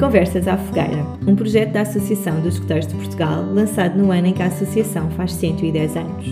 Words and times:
Conversas 0.00 0.48
à 0.48 0.56
Fogueira, 0.56 1.06
um 1.26 1.36
projeto 1.36 1.72
da 1.72 1.82
Associação 1.82 2.40
dos 2.40 2.54
Escuteiros 2.54 2.86
de 2.86 2.94
Portugal, 2.94 3.44
lançado 3.44 3.98
no 3.98 4.10
ano 4.10 4.28
em 4.28 4.32
que 4.32 4.42
a 4.42 4.46
associação 4.46 5.10
faz 5.10 5.30
110 5.34 5.94
anos. 5.94 6.26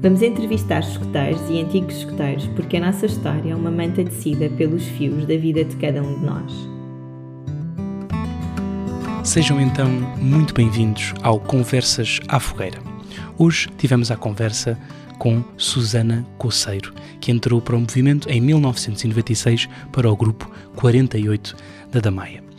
Vamos 0.00 0.22
entrevistar 0.22 0.78
escuteiros 0.78 1.42
e 1.50 1.60
antigos 1.60 1.96
escuteiros 1.96 2.46
porque 2.54 2.76
a 2.76 2.80
nossa 2.80 3.06
história 3.06 3.50
é 3.50 3.56
uma 3.56 3.72
manta 3.72 4.04
tecida 4.04 4.48
pelos 4.50 4.84
fios 4.84 5.26
da 5.26 5.36
vida 5.36 5.64
de 5.64 5.74
cada 5.78 6.00
um 6.00 6.20
de 6.20 6.24
nós. 6.24 6.52
Sejam 9.24 9.60
então 9.60 9.88
muito 10.20 10.54
bem-vindos 10.54 11.12
ao 11.24 11.40
Conversas 11.40 12.20
à 12.28 12.38
Fogueira. 12.38 12.78
Hoje 13.36 13.68
tivemos 13.78 14.12
a 14.12 14.16
conversa 14.16 14.78
com 15.18 15.42
Susana 15.56 16.24
Coceiro, 16.38 16.94
que 17.20 17.32
entrou 17.32 17.60
para 17.60 17.74
o 17.74 17.80
movimento 17.80 18.30
em 18.30 18.40
1996 18.40 19.68
para 19.90 20.08
o 20.08 20.16
grupo 20.16 20.48
48 20.76 21.56
da 21.90 21.98
Damaia. 21.98 22.51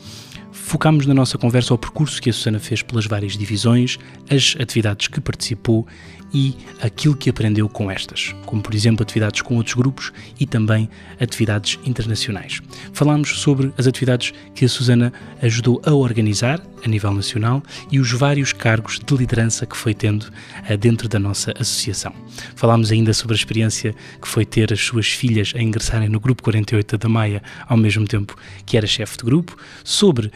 Focámos 0.74 1.06
na 1.06 1.14
nossa 1.14 1.38
conversa 1.38 1.72
ao 1.72 1.78
percurso 1.78 2.20
que 2.20 2.32
a 2.32 2.34
Susana 2.34 2.60
fez 2.60 2.82
pelas 2.82 3.06
várias 3.06 3.38
divisões, 3.38 4.00
as 4.28 4.56
atividades 4.60 5.08
que 5.08 5.22
participou 5.22 5.86
e 6.34 6.56
aquilo 6.82 7.16
que 7.16 7.30
aprendeu 7.30 7.70
com 7.70 7.92
estas, 7.92 8.34
como 8.46 8.62
por 8.62 8.74
exemplo 8.74 9.04
atividades 9.04 9.42
com 9.42 9.56
outros 9.56 9.76
grupos 9.76 10.12
e 10.40 10.46
também 10.46 10.90
atividades 11.20 11.80
internacionais. 11.86 12.62
Falámos 12.92 13.40
sobre 13.40 13.72
as 13.78 13.86
atividades 13.86 14.34
que 14.56 14.66
a 14.66 14.70
Susana 14.70 15.14
ajudou 15.42 15.82
a 15.86 15.94
organizar 15.94 16.62
a 16.84 16.88
nível 16.88 17.14
nacional 17.14 17.64
e 17.92 18.00
os 18.00 18.12
vários 18.12 18.52
cargos 18.52 19.00
de 19.00 19.16
liderança 19.16 19.66
que 19.66 19.78
foi 19.78 19.94
tendo 19.94 20.24
uh, 20.24 20.78
dentro 20.78 21.08
da 21.08 21.20
nossa 21.20 21.54
associação. 21.58 22.14
Falámos 22.56 22.92
ainda 22.92 23.14
sobre 23.14 23.36
a 23.36 23.38
experiência 23.38 23.96
que 24.22 24.28
foi 24.28 24.46
ter 24.46 24.74
as 24.74 24.82
suas 24.82 25.08
filhas 25.08 25.54
a 25.56 25.62
ingressarem 25.62 26.10
no 26.10 26.20
grupo 26.20 26.44
48 26.44 26.98
da 26.98 27.10
Maia 27.10 27.42
ao 27.68 27.78
mesmo 27.78 28.08
tempo 28.08 28.36
que 28.66 28.76
era 28.76 28.88
chefe 28.88 29.18
de 29.18 29.24
grupo, 29.24 29.56
sobre 29.84 30.28
uh, 30.28 30.32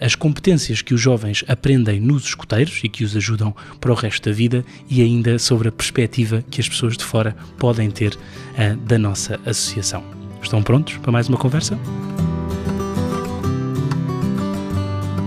as 0.00 0.14
competências 0.14 0.82
que 0.82 0.94
os 0.94 1.00
jovens 1.00 1.44
aprendem 1.48 2.00
nos 2.00 2.24
escuteiros 2.24 2.80
e 2.84 2.88
que 2.88 3.04
os 3.04 3.16
ajudam 3.16 3.54
para 3.80 3.90
o 3.90 3.94
resto 3.94 4.28
da 4.28 4.34
vida 4.34 4.64
e 4.88 5.02
ainda 5.02 5.37
sobre 5.38 5.68
a 5.68 5.72
perspectiva 5.72 6.42
que 6.50 6.60
as 6.60 6.68
pessoas 6.68 6.96
de 6.96 7.04
fora 7.04 7.36
podem 7.58 7.90
ter 7.90 8.14
uh, 8.14 8.76
da 8.76 8.98
nossa 8.98 9.38
associação. 9.46 10.02
Estão 10.42 10.62
prontos 10.62 10.96
para 10.98 11.12
mais 11.12 11.28
uma 11.28 11.38
conversa? 11.38 11.78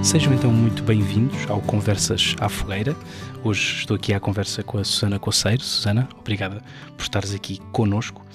Sejam 0.04 0.34
então 0.34 0.52
muito 0.52 0.82
bem-vindos 0.84 1.48
ao 1.48 1.62
Conversas 1.62 2.36
à 2.40 2.50
Fogueira. 2.50 2.96
Hoje 3.44 3.78
estou 3.78 3.96
aqui 3.96 4.14
à 4.14 4.20
conversa 4.20 4.64
com 4.64 4.80
a 4.80 4.84
Susana 4.84 5.20
Coceiro. 5.20 5.62
Susana, 5.64 6.10
obrigada 6.20 6.62
por 6.98 7.04
estares 7.04 7.34
aqui 7.34 7.60
conosco. 7.72 8.26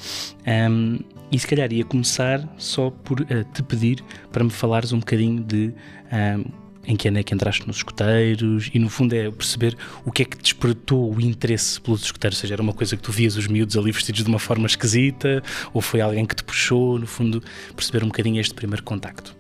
Um, 0.47 1.01
e 1.31 1.39
se 1.39 1.47
calhar 1.47 1.73
ia 1.73 1.85
começar 1.85 2.49
só 2.57 2.91
por 2.91 3.21
uh, 3.21 3.45
te 3.53 3.63
pedir 3.63 4.03
para 4.33 4.45
me 4.45 4.51
falares 4.51 4.93
um 4.93 5.01
bocadinho 5.01 5.43
de 5.43 5.75
um, 6.13 6.66
em 6.87 6.97
que 6.97 7.09
ano 7.09 7.19
é 7.19 7.23
que 7.23 7.35
entraste 7.35 7.67
nos 7.67 7.79
escuteiros 7.79 8.71
e 8.73 8.79
no 8.79 8.89
fundo 8.89 9.15
é 9.15 9.31
perceber 9.31 9.77
o 10.05 10.13
que 10.13 10.23
é 10.23 10.25
que 10.25 10.39
despertou 10.39 11.13
o 11.13 11.21
interesse 11.21 11.81
pelos 11.81 12.03
escuteiros, 12.03 12.39
ou 12.39 12.41
seja, 12.41 12.55
era 12.55 12.63
uma 12.63 12.73
coisa 12.73 12.97
que 12.97 13.03
tu 13.03 13.11
vias 13.11 13.37
os 13.37 13.47
miúdos 13.47 13.77
ali 13.77 13.91
vestidos 13.91 14.23
de 14.23 14.29
uma 14.29 14.39
forma 14.39 14.67
esquisita 14.67 15.43
ou 15.75 15.81
foi 15.81 16.01
alguém 16.01 16.25
que 16.25 16.37
te 16.37 16.45
puxou, 16.45 16.99
no 16.99 17.07
fundo, 17.07 17.43
perceber 17.75 18.05
um 18.05 18.09
bocadinho 18.09 18.41
este 18.41 18.55
primeiro 18.55 18.83
contacto. 18.83 19.37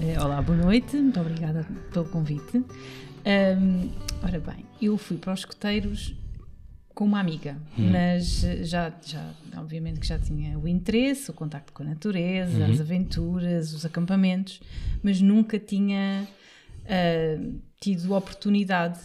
Eh, 0.00 0.16
olá, 0.18 0.40
boa 0.40 0.56
noite, 0.56 0.96
muito 0.96 1.20
obrigada 1.20 1.66
pelo 1.92 2.06
convite. 2.06 2.56
Um, 2.56 3.90
ora 4.22 4.40
bem, 4.40 4.64
eu 4.80 4.96
fui 4.96 5.18
para 5.18 5.34
os 5.34 5.40
escuteiros 5.40 6.14
com 7.00 7.06
uma 7.06 7.18
amiga, 7.18 7.56
hum. 7.78 7.92
mas 7.92 8.42
já, 8.60 8.92
já, 9.02 9.32
obviamente 9.56 9.98
que 9.98 10.06
já 10.06 10.18
tinha 10.18 10.58
o 10.58 10.68
interesse, 10.68 11.30
o 11.30 11.32
contacto 11.32 11.72
com 11.72 11.82
a 11.82 11.86
natureza, 11.86 12.58
uhum. 12.58 12.70
as 12.70 12.78
aventuras, 12.78 13.72
os 13.72 13.86
acampamentos, 13.86 14.60
mas 15.02 15.18
nunca 15.18 15.58
tinha 15.58 16.28
uh, 16.84 17.54
tido 17.80 18.12
oportunidade, 18.12 19.00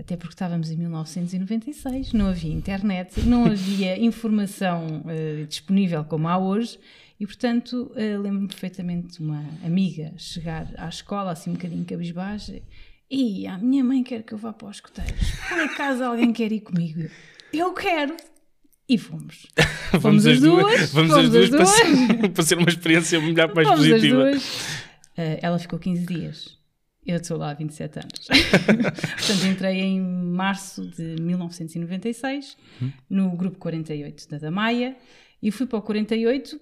até 0.00 0.16
porque 0.16 0.34
estávamos 0.34 0.68
em 0.68 0.76
1996, 0.78 2.12
não 2.12 2.26
havia 2.26 2.52
internet, 2.52 3.20
não 3.20 3.44
havia 3.46 3.96
informação 3.96 5.04
uh, 5.04 5.46
disponível 5.46 6.02
como 6.02 6.26
há 6.26 6.36
hoje, 6.36 6.76
e 7.20 7.24
portanto 7.24 7.92
uh, 7.92 8.20
lembro-me 8.20 8.48
perfeitamente 8.48 9.18
de 9.18 9.20
uma 9.20 9.44
amiga 9.64 10.12
chegar 10.16 10.68
à 10.76 10.88
escola, 10.88 11.30
assim 11.30 11.50
um 11.50 11.52
bocadinho 11.52 11.84
cabisbaixa, 11.84 12.60
e 13.10 13.46
a 13.46 13.56
minha 13.58 13.82
mãe 13.82 14.02
quer 14.02 14.22
que 14.22 14.34
eu 14.34 14.38
vá 14.38 14.52
para 14.52 14.68
os 14.68 14.76
escuteiros. 14.76 15.30
Por 15.48 15.58
acaso 15.60 16.04
alguém 16.04 16.32
quer 16.32 16.52
ir 16.52 16.60
comigo? 16.60 17.08
Eu 17.52 17.72
quero. 17.72 18.16
E 18.88 18.96
fomos. 18.98 19.46
vamos, 19.92 20.02
vamos 20.02 20.26
as 20.26 20.40
duas. 20.40 20.64
duas 20.64 20.92
vamos, 20.92 21.14
as 21.14 21.30
duas, 21.30 21.50
duas. 21.50 21.70
Para, 21.70 21.86
ser, 21.86 22.28
para, 22.32 22.42
ser, 22.44 22.58
uma 22.58 22.68
experiência 22.68 23.20
melhor, 23.20 23.54
mais 23.54 23.68
vamos 23.68 23.86
positiva. 23.86 24.30
Uh, 24.32 25.38
ela 25.42 25.58
ficou 25.58 25.78
15 25.78 26.06
dias. 26.06 26.58
Eu 27.06 27.16
estou 27.16 27.38
lá 27.38 27.50
há 27.50 27.54
27 27.54 27.98
anos. 27.98 28.26
Portanto, 29.16 29.46
entrei 29.46 29.80
em 29.80 30.00
março 30.00 30.86
de 30.86 31.16
1996 31.22 32.56
hum. 32.82 32.90
no 33.08 33.30
grupo 33.30 33.58
48 33.58 34.28
da 34.28 34.38
Damaia 34.38 34.94
e 35.42 35.50
fui 35.50 35.66
para 35.66 35.78
o 35.78 35.82
48 35.82 36.60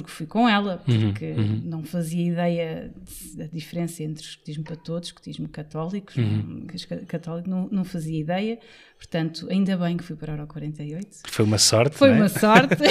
porque 0.00 0.12
fui 0.12 0.26
com 0.26 0.48
ela, 0.48 0.82
uhum, 0.86 1.12
porque 1.12 1.32
uhum, 1.32 1.60
não 1.64 1.82
fazia 1.84 2.26
ideia 2.26 2.92
da 3.34 3.46
diferença 3.46 4.02
entre 4.02 4.24
escotismo 4.24 4.64
para 4.64 4.76
todos, 4.76 5.08
escotismo 5.08 5.48
católico, 5.48 6.12
uhum. 6.16 6.66
católico 7.06 7.48
não, 7.48 7.68
não 7.70 7.84
fazia 7.84 8.18
ideia, 8.18 8.58
portanto, 8.96 9.46
ainda 9.50 9.76
bem 9.76 9.96
que 9.96 10.04
fui 10.04 10.16
para 10.16 10.42
o 10.42 10.46
48. 10.46 11.08
Foi 11.26 11.44
uma 11.44 11.58
sorte, 11.58 11.96
Foi 11.96 12.10
é? 12.10 12.12
uma 12.12 12.28
sorte, 12.28 12.82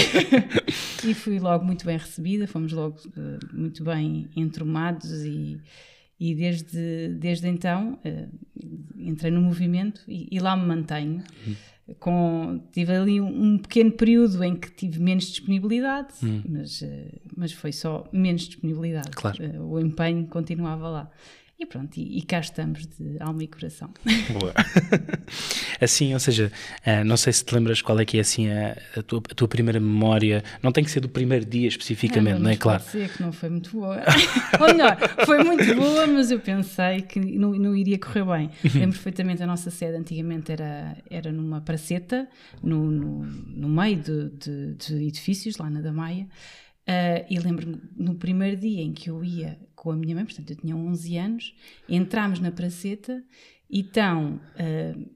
e 1.07 1.13
fui 1.13 1.39
logo 1.39 1.63
muito 1.65 1.85
bem 1.85 1.97
recebida, 1.97 2.47
fomos 2.47 2.71
logo 2.71 2.97
uh, 3.07 3.39
muito 3.55 3.83
bem 3.83 4.29
entrumados 4.35 5.23
e, 5.23 5.59
e 6.19 6.35
desde, 6.35 7.09
desde 7.19 7.47
então 7.47 7.99
uh, 8.05 8.29
entrei 8.97 9.31
no 9.31 9.41
movimento 9.41 10.01
e, 10.07 10.27
e 10.31 10.39
lá 10.39 10.55
me 10.55 10.65
mantenho. 10.65 11.23
Uhum 11.45 11.55
com 12.00 12.62
tive 12.72 12.94
ali 12.94 13.22
um, 13.22 13.57
pequeno 13.57 13.91
período 13.91 14.44
em 14.44 14.56
que 14.56 14.72
tive 14.72 15.00
menos 15.00 15.25
disponibilidade, 15.25 16.13
hum. 16.23 16.41
mas, 16.50 16.81
uh, 16.81 17.22
mas 17.38 17.51
foi 17.51 17.72
só 17.72 18.07
menos 18.12 18.44
disponibilidade. 18.44 19.12
Claro. 19.12 19.38
Uh, 19.44 19.73
o 19.73 19.79
empenho 19.79 20.25
continuava 20.28 20.90
lá. 20.90 21.12
E 21.57 21.66
pronto, 21.66 21.97
e, 21.97 22.17
e, 22.17 22.21
cá 22.21 22.39
estamos 22.41 22.85
de 22.85 23.17
alma 23.21 23.41
e 23.41 23.47
coração. 23.47 23.89
Boa. 24.38 24.53
assim, 25.79 26.13
ou 26.13 26.19
seja, 26.19 26.51
uh, 26.85 27.05
não 27.05 27.16
sei 27.16 27.31
se 27.31 27.45
te 27.45 27.55
lembras 27.55 27.81
qual 27.81 27.97
é 27.97 28.03
que 28.03 28.17
é 28.17 28.19
assim 28.19 28.49
a, 28.49 28.77
a, 28.97 29.01
tua, 29.01 29.19
a 29.19 29.33
tua, 29.33 29.47
primeira 29.47 29.79
memória, 29.79 30.44
não 30.61 30.73
tem 30.73 30.83
que 30.83 30.91
ser 30.91 30.99
do 30.99 31.07
primeiro 31.07 31.45
dia 31.45 31.69
especificamente, 31.69 32.39
não, 32.39 32.49
é 32.49 32.57
claro? 32.57 32.83
Pode 32.83 32.91
ser 32.91 33.09
que 33.09 33.21
não 33.21 33.31
foi 33.31 33.49
muito 33.49 33.71
boa. 33.71 34.03
Ou 34.59 34.67
melhor, 34.67 34.97
foi 35.25 35.44
muito 35.45 35.75
boa, 35.75 36.05
mas 36.05 36.29
eu 36.29 36.41
pensei 36.41 37.01
que 37.03 37.21
não, 37.21 37.51
não 37.53 37.73
iria 37.73 37.97
correr 37.97 38.25
bem. 38.25 38.49
Lembro 38.75 38.91
perfeitamente 38.91 39.41
a 39.41 39.47
nossa 39.47 39.71
sede 39.71 39.95
antigamente 39.95 40.51
era, 40.51 40.97
era 41.09 41.31
numa 41.31 41.61
praceta, 41.61 42.27
no, 42.61 42.91
no, 42.91 43.23
no 43.23 43.69
meio 43.69 43.95
de, 43.95 44.29
de, 44.31 44.73
de 44.73 45.07
edifícios, 45.07 45.55
lá 45.57 45.69
na 45.69 45.79
Damaia. 45.79 46.27
Uh, 46.88 47.25
e 47.29 47.39
lembro-me 47.39 47.81
no 47.95 48.13
primeiro 48.13 48.57
dia 48.57 48.81
em 48.81 48.91
que 48.91 49.09
eu 49.09 49.23
ia 49.23 49.57
com 49.85 49.91
a 49.91 49.96
minha 49.96 50.16
mãe, 50.16 50.25
portanto 50.25 50.50
eu 50.50 50.56
tinha 50.56 50.75
11 50.75 51.18
anos, 51.18 51.56
entramos 51.88 52.40
na 52.40 52.51
praceta 52.51 53.23
e 53.69 53.81
estão 53.81 54.41
uh, 54.56 55.09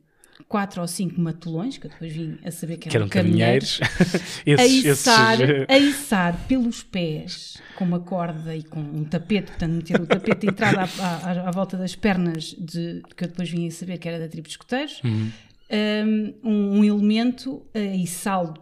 quatro 0.48 0.80
ou 0.80 0.88
cinco 0.88 1.20
matulões, 1.20 1.80
que 1.80 1.88
eu 1.88 1.90
depois 1.90 2.14
vim 2.14 2.38
a 2.46 2.52
saber 2.52 2.78
que 2.78 2.88
eram, 2.88 3.10
que 3.10 3.18
eram 3.18 3.30
caminheiros, 3.30 3.80
esses, 4.46 4.86
a, 4.86 4.92
içar, 4.92 5.42
esses... 5.42 5.66
a 5.68 5.80
içar 5.80 6.48
pelos 6.48 6.84
pés 6.84 7.58
com 7.76 7.84
uma 7.84 8.00
corda 8.00 8.56
e 8.56 8.62
com 8.62 8.80
um 8.80 9.04
tapete, 9.04 9.48
portanto 9.48 9.72
meter 9.72 10.02
o 10.02 10.06
tapete 10.06 10.46
entrado 10.46 10.78
à, 10.78 11.04
à, 11.04 11.50
à, 11.50 11.52
volta 11.52 11.76
das 11.76 11.96
pernas, 11.96 12.56
de, 12.60 13.02
que 13.18 13.24
eu 13.24 13.28
depois 13.28 13.50
vim 13.50 13.68
a 13.68 13.72
saber 13.72 13.98
que 13.98 14.08
era 14.08 14.20
da 14.20 14.28
tribo 14.28 14.48
de 14.48 14.54
escoteiros, 14.54 15.02
uhum 15.04 15.32
um, 15.72 16.34
um 16.44 16.84
elemento 16.84 17.58
uh, 17.76 17.96
e 17.96 18.08
saldo 18.08 18.62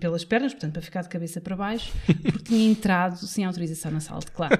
pelas 0.00 0.24
pernas, 0.24 0.52
portanto, 0.52 0.72
para 0.72 0.82
ficar 0.82 1.02
de 1.02 1.08
cabeça 1.08 1.40
para 1.40 1.54
baixo, 1.54 1.92
porque 2.06 2.44
tinha 2.44 2.70
entrado 2.70 3.18
sem 3.18 3.44
autorização 3.44 3.90
na 3.90 4.00
sala 4.00 4.20
de 4.20 4.30
claro. 4.32 4.58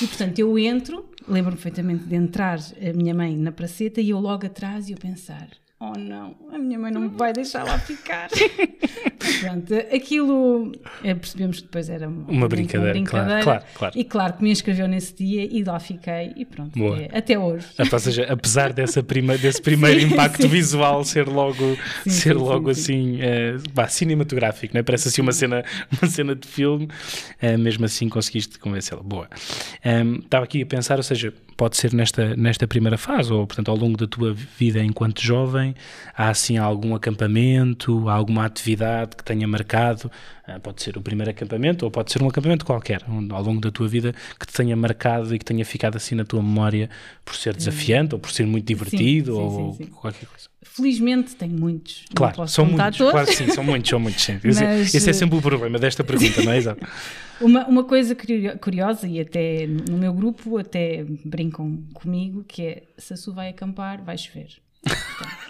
E, 0.00 0.06
portanto, 0.06 0.38
eu 0.38 0.58
entro, 0.58 1.10
lembro-me 1.28 1.56
perfeitamente 1.56 2.04
de 2.04 2.16
entrar 2.16 2.58
a 2.58 2.92
minha 2.92 3.14
mãe 3.14 3.36
na 3.36 3.52
praceta 3.52 4.00
e 4.00 4.10
eu 4.10 4.18
logo 4.18 4.46
atrás 4.46 4.88
e 4.88 4.92
eu 4.92 4.98
pensar, 4.98 5.48
oh 5.82 5.98
não, 5.98 6.34
a 6.52 6.58
minha 6.58 6.78
mãe 6.78 6.92
não 6.92 7.00
me 7.00 7.08
vai 7.08 7.32
deixar 7.32 7.64
lá 7.64 7.78
ficar. 7.78 8.28
Pronto, 9.40 9.74
aquilo 9.94 10.72
é, 11.02 11.14
percebemos 11.14 11.58
que 11.58 11.62
depois 11.64 11.88
era 11.88 12.08
uma, 12.08 12.28
uma 12.28 12.48
brincadeira, 12.48 12.92
brincadeira 12.92 13.42
claro, 13.42 13.64
claro, 13.74 13.98
e 13.98 14.04
claro 14.04 14.32
que 14.34 14.42
me 14.42 14.50
inscreveu 14.50 14.86
nesse 14.86 15.14
dia 15.14 15.44
e 15.44 15.62
lá 15.64 15.78
fiquei 15.80 16.32
e 16.36 16.44
pronto, 16.44 16.78
é, 16.94 17.16
até 17.16 17.38
hoje. 17.38 17.66
Ou 17.78 17.98
seja, 17.98 18.26
apesar 18.28 18.72
dessa 18.72 19.02
prima, 19.02 19.36
desse 19.36 19.60
primeiro 19.62 20.00
sim, 20.00 20.06
impacto 20.06 20.42
sim. 20.42 20.48
visual 20.48 21.04
ser 21.04 21.28
logo, 21.28 21.76
sim, 22.04 22.10
ser 22.10 22.34
logo 22.34 22.70
assim 22.70 23.20
é, 23.20 23.56
bah, 23.72 23.88
cinematográfico, 23.88 24.74
né? 24.74 24.82
parece 24.82 25.08
assim 25.08 25.22
uma 25.22 25.32
cena, 25.32 25.64
uma 26.00 26.10
cena 26.10 26.34
de 26.34 26.46
filme, 26.46 26.88
é, 27.40 27.56
mesmo 27.56 27.84
assim 27.84 28.08
conseguiste 28.08 28.58
convencê-la. 28.58 29.02
Boa. 29.02 29.28
Um, 29.84 30.16
estava 30.16 30.44
aqui 30.44 30.62
a 30.62 30.66
pensar, 30.66 30.98
ou 30.98 31.02
seja, 31.02 31.32
pode 31.56 31.76
ser 31.76 31.92
nesta, 31.92 32.34
nesta 32.36 32.66
primeira 32.66 32.98
fase, 32.98 33.32
ou 33.32 33.46
portanto 33.46 33.70
ao 33.70 33.76
longo 33.76 33.96
da 33.96 34.06
tua 34.06 34.34
vida 34.34 34.82
enquanto 34.82 35.22
jovem, 35.22 35.71
também. 35.72 35.76
Há 36.16 36.28
assim 36.28 36.56
algum 36.58 36.94
acampamento, 36.94 38.08
alguma 38.08 38.44
atividade 38.44 39.16
que 39.16 39.24
tenha 39.24 39.46
marcado? 39.48 40.10
Uh, 40.46 40.60
pode 40.60 40.82
ser 40.82 40.96
o 40.96 41.00
primeiro 41.00 41.30
acampamento 41.30 41.84
ou 41.84 41.90
pode 41.90 42.12
ser 42.12 42.22
um 42.22 42.28
acampamento 42.28 42.64
qualquer, 42.64 43.02
ao 43.06 43.42
longo 43.42 43.60
da 43.60 43.70
tua 43.70 43.88
vida, 43.88 44.14
que 44.38 44.46
te 44.46 44.52
tenha 44.52 44.76
marcado 44.76 45.34
e 45.34 45.38
que 45.38 45.44
tenha 45.44 45.64
ficado 45.64 45.96
assim 45.96 46.14
na 46.14 46.24
tua 46.24 46.42
memória 46.42 46.90
por 47.24 47.34
ser 47.34 47.56
desafiante 47.56 48.14
ou 48.14 48.20
por 48.20 48.30
ser 48.30 48.46
muito 48.46 48.66
divertido 48.66 49.32
sim, 49.32 49.38
sim, 49.38 49.62
ou 49.62 49.74
sim, 49.74 49.86
qualquer 49.86 50.26
coisa. 50.26 50.52
Felizmente 50.62 51.34
tenho 51.34 51.58
muitos. 51.58 52.04
Claro, 52.14 52.48
são 52.48 52.64
muitos. 52.64 52.98
Todos. 52.98 53.12
Claro, 53.12 53.32
sim, 53.32 53.48
são 53.48 53.64
muitos, 53.64 53.90
são 53.90 54.00
muitos. 54.00 54.22
Sim. 54.22 54.40
Mas, 54.42 54.60
esse, 54.60 54.96
esse, 54.96 55.10
é 55.10 55.12
sempre 55.12 55.36
o 55.36 55.42
problema 55.42 55.78
desta 55.78 56.02
pergunta, 56.02 56.42
não 56.42 56.52
é? 56.52 56.58
Exato. 56.58 56.86
Uma, 57.40 57.66
uma 57.66 57.82
coisa 57.82 58.14
curiosa, 58.60 59.08
e 59.08 59.18
até 59.18 59.66
no 59.66 59.98
meu 59.98 60.12
grupo 60.12 60.58
até 60.58 61.04
brincam 61.24 61.82
comigo, 61.92 62.44
que 62.44 62.62
é 62.62 62.82
se 62.96 63.14
a 63.14 63.16
Su 63.16 63.34
vai 63.34 63.48
acampar, 63.48 64.00
vai 64.04 64.16
chover. 64.16 64.62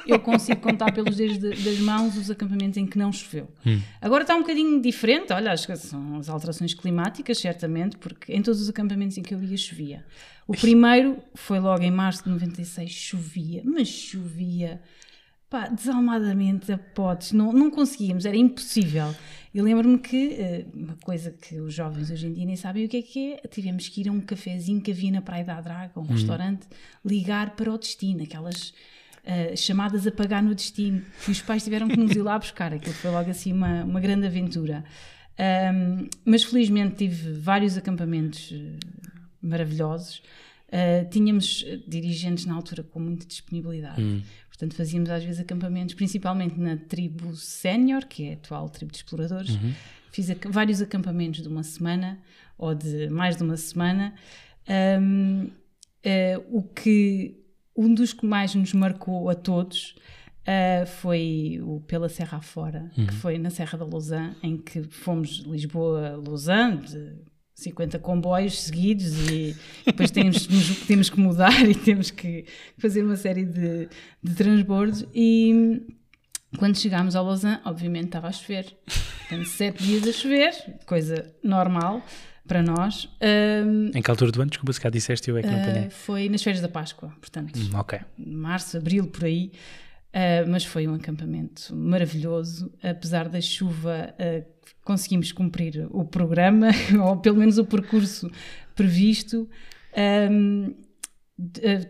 Eu 0.07 0.19
consigo 0.19 0.61
contar 0.61 0.93
pelos 0.93 1.17
dedos 1.17 1.39
de, 1.39 1.51
das 1.51 1.79
mãos 1.79 2.17
os 2.17 2.31
acampamentos 2.31 2.77
em 2.77 2.87
que 2.87 2.99
não 2.99 3.13
choveu. 3.13 3.49
Hum. 3.65 3.81
Agora 4.01 4.23
está 4.23 4.35
um 4.35 4.41
bocadinho 4.41 4.81
diferente, 4.81 5.33
olha, 5.33 5.53
acho 5.53 5.67
que 5.67 5.77
são 5.77 6.19
as 6.19 6.29
alterações 6.29 6.75
climáticas, 6.75 7.39
certamente, 7.39 7.97
porque 7.97 8.33
em 8.33 8.43
todos 8.43 8.61
os 8.61 8.69
acampamentos 8.69 9.17
em 9.19 9.23
que 9.23 9.35
eu 9.35 9.43
ia 9.43 9.57
chovia. 9.57 10.05
O 10.47 10.55
primeiro 10.55 11.19
foi 11.35 11.61
logo 11.61 11.83
em 11.83 11.91
março 11.91 12.25
de 12.25 12.31
96, 12.31 12.91
chovia, 12.91 13.63
mas 13.65 13.89
chovia 13.89 14.81
pá, 15.53 15.69
desalmadamente 15.69 16.73
a 16.73 16.79
potes, 16.79 17.33
não, 17.33 17.53
não 17.53 17.71
conseguíamos, 17.71 18.25
era 18.25 18.37
impossível. 18.37 19.15
E 19.55 19.61
lembro-me 19.61 19.99
que, 19.99 20.33
eh, 20.33 20.65
uma 20.73 20.97
coisa 21.05 21.31
que 21.31 21.61
os 21.61 21.75
jovens 21.75 22.11
hoje 22.11 22.27
em 22.27 22.33
dia 22.33 22.47
nem 22.47 22.57
sabem 22.57 22.87
o 22.87 22.89
que 22.89 22.97
é 22.97 23.03
que 23.03 23.33
é, 23.35 23.49
tivemos 23.49 23.87
que 23.87 24.01
ir 24.01 24.09
a 24.09 24.13
um 24.13 24.21
cafezinho 24.23 24.81
que 24.81 24.91
havia 24.91 25.13
na 25.13 25.21
Praia 25.21 25.45
da 25.45 25.61
Draga, 25.61 26.01
um 26.01 26.05
hum. 26.05 26.07
restaurante, 26.07 26.67
ligar 27.05 27.55
para 27.55 27.71
o 27.71 27.77
destino, 27.77 28.23
aquelas 28.23 28.73
uh, 29.25 29.57
chamadas 29.57 30.07
a 30.07 30.13
pagar 30.13 30.43
no 30.43 30.55
destino, 30.55 31.03
e 31.27 31.31
os 31.31 31.41
pais 31.43 31.65
tiveram 31.65 31.89
que 31.89 31.97
nos 31.97 32.13
ir 32.13 32.23
lá 32.23 32.39
buscar, 32.39 32.73
aquilo 32.73 32.95
foi 32.95 33.11
logo 33.11 33.31
assim 33.31 33.53
uma, 33.53 33.85
uma 33.85 34.01
grande 34.01 34.27
aventura. 34.27 34.85
Um, 35.39 36.09
mas 36.25 36.45
felizmente 36.45 36.97
tive 36.97 37.33
vários 37.33 37.77
acampamentos 37.77 38.51
uh, 38.51 38.79
maravilhosos. 39.41 40.23
Uh, 40.69 41.09
tínhamos 41.11 41.65
dirigentes 41.87 42.47
na 42.47 42.55
altura 42.55 42.83
com 42.83 43.01
muita 43.01 43.27
disponibilidade. 43.27 44.03
Hum. 44.03 44.23
Portanto, 44.49 44.77
fazíamos 44.77 45.11
às 45.11 45.25
vezes 45.25 45.41
acampamentos, 45.41 45.95
principalmente 45.95 46.59
na 46.59 46.77
tribo 46.77 47.35
sénior, 47.35 48.07
que 48.07 48.25
é 48.25 48.31
a 48.31 48.35
atual 48.35 48.69
tribo 48.69 48.93
de 48.93 48.99
exploradores. 48.99 49.57
Uhum. 49.57 49.73
Fiz 50.13 50.29
vários 50.51 50.81
acampamentos 50.81 51.43
de 51.43 51.49
uma 51.49 51.63
semana 51.63 52.19
ou 52.57 52.75
de 52.75 53.09
mais 53.09 53.37
de 53.37 53.43
uma 53.43 53.57
semana. 53.57 54.15
Um, 55.01 55.45
uh, 55.45 55.53
eh, 56.05 56.41
o 56.51 56.63
que 56.63 57.42
um 57.77 57.93
dos 57.93 58.13
que 58.13 58.27
mais 58.27 58.55
nos 58.55 58.73
marcou 58.73 59.29
a 59.29 59.35
todos 59.35 59.95
uh, 60.43 60.87
foi 60.87 61.61
o 61.63 61.81
Pela 61.81 62.09
Serra 62.09 62.39
Afora, 62.39 62.91
uhum. 62.97 63.07
que 63.07 63.15
foi 63.15 63.39
na 63.39 63.51
Serra 63.51 63.79
da 63.79 63.85
Lausanne, 63.85 64.37
em 64.43 64.57
que 64.57 64.83
fomos 64.83 65.45
Lisboa-Lausanne, 65.47 66.83
de 66.83 67.33
50 67.55 67.99
comboios 67.99 68.61
seguidos 68.63 69.31
e 69.31 69.57
depois 69.85 70.11
temos, 70.13 70.47
temos 70.87 71.11
que 71.11 71.21
mudar 71.21 71.69
e 71.69 71.75
temos 71.75 72.11
que 72.11 72.45
fazer 72.79 73.03
uma 73.03 73.17
série 73.17 73.45
de, 73.45 73.89
de 74.23 74.35
transbordos 74.35 75.07
e 75.15 75.83
quando 76.59 76.77
chegámos 76.77 77.17
a 77.17 77.21
Lausanne, 77.23 77.61
obviamente 77.65 78.07
estava 78.07 78.29
a 78.29 78.33
chover. 78.33 78.67
Portanto, 79.21 79.49
sete 79.49 79.83
dias 79.83 80.07
a 80.07 80.13
chover, 80.13 80.53
coisa 80.85 81.35
normal 81.43 82.03
para 82.47 82.63
nós. 82.63 83.09
Um, 83.21 83.91
em 83.95 84.03
que 84.03 84.11
altura 84.11 84.33
do 84.33 84.43
ano? 84.43 84.51
Desculpa 84.51 84.73
se 84.73 84.81
cá 84.81 84.91
disseste 84.91 85.31
eu 85.31 85.37
é 85.37 85.43
que 85.43 85.49
não 85.49 85.63
apanhei. 85.63 85.87
Uh, 85.87 85.91
foi 85.91 86.29
nas 86.29 86.43
férias 86.43 86.61
da 86.61 86.69
Páscoa, 86.69 87.13
portanto. 87.21 87.57
Hum, 87.57 87.71
ok. 87.79 88.01
Março, 88.19 88.77
abril, 88.77 89.07
por 89.07 89.25
aí. 89.25 89.53
Uh, 90.13 90.51
mas 90.51 90.65
foi 90.65 90.87
um 90.87 90.95
acampamento 90.95 91.75
maravilhoso, 91.75 92.71
apesar 92.83 93.29
da 93.29 93.41
chuva, 93.41 94.15
uh, 94.19 94.45
conseguimos 94.85 95.33
cumprir 95.33 95.87
o 95.91 96.05
programa, 96.05 96.69
ou 97.03 97.17
pelo 97.17 97.39
menos 97.39 97.59
o 97.59 97.65
percurso 97.65 98.31
previsto. 98.75 99.49
Um, 100.29 100.75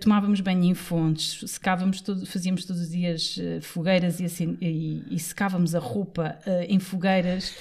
tomávamos 0.00 0.40
banho 0.40 0.64
em 0.64 0.74
fontes, 0.74 1.50
secávamos 1.50 2.00
todo, 2.00 2.24
fazíamos 2.24 2.64
todos 2.64 2.82
os 2.82 2.90
dias 2.90 3.38
fogueiras 3.60 4.18
e, 4.20 4.24
assim, 4.24 4.56
e, 4.60 5.04
e, 5.10 5.18
secávamos 5.18 5.74
a 5.74 5.78
roupa 5.78 6.38
em 6.68 6.78
fogueiras. 6.78 7.52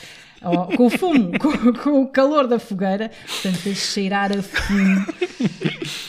Com 0.76 0.86
o 0.86 0.90
fumo, 0.90 1.32
com, 1.40 1.74
com, 1.74 2.02
o 2.02 2.08
calor 2.08 2.48
da 2.48 2.60
fogueira, 2.60 3.10
portanto 3.28 3.58
fez 3.58 3.78
cheirar 3.78 4.32
a 4.32 4.42
fumo, 4.42 5.06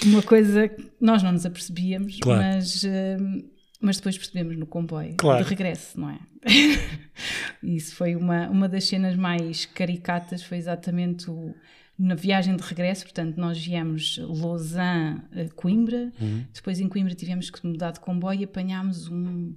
uma 0.07 0.23
coisa 0.23 0.69
que 0.69 0.91
nós 1.01 1.23
não 1.23 1.33
nos 1.33 1.47
apercebíamos, 1.47 2.19
claro. 2.21 2.41
mas 2.43 2.85
mas 3.83 3.97
depois 3.97 4.17
percebemos 4.17 4.57
no 4.57 4.65
comboio 4.65 5.17
claro. 5.17 5.43
de 5.43 5.51
regresso, 5.51 6.01
não 6.01 6.09
é? 6.09 6.19
Isso 7.63 7.97
foi 7.97 8.15
uma, 8.15 8.49
uma 8.49 8.69
das 8.69 8.85
cenas 8.85 9.17
mais 9.17 9.67
caricatas, 9.67 10.43
foi 10.43 10.57
exatamente 10.57 11.29
o, 11.29 11.53
na 11.99 12.15
viagem 12.15 12.57
de 12.57 12.63
regresso, 12.63 13.03
portanto, 13.03 13.37
nós 13.37 13.63
viemos 13.63 14.19
Lausanne-Coimbra, 14.19 16.13
uhum. 16.21 16.45
depois 16.55 16.79
em 16.81 16.89
Coimbra 16.89 17.15
tivemos 17.15 17.51
que 17.51 17.67
mudar 17.67 17.91
de 17.91 17.99
comboio 18.01 18.41
e 18.41 18.45
apanhámos 18.45 19.09
um 19.09 19.55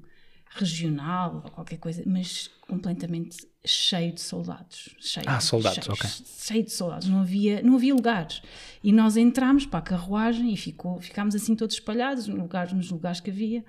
regional 0.56 1.42
ou 1.44 1.52
qualquer 1.52 1.78
coisa, 1.78 2.02
mas 2.06 2.50
completamente 2.62 3.46
cheio 3.66 4.14
de 4.14 4.22
soldados. 4.22 4.96
Cheio, 5.00 5.26
ah, 5.30 5.40
soldados, 5.40 5.84
cheio, 5.84 5.94
ok. 5.94 6.10
Cheio 6.26 6.64
de 6.64 6.72
soldados, 6.72 7.08
não 7.08 7.20
havia, 7.20 7.62
não 7.62 7.76
havia 7.76 7.94
lugares. 7.94 8.42
E 8.84 8.92
nós 8.92 9.18
entramos 9.18 9.66
para 9.66 9.80
a 9.80 9.82
carruagem 9.82 10.54
e 10.54 10.58
ficou, 10.58 11.00
ficámos 11.02 11.36
assim 11.36 11.56
todos 11.56 11.76
espalhados 11.76 12.28
no 12.28 12.38
lugar, 12.38 12.74
nos 12.74 12.90
lugares 12.90 13.20
que 13.20 13.30
havia 13.30 13.64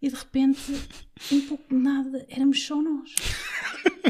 e 0.00 0.08
de 0.08 0.14
repente, 0.14 0.60
um 1.32 1.40
pouco 1.48 1.64
de 1.68 1.74
nada, 1.74 2.24
éramos 2.28 2.62
só 2.64 2.80
nós. 2.80 3.16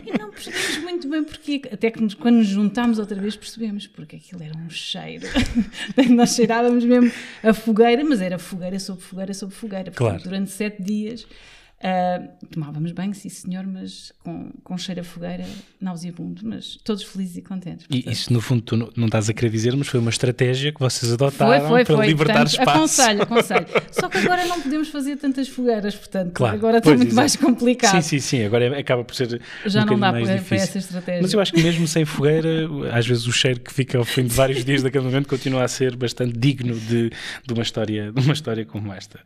E 0.04 0.18
não 0.18 0.30
percebemos 0.30 0.76
muito 0.78 1.08
bem 1.08 1.24
porquê. 1.24 1.62
Até 1.72 1.90
que 1.90 2.02
nos, 2.02 2.12
quando 2.12 2.36
nos 2.36 2.46
juntámos 2.46 2.98
outra 2.98 3.18
vez 3.18 3.36
percebemos 3.36 3.86
porque 3.86 4.16
aquilo 4.16 4.42
era 4.42 4.56
um 4.56 4.68
cheiro. 4.68 5.26
nós 6.14 6.34
cheirávamos 6.34 6.84
mesmo 6.84 7.10
a 7.42 7.54
fogueira, 7.54 8.04
mas 8.04 8.20
era 8.20 8.38
fogueira 8.38 8.78
sobre 8.78 9.02
fogueira 9.02 9.32
sobre 9.32 9.54
fogueira. 9.54 9.84
Portanto, 9.90 9.96
claro. 9.96 10.22
durante 10.22 10.50
sete 10.50 10.82
dias 10.82 11.26
Uh, 11.78 12.28
tomávamos 12.50 12.90
banho, 12.90 13.14
sim 13.14 13.28
senhor, 13.28 13.64
mas 13.64 14.12
com, 14.25 14.50
com 14.64 14.76
cheiro 14.76 15.00
a 15.00 15.04
fogueira 15.04 15.44
nauseabundo, 15.80 16.42
mas 16.44 16.76
todos 16.82 17.04
felizes 17.04 17.36
e 17.36 17.42
contentes. 17.42 17.86
Portanto. 17.86 18.08
E 18.08 18.12
isso 18.12 18.32
no 18.32 18.40
fundo 18.40 18.62
tu 18.62 18.76
não, 18.76 18.90
não 18.96 19.06
estás 19.06 19.30
a 19.30 19.32
querer 19.32 19.50
dizer, 19.50 19.76
mas 19.76 19.86
foi 19.86 20.00
uma 20.00 20.10
estratégia 20.10 20.72
que 20.72 20.80
vocês 20.80 21.12
adotaram 21.12 21.60
foi, 21.60 21.69
foi, 21.69 21.84
para 21.84 21.96
foi. 21.98 22.06
libertar 22.08 22.40
portanto, 22.40 22.58
espaço. 22.58 22.78
Aconselho, 22.78 23.22
aconselho. 23.22 23.66
Só 23.92 24.08
que 24.08 24.19
agora 24.19 24.44
não 24.46 24.60
podemos 24.60 24.88
fazer 24.88 25.19
tantas 25.19 25.46
fogueiras, 25.46 25.94
portanto 25.94 26.32
claro, 26.32 26.56
agora 26.56 26.78
está 26.78 26.90
muito 26.90 27.02
exato. 27.02 27.14
mais 27.14 27.36
complicado. 27.36 27.92
Sim, 27.92 28.02
sim, 28.02 28.19
sim, 28.19 28.44
agora 28.44 28.64
é, 28.64 28.78
acaba 28.80 29.04
por 29.04 29.14
ser 29.14 29.40
Já 29.64 29.84
um 29.84 29.86
não 29.86 30.00
dá 30.00 30.10
mais 30.10 30.26
para, 30.26 30.42
para 30.42 30.56
essa 30.56 30.78
estratégia. 30.78 31.22
Mas 31.22 31.32
eu 31.32 31.40
acho 31.40 31.52
que 31.52 31.62
mesmo 31.62 31.86
sem 31.86 32.04
fogueira, 32.04 32.69
às 32.92 33.06
vezes 33.06 33.25
o 33.25 33.32
cheiro 33.32 33.60
que 33.60 33.72
fica 33.72 33.97
ao 33.97 34.04
fim 34.04 34.25
de 34.25 34.35
vários 34.35 34.64
dias 34.64 34.82
de 34.82 34.88
acampamento 34.88 35.28
continua 35.28 35.62
a 35.62 35.68
ser 35.68 35.94
bastante 35.94 36.37
digno 36.37 36.75
de, 36.75 37.11
de, 37.47 37.52
uma, 37.54 37.62
história, 37.62 38.11
de 38.11 38.20
uma 38.20 38.32
história 38.32 38.64
como 38.64 38.92
esta. 38.92 39.20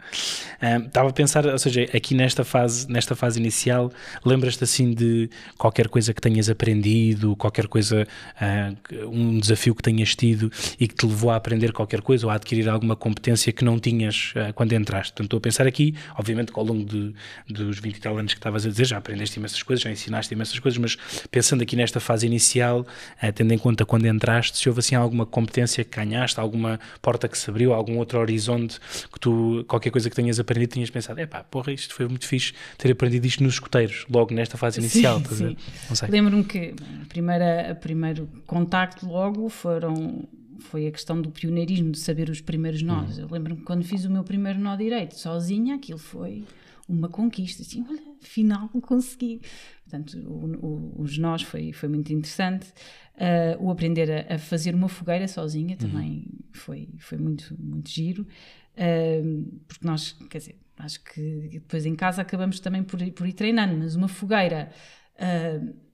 Um, 0.62 0.86
estava 0.86 1.08
a 1.08 1.12
pensar, 1.14 1.46
ou 1.46 1.58
seja, 1.58 1.88
aqui 1.94 2.14
nesta 2.14 2.41
fase, 2.44 2.90
nesta 2.90 3.14
fase 3.14 3.38
inicial, 3.40 3.92
lembras-te 4.24 4.64
assim 4.64 4.92
de 4.92 5.28
qualquer 5.56 5.88
coisa 5.88 6.12
que 6.12 6.20
tenhas 6.20 6.48
aprendido, 6.48 7.34
qualquer 7.36 7.66
coisa, 7.66 8.06
uh, 8.40 9.08
um 9.08 9.38
desafio 9.38 9.74
que 9.74 9.82
tenhas 9.82 10.14
tido 10.14 10.50
e 10.78 10.88
que 10.88 10.94
te 10.94 11.06
levou 11.06 11.30
a 11.30 11.36
aprender 11.36 11.72
qualquer 11.72 12.00
coisa 12.00 12.26
ou 12.26 12.30
a 12.30 12.34
adquirir 12.34 12.68
alguma 12.68 12.96
competência 12.96 13.52
que 13.52 13.64
não 13.64 13.78
tinhas 13.78 14.32
uh, 14.36 14.52
quando 14.54 14.72
entraste? 14.72 15.12
Portanto, 15.12 15.26
estou 15.26 15.38
a 15.38 15.40
pensar 15.40 15.66
aqui, 15.66 15.94
obviamente 16.16 16.52
que 16.52 16.58
ao 16.58 16.64
longo 16.64 16.84
de, 16.84 17.14
dos 17.48 17.78
20 17.78 17.96
e 17.96 18.00
tal 18.00 18.18
anos 18.18 18.32
que 18.32 18.38
estavas 18.38 18.66
a 18.66 18.68
dizer, 18.68 18.86
já 18.86 18.98
aprendeste 18.98 19.38
imensas 19.38 19.62
coisas, 19.62 19.82
já 19.82 19.90
ensinaste 19.90 20.34
imensas 20.34 20.58
coisas, 20.58 20.78
mas 20.78 20.96
pensando 21.30 21.62
aqui 21.62 21.76
nesta 21.76 22.00
fase 22.00 22.26
inicial, 22.26 22.80
uh, 22.80 23.32
tendo 23.32 23.52
em 23.52 23.58
conta 23.58 23.84
quando 23.84 24.06
entraste, 24.06 24.58
se 24.58 24.68
houve 24.68 24.80
assim 24.80 24.94
alguma 24.94 25.26
competência 25.26 25.84
que 25.84 25.96
ganhaste, 25.96 26.38
alguma 26.38 26.78
porta 27.00 27.28
que 27.28 27.36
se 27.36 27.50
abriu, 27.50 27.72
algum 27.72 27.98
outro 27.98 28.18
horizonte 28.18 28.78
que 29.12 29.20
tu, 29.20 29.64
qualquer 29.68 29.90
coisa 29.90 30.08
que 30.08 30.16
tenhas 30.16 30.38
aprendido, 30.38 30.72
tinhas 30.72 30.90
pensado, 30.90 31.20
é 31.20 31.26
pá, 31.26 31.42
porra, 31.42 31.72
isto 31.72 31.94
foi 31.94 32.06
muito 32.08 32.26
fixe 32.32 32.52
ter 32.78 32.90
aprendido 32.90 33.26
isto 33.26 33.42
nos 33.42 33.54
escuteiros, 33.54 34.06
logo 34.10 34.34
nesta 34.34 34.56
fase 34.56 34.80
inicial. 34.80 35.20
Sim, 35.28 35.56
sim. 35.94 36.06
Lembro-me 36.08 36.44
que 36.44 36.74
a 37.02 37.06
primeira, 37.06 37.70
a 37.72 37.74
primeiro 37.74 38.28
contacto 38.46 39.06
logo 39.06 39.48
foram 39.48 40.26
foi 40.62 40.86
a 40.86 40.92
questão 40.92 41.20
do 41.20 41.30
pioneirismo, 41.30 41.90
de 41.90 41.98
saber 41.98 42.30
os 42.30 42.40
primeiros 42.40 42.82
nós. 42.82 43.18
Uhum. 43.18 43.24
Eu 43.24 43.28
lembro-me 43.30 43.62
quando 43.62 43.84
fiz 43.84 44.04
o 44.04 44.10
meu 44.10 44.22
primeiro 44.22 44.60
nó 44.60 44.76
direito, 44.76 45.18
sozinha, 45.18 45.74
aquilo 45.74 45.98
foi 45.98 46.44
uma 46.88 47.08
conquista. 47.08 47.62
Assim, 47.62 47.84
olha, 47.88 48.02
afinal 48.22 48.68
consegui. 48.68 49.40
Portanto, 49.84 50.16
o, 50.18 50.66
o, 50.66 51.02
os 51.02 51.18
nós 51.18 51.42
foi, 51.42 51.72
foi 51.72 51.88
muito 51.88 52.12
interessante. 52.12 52.72
Uh, 53.14 53.66
o 53.66 53.70
aprender 53.70 54.10
a, 54.10 54.36
a, 54.36 54.38
fazer 54.38 54.74
uma 54.74 54.88
fogueira 54.88 55.28
sozinha 55.28 55.76
também 55.76 56.24
uhum. 56.26 56.38
foi, 56.52 56.88
foi 56.98 57.18
muito, 57.18 57.54
muito 57.58 57.90
giro. 57.90 58.26
Uh, 58.72 59.60
porque 59.66 59.86
nós, 59.86 60.12
quer 60.30 60.38
dizer, 60.38 60.56
Acho 60.78 61.02
que 61.04 61.48
depois 61.52 61.86
em 61.86 61.94
casa 61.94 62.22
acabamos 62.22 62.58
também 62.60 62.82
por, 62.82 62.98
por 63.12 63.26
ir 63.26 63.32
treinando, 63.32 63.76
mas 63.76 63.94
uma 63.94 64.08
fogueira. 64.08 64.70
Uh, 65.14 65.92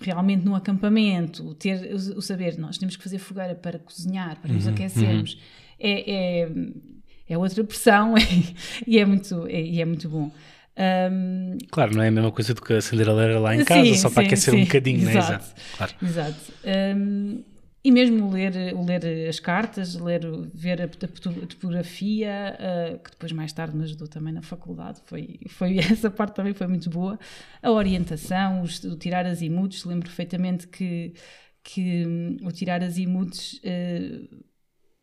realmente 0.00 0.44
num 0.44 0.54
acampamento, 0.54 1.52
ter 1.54 1.92
o, 1.92 2.22
saber, 2.22 2.56
nós 2.58 2.78
temos 2.78 2.96
que 2.96 3.02
fazer 3.02 3.18
fogueira 3.18 3.56
para 3.56 3.78
cozinhar, 3.78 4.40
para 4.40 4.52
nos 4.52 4.66
uhum, 4.66 4.72
aquecermos, 4.72 5.34
uhum. 5.34 5.40
é, 5.80 6.10
é, 6.12 6.48
é, 7.28 7.38
outra 7.38 7.64
pressão 7.64 8.14
e 8.86 8.98
é 8.98 9.04
muito, 9.04 9.46
é, 9.48 9.60
e 9.60 9.80
é 9.80 9.84
muito 9.84 10.08
bom. 10.08 10.30
Um, 11.10 11.58
claro, 11.72 11.92
não 11.92 12.02
é 12.04 12.08
a 12.08 12.10
mesma 12.10 12.30
coisa 12.30 12.54
do 12.54 12.62
que 12.62 12.72
acender 12.72 13.08
a 13.08 13.12
leira 13.12 13.40
lá 13.40 13.56
em 13.56 13.64
casa, 13.64 13.84
sim, 13.84 13.94
só 13.94 14.08
para 14.08 14.22
sim, 14.22 14.26
aquecer 14.28 14.54
sim. 14.54 14.60
um 14.60 14.64
bocadinho, 14.64 15.10
exato, 15.10 15.16
não 15.16 15.20
é? 15.20 15.26
Exato. 15.26 15.54
Claro. 15.76 15.94
Exato. 16.02 16.52
Um, 16.96 17.44
e 17.88 17.90
mesmo 17.90 18.30
ler, 18.30 18.52
ler 18.54 19.28
as 19.30 19.40
cartas, 19.40 19.94
ler, 19.94 20.20
ver 20.52 20.82
a, 20.82 20.88
topografia, 20.88 22.54
uh, 22.60 22.98
que 22.98 23.12
depois 23.12 23.32
mais 23.32 23.50
tarde 23.50 23.74
me 23.74 23.84
ajudou 23.84 24.06
também 24.06 24.30
na 24.30 24.42
faculdade, 24.42 25.00
foi, 25.06 25.40
foi 25.48 25.78
essa 25.80 26.10
parte 26.10 26.34
também 26.34 26.52
foi 26.52 26.66
muito 26.66 26.90
boa. 26.90 27.18
A 27.62 27.70
orientação, 27.70 28.60
os, 28.60 28.84
o 28.84 28.94
tirar 28.94 29.24
azimutos, 29.24 29.86
lembro 29.86 30.06
perfeitamente 30.06 30.68
que, 30.68 31.14
que 31.62 32.06
um, 32.06 32.36
o 32.46 32.52
tirar 32.52 32.84
azimutos 32.84 33.54
uh, 33.64 34.44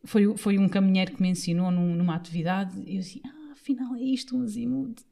foi, 0.04 0.36
foi 0.36 0.56
um 0.56 0.68
caminheiro 0.68 1.10
que 1.10 1.20
me 1.20 1.30
ensinou 1.30 1.72
num, 1.72 1.92
numa 1.96 2.14
atividade 2.14 2.80
e 2.86 2.94
eu 2.94 3.00
assim, 3.00 3.20
ah, 3.26 3.50
afinal 3.50 3.96
é 3.96 4.00
isto 4.00 4.36
um 4.36 4.42
azimuth. 4.42 5.02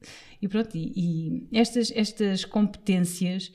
E 0.41 0.47
pronto, 0.47 0.77
e, 0.77 0.93
e, 0.95 1.59
estas, 1.59 1.91
estas 1.91 2.45
competências 2.45 3.53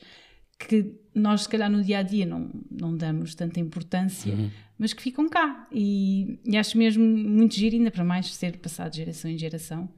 que 0.66 0.94
nós 1.14 1.42
se 1.42 1.48
calhar 1.48 1.70
no 1.70 1.82
dia 1.82 1.98
a 1.98 2.02
dia 2.02 2.26
não, 2.26 2.50
não 2.70 2.96
damos 2.96 3.34
tanta 3.34 3.58
importância, 3.58 4.32
uhum. 4.32 4.50
mas 4.78 4.92
que 4.92 5.02
ficam 5.02 5.28
cá. 5.28 5.66
E, 5.72 6.38
e, 6.44 6.56
acho 6.56 6.76
mesmo 6.78 7.04
muito 7.04 7.54
giro, 7.54 7.76
ainda 7.76 7.90
para 7.90 8.04
mais 8.04 8.34
ser 8.34 8.58
passado 8.58 8.92
de 8.92 8.98
geração 8.98 9.30
em 9.30 9.38
geração, 9.38 9.88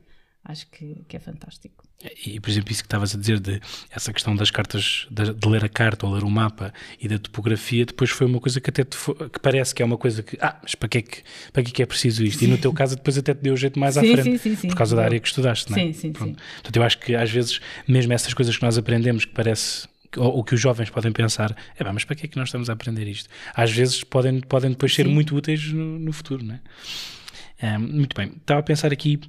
acho 0.45 0.69
que, 0.71 1.05
que 1.07 1.17
é 1.17 1.21
fantástico. 1.21 1.85
E, 2.27 2.41
por 2.41 2.51
exemplo, 2.51 2.73
isso 2.73 2.83
que 2.83 2.87
estavas 2.87 3.15
a 3.15 3.19
dizer 3.19 3.39
de 3.39 3.61
essa 3.91 4.13
questão 4.13 4.35
das 4.35 4.51
cartas, 4.51 5.07
de, 5.09 5.33
de, 5.33 5.49
ler 5.49 5.65
a 5.65 5.69
carta 5.69 6.05
ou 6.05 6.13
ler 6.13 6.25
o 6.25 6.31
mapa 6.31 6.75
e 7.01 7.07
da 7.07 7.17
topografia, 7.17 7.87
depois 7.87 8.11
foi 8.11 8.27
uma 8.27 8.41
coisa 8.41 8.61
que 8.61 8.71
até 8.71 8.83
te, 8.83 8.97
que 9.33 9.39
parece 9.41 9.73
que 9.73 9.83
é 9.83 9.85
uma 9.85 9.97
coisa 9.97 10.21
que, 10.23 10.37
ah, 10.41 10.59
mas 10.61 10.75
para 10.75 10.89
que 10.89 10.99
é 10.99 11.03
que, 11.03 11.23
para 11.53 11.63
que, 11.63 11.71
é, 11.71 11.75
que 11.75 11.83
é 11.83 11.87
preciso 11.87 12.25
isto? 12.25 12.43
E 12.43 12.49
no 12.49 12.59
teu 12.59 12.73
caso 12.73 12.97
depois 12.97 13.17
até 13.17 13.35
te 13.35 13.43
deu 13.43 13.57
jeito 13.57 13.79
mais 13.79 13.95
sim, 13.95 14.01
à 14.01 14.03
frente, 14.03 14.23
sim, 14.23 14.39
sim, 14.39 14.57
sim. 14.57 14.69
por 14.69 14.77
causa 14.77 14.97
da 14.97 15.05
área 15.05 15.21
que 15.21 15.29
estudaste, 15.29 15.71
não 15.71 15.79
é? 15.79 15.81
Sim, 15.81 15.93
sim, 15.93 16.13
Pronto. 16.13 16.31
sim. 16.31 16.45
Portanto, 16.55 16.77
eu 16.77 16.83
acho 16.83 16.99
que 16.99 17.15
às 17.15 17.31
vezes, 17.31 17.61
mesmo 17.87 18.13
essas 18.13 18.35
coisas 18.35 18.57
que 18.57 18.63
nós 18.65 18.77
aprendemos 18.77 19.25
que 19.25 19.33
parece 19.33 19.87
ou, 20.17 20.37
ou 20.37 20.45
que 20.45 20.55
os 20.55 20.61
jovens 20.61 20.91
podem 20.91 21.13
pensar, 21.13 21.57
é 21.79 21.85
bem, 21.85 21.93
mas 21.93 22.05
para 22.05 22.17
que 22.17 22.27
é 22.27 22.29
que 22.29 22.37
nós 22.37 22.49
estamos 22.49 22.69
a 22.71 22.73
aprender 22.73 23.07
isto? 23.09 23.29
Às 23.55 23.71
vezes 23.71 24.05
podem, 24.05 24.41
podem 24.41 24.71
depois 24.71 24.95
ser 24.95 25.07
muito 25.07 25.35
úteis 25.35 25.73
no, 25.73 25.99
no 25.99 26.13
futuro, 26.13 26.45
não 26.45 26.55
é? 26.55 27.77
Um, 27.77 27.79
muito 27.79 28.17
bem, 28.17 28.33
estava 28.41 28.61
a 28.61 28.63
pensar 28.63 28.93
aqui 28.93 29.21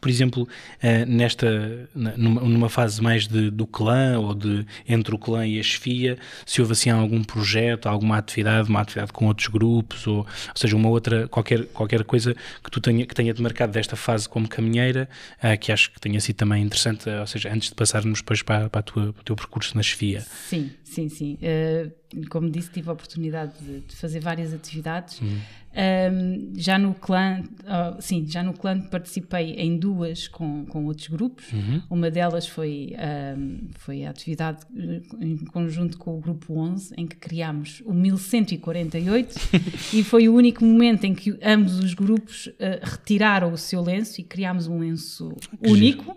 por 0.00 0.08
exemplo, 0.08 0.42
uh, 0.42 1.06
nesta 1.06 1.88
numa, 1.94 2.68
fase 2.68 3.02
mais 3.02 3.26
de, 3.26 3.50
do 3.50 3.66
clã 3.66 4.18
ou 4.18 4.34
de 4.34 4.64
entre 4.88 5.14
o 5.14 5.18
clã 5.18 5.46
e 5.46 5.58
a 5.58 5.62
chefia, 5.62 6.18
se 6.46 6.60
houve 6.60 6.72
assim 6.72 6.90
algum 6.90 7.22
projeto, 7.22 7.86
alguma 7.86 8.18
atividade, 8.18 8.68
uma 8.68 8.80
atividade 8.80 9.12
com 9.12 9.26
outros 9.26 9.48
grupos, 9.48 10.06
ou, 10.06 10.18
ou 10.18 10.26
seja, 10.54 10.76
uma 10.76 10.88
outra, 10.88 11.28
qualquer, 11.28 11.66
qualquer 11.66 12.04
coisa 12.04 12.34
que 12.62 12.70
tu 12.70 12.80
tenha, 12.80 13.06
que 13.06 13.14
tenha 13.14 13.32
demarcado 13.34 13.72
desta 13.72 13.96
fase 13.96 14.28
como 14.28 14.48
caminheira, 14.48 15.08
uh, 15.42 15.58
que 15.58 15.72
acho 15.72 15.90
que 15.92 16.00
tenha 16.00 16.20
sido 16.20 16.36
também 16.36 16.62
interessante, 16.62 17.08
ou 17.08 17.26
seja, 17.26 17.52
antes 17.52 17.68
de 17.68 17.74
passarmos 17.74 18.20
depois 18.20 18.42
para, 18.42 18.68
para, 18.70 18.82
tua, 18.82 19.12
para 19.12 19.20
o 19.20 19.24
teu 19.24 19.36
percurso 19.36 19.76
na 19.76 19.82
chefia. 19.82 20.20
Sim, 20.20 20.70
sim, 20.84 21.08
sim. 21.08 21.38
Uh 21.42 22.01
como 22.30 22.50
disse, 22.50 22.70
tive 22.70 22.88
a 22.88 22.92
oportunidade 22.92 23.52
de, 23.60 23.80
de 23.80 23.96
fazer 23.96 24.20
várias 24.20 24.52
atividades. 24.52 25.20
Uhum. 25.20 25.38
Um, 25.74 26.52
já 26.54 26.78
no 26.78 26.92
clã, 26.92 27.42
uh, 27.60 28.00
sim, 28.00 28.26
já 28.28 28.42
no 28.42 28.52
clã 28.52 28.78
participei 28.78 29.54
em 29.54 29.78
duas 29.78 30.28
com, 30.28 30.66
com 30.66 30.84
outros 30.84 31.08
grupos. 31.08 31.50
Uhum. 31.50 31.82
Uma 31.88 32.10
delas 32.10 32.46
foi, 32.46 32.94
um, 33.38 33.70
foi 33.78 34.04
a 34.04 34.10
atividade 34.10 34.66
eh, 34.76 35.00
em 35.18 35.38
conjunto 35.38 35.96
com 35.96 36.18
o 36.18 36.20
grupo 36.20 36.58
11, 36.58 36.94
em 36.98 37.06
que 37.06 37.16
criámos 37.16 37.82
o 37.86 37.94
1148 37.94 39.34
e 39.96 40.04
foi 40.04 40.28
o 40.28 40.34
único 40.34 40.62
momento 40.62 41.04
em 41.04 41.14
que 41.14 41.38
ambos 41.42 41.78
os 41.78 41.94
grupos 41.94 42.48
uh, 42.48 42.52
retiraram 42.82 43.50
o 43.52 43.56
seu 43.56 43.80
lenço 43.80 44.20
e 44.20 44.24
criámos 44.24 44.66
um 44.66 44.78
lenço 44.78 45.34
que 45.62 45.70
único. 45.70 46.16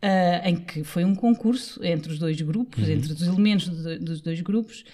Uh, 0.00 0.46
em 0.46 0.54
que 0.54 0.84
foi 0.84 1.04
um 1.04 1.12
concurso 1.12 1.84
entre 1.84 2.12
os 2.12 2.20
dois 2.20 2.40
grupos, 2.40 2.86
uhum. 2.86 2.92
entre 2.94 3.12
os 3.12 3.20
elementos 3.20 3.68
de, 3.68 3.98
dos 3.98 4.20
dois 4.20 4.40
grupos, 4.40 4.84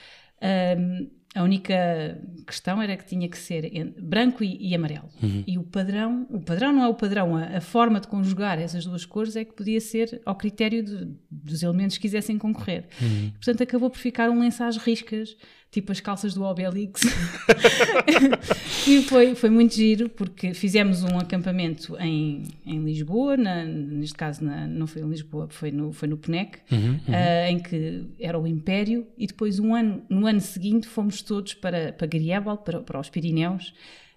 um, 0.42 1.10
a 1.34 1.42
única 1.42 2.20
questão 2.46 2.80
era 2.80 2.96
que 2.96 3.04
tinha 3.04 3.28
que 3.28 3.36
ser 3.36 3.92
branco 4.00 4.44
e, 4.44 4.68
e 4.68 4.74
amarelo. 4.74 5.08
Uhum. 5.20 5.42
E 5.44 5.58
o 5.58 5.64
padrão, 5.64 6.26
o 6.30 6.40
padrão 6.40 6.72
não 6.72 6.84
é 6.84 6.88
o 6.88 6.94
padrão, 6.94 7.36
a, 7.36 7.56
a, 7.56 7.60
forma 7.60 7.98
de 7.98 8.06
conjugar 8.06 8.60
essas 8.60 8.86
duas 8.86 9.04
cores 9.04 9.34
é 9.34 9.44
que 9.44 9.52
podia 9.52 9.80
ser 9.80 10.22
ao 10.24 10.36
critério 10.36 10.84
de, 10.84 11.12
dos 11.28 11.64
elementos 11.64 11.96
que 11.96 12.02
quisessem 12.02 12.38
concorrer. 12.38 12.86
Uhum. 13.02 13.30
Portanto, 13.32 13.62
acabou 13.64 13.90
por 13.90 13.98
ficar 13.98 14.30
um 14.30 14.38
lenço 14.38 14.62
às 14.62 14.76
riscas 14.76 15.36
tipo 15.74 15.90
as 15.90 15.98
calças 15.98 16.34
do 16.34 16.44
Obelix. 16.44 17.02
e 18.86 19.02
foi, 19.02 19.34
foi 19.34 19.50
muito 19.50 19.74
giro, 19.74 20.08
porque 20.08 20.54
fizemos 20.54 21.02
um 21.02 21.18
acampamento 21.18 21.96
em, 21.98 22.44
em 22.64 22.78
Lisboa, 22.84 23.36
na, 23.36 23.64
neste 23.64 24.14
caso 24.14 24.44
na, 24.44 24.68
não 24.68 24.86
foi 24.86 25.02
em 25.02 25.08
Lisboa, 25.08 25.48
foi 25.50 25.72
no, 25.72 25.92
foi 25.92 26.06
no 26.06 26.16
PNEC, 26.16 26.58
uhum, 26.70 26.78
uhum. 26.78 26.94
Uh, 26.96 27.50
em 27.50 27.58
que 27.58 28.04
era 28.20 28.38
o 28.38 28.46
Império, 28.46 29.04
e 29.18 29.26
depois 29.26 29.58
um 29.58 29.74
ano, 29.74 30.00
no 30.08 30.28
ano 30.28 30.40
seguinte 30.40 30.86
fomos 30.86 31.22
todos 31.22 31.54
para, 31.54 31.92
para 31.92 32.06
Griebel, 32.06 32.56
para, 32.58 32.80
para 32.80 33.00
os 33.00 33.10
Pirineus, 33.10 33.74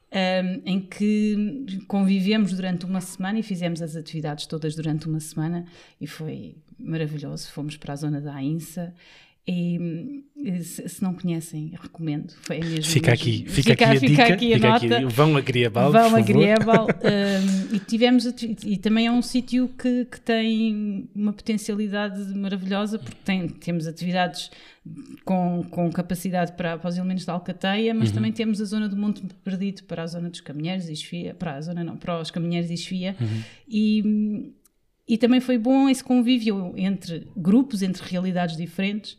um, 0.10 0.16
ah, 0.16 0.62
em 0.64 0.80
que 0.80 1.66
convivemos 1.88 2.54
durante 2.54 2.86
uma 2.86 3.02
semana 3.02 3.40
e 3.40 3.44
fizemos 3.44 3.82
as 3.82 3.96
atividades 3.96 4.46
todas 4.46 4.74
durante 4.76 5.08
uma 5.08 5.20
semana 5.20 5.66
e 6.00 6.08
foi 6.08 6.56
maravilhoso. 6.80 7.52
Fomos 7.52 7.76
para 7.76 7.92
a 7.92 7.96
zona 7.98 8.22
da 8.22 8.34
Ainsa 8.36 8.94
e 9.48 10.26
se 10.62 11.02
não 11.02 11.14
conhecem, 11.14 11.74
recomendo. 11.82 12.34
Foi 12.42 12.60
mesmo, 12.60 12.84
fica 12.84 13.14
aqui, 13.14 13.46
fica, 13.48 13.72
fica, 13.72 13.74
aqui 13.74 13.84
a 13.84 14.00
fica 14.00 14.08
dica, 14.08 14.34
aqui 14.34 14.54
a 14.54 14.56
fica 14.56 14.70
nota. 14.70 14.98
Aqui, 14.98 15.06
vão 15.06 15.38
a 15.38 15.42
Griebal, 15.42 15.92
Vão 15.92 16.16
a 16.16 16.20
um, 17.72 17.76
e, 17.76 17.80
tivemos, 17.80 18.26
e 18.66 18.78
também 18.78 19.08
é 19.08 19.12
um 19.12 19.22
sítio 19.22 19.70
que, 19.70 20.06
que 20.06 20.20
tem 20.20 21.10
uma 21.16 21.32
potencialidade 21.32 22.38
maravilhosa, 22.38 23.00
porque 23.00 23.18
tem, 23.24 23.48
temos 23.48 23.88
atividades 23.88 24.52
com, 25.24 25.64
com 25.70 25.92
capacidade 25.92 26.52
para, 26.54 26.78
para 26.78 26.90
os 26.90 26.98
elementos 26.98 27.26
da 27.26 27.34
Alcateia, 27.34 27.94
mas 27.94 28.10
uhum. 28.10 28.16
também 28.16 28.32
temos 28.32 28.62
a 28.62 28.66
zona 28.66 28.88
do 28.88 28.98
Monte 28.98 29.24
Perdido 29.44 29.84
para 29.84 30.04
a 30.04 30.08
zona 30.08 30.30
dos 30.30 30.42
caminheiros 30.42 30.90
e 30.90 30.94
esfia, 30.94 31.34
para 31.34 31.56
a 31.56 31.62
zona 31.62 31.84
não, 31.84 31.98
para 31.98 32.20
os 32.20 32.32
caminheiros 32.32 32.70
e 32.70 32.74
esfia. 32.74 33.16
Uhum. 33.20 33.44
E 33.68 34.54
e 35.08 35.18
também 35.18 35.40
foi 35.40 35.58
bom 35.58 35.88
esse 35.88 36.04
convívio 36.04 36.74
entre 36.76 37.28
grupos, 37.36 37.82
entre 37.82 38.04
realidades 38.04 38.58
diferentes. 38.58 39.18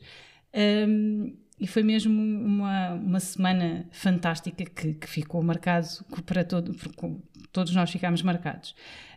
Um, 0.55 1.35
e 1.59 1.67
foi 1.67 1.83
mesmo 1.83 2.13
uma, 2.13 2.93
uma 2.95 3.21
semana 3.21 3.87
fantástica 3.91 4.65
que, 4.65 4.95
que 4.95 5.09
ficou 5.09 5.43
marcado 5.43 5.89
para 6.25 6.45
todo, 6.45 6.77
todos 7.51 7.75
nós 7.75 7.91
ficámos 7.91 8.23
marcados. 8.23 8.75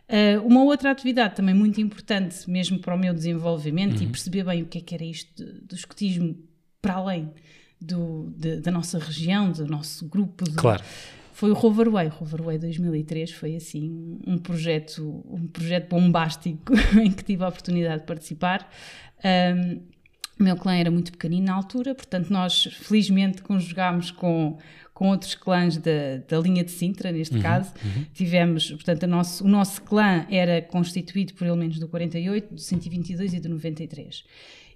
Uh, 0.08 0.44
uma 0.44 0.64
outra 0.64 0.90
atividade 0.90 1.36
também 1.36 1.54
muito 1.54 1.80
importante, 1.80 2.50
mesmo 2.50 2.78
para 2.78 2.94
o 2.94 2.98
meu 2.98 3.14
desenvolvimento 3.14 3.98
uhum. 3.98 4.04
e 4.04 4.06
perceber 4.08 4.44
bem 4.44 4.62
o 4.62 4.66
que 4.66 4.78
é 4.78 4.80
que 4.80 4.94
era 4.94 5.04
isto 5.04 5.44
do 5.62 5.74
escotismo 5.74 6.36
para 6.80 6.94
além 6.94 7.30
do, 7.80 8.32
de, 8.36 8.60
da 8.60 8.70
nossa 8.70 8.98
região, 8.98 9.52
do 9.52 9.66
nosso 9.66 10.08
grupo. 10.08 10.44
De, 10.44 10.56
claro 10.56 10.82
foi 11.42 11.50
o 11.50 11.54
Roverway. 11.54 12.06
Roverway 12.06 12.56
2003 12.56 13.32
foi 13.32 13.56
assim 13.56 14.16
um 14.24 14.38
projeto, 14.38 15.24
um 15.28 15.48
projeto 15.48 15.88
bombástico 15.88 16.72
em 17.02 17.10
que 17.10 17.24
tive 17.24 17.42
a 17.42 17.48
oportunidade 17.48 18.02
de 18.02 18.06
participar. 18.06 18.70
Um, 19.24 19.80
o 20.38 20.44
meu 20.44 20.56
clã 20.56 20.76
era 20.76 20.88
muito 20.88 21.10
pequenino 21.10 21.46
na 21.46 21.54
altura, 21.54 21.96
portanto 21.96 22.30
nós 22.30 22.66
felizmente 22.66 23.42
conjugámos 23.42 24.12
com, 24.12 24.56
com 24.94 25.08
outros 25.08 25.34
clãs 25.34 25.76
da, 25.76 26.18
da 26.28 26.38
linha 26.38 26.62
de 26.62 26.70
Sintra, 26.70 27.10
neste 27.10 27.34
uhum, 27.34 27.42
caso. 27.42 27.74
Uhum. 27.84 28.06
Tivemos, 28.14 28.70
portanto, 28.70 29.04
nosso, 29.08 29.44
o 29.44 29.48
nosso 29.48 29.82
clã 29.82 30.24
era 30.30 30.62
constituído 30.62 31.34
por 31.34 31.44
elementos 31.44 31.80
do 31.80 31.88
48, 31.88 32.54
do 32.54 32.60
122 32.60 33.34
e 33.34 33.40
do 33.40 33.48
93 33.48 34.22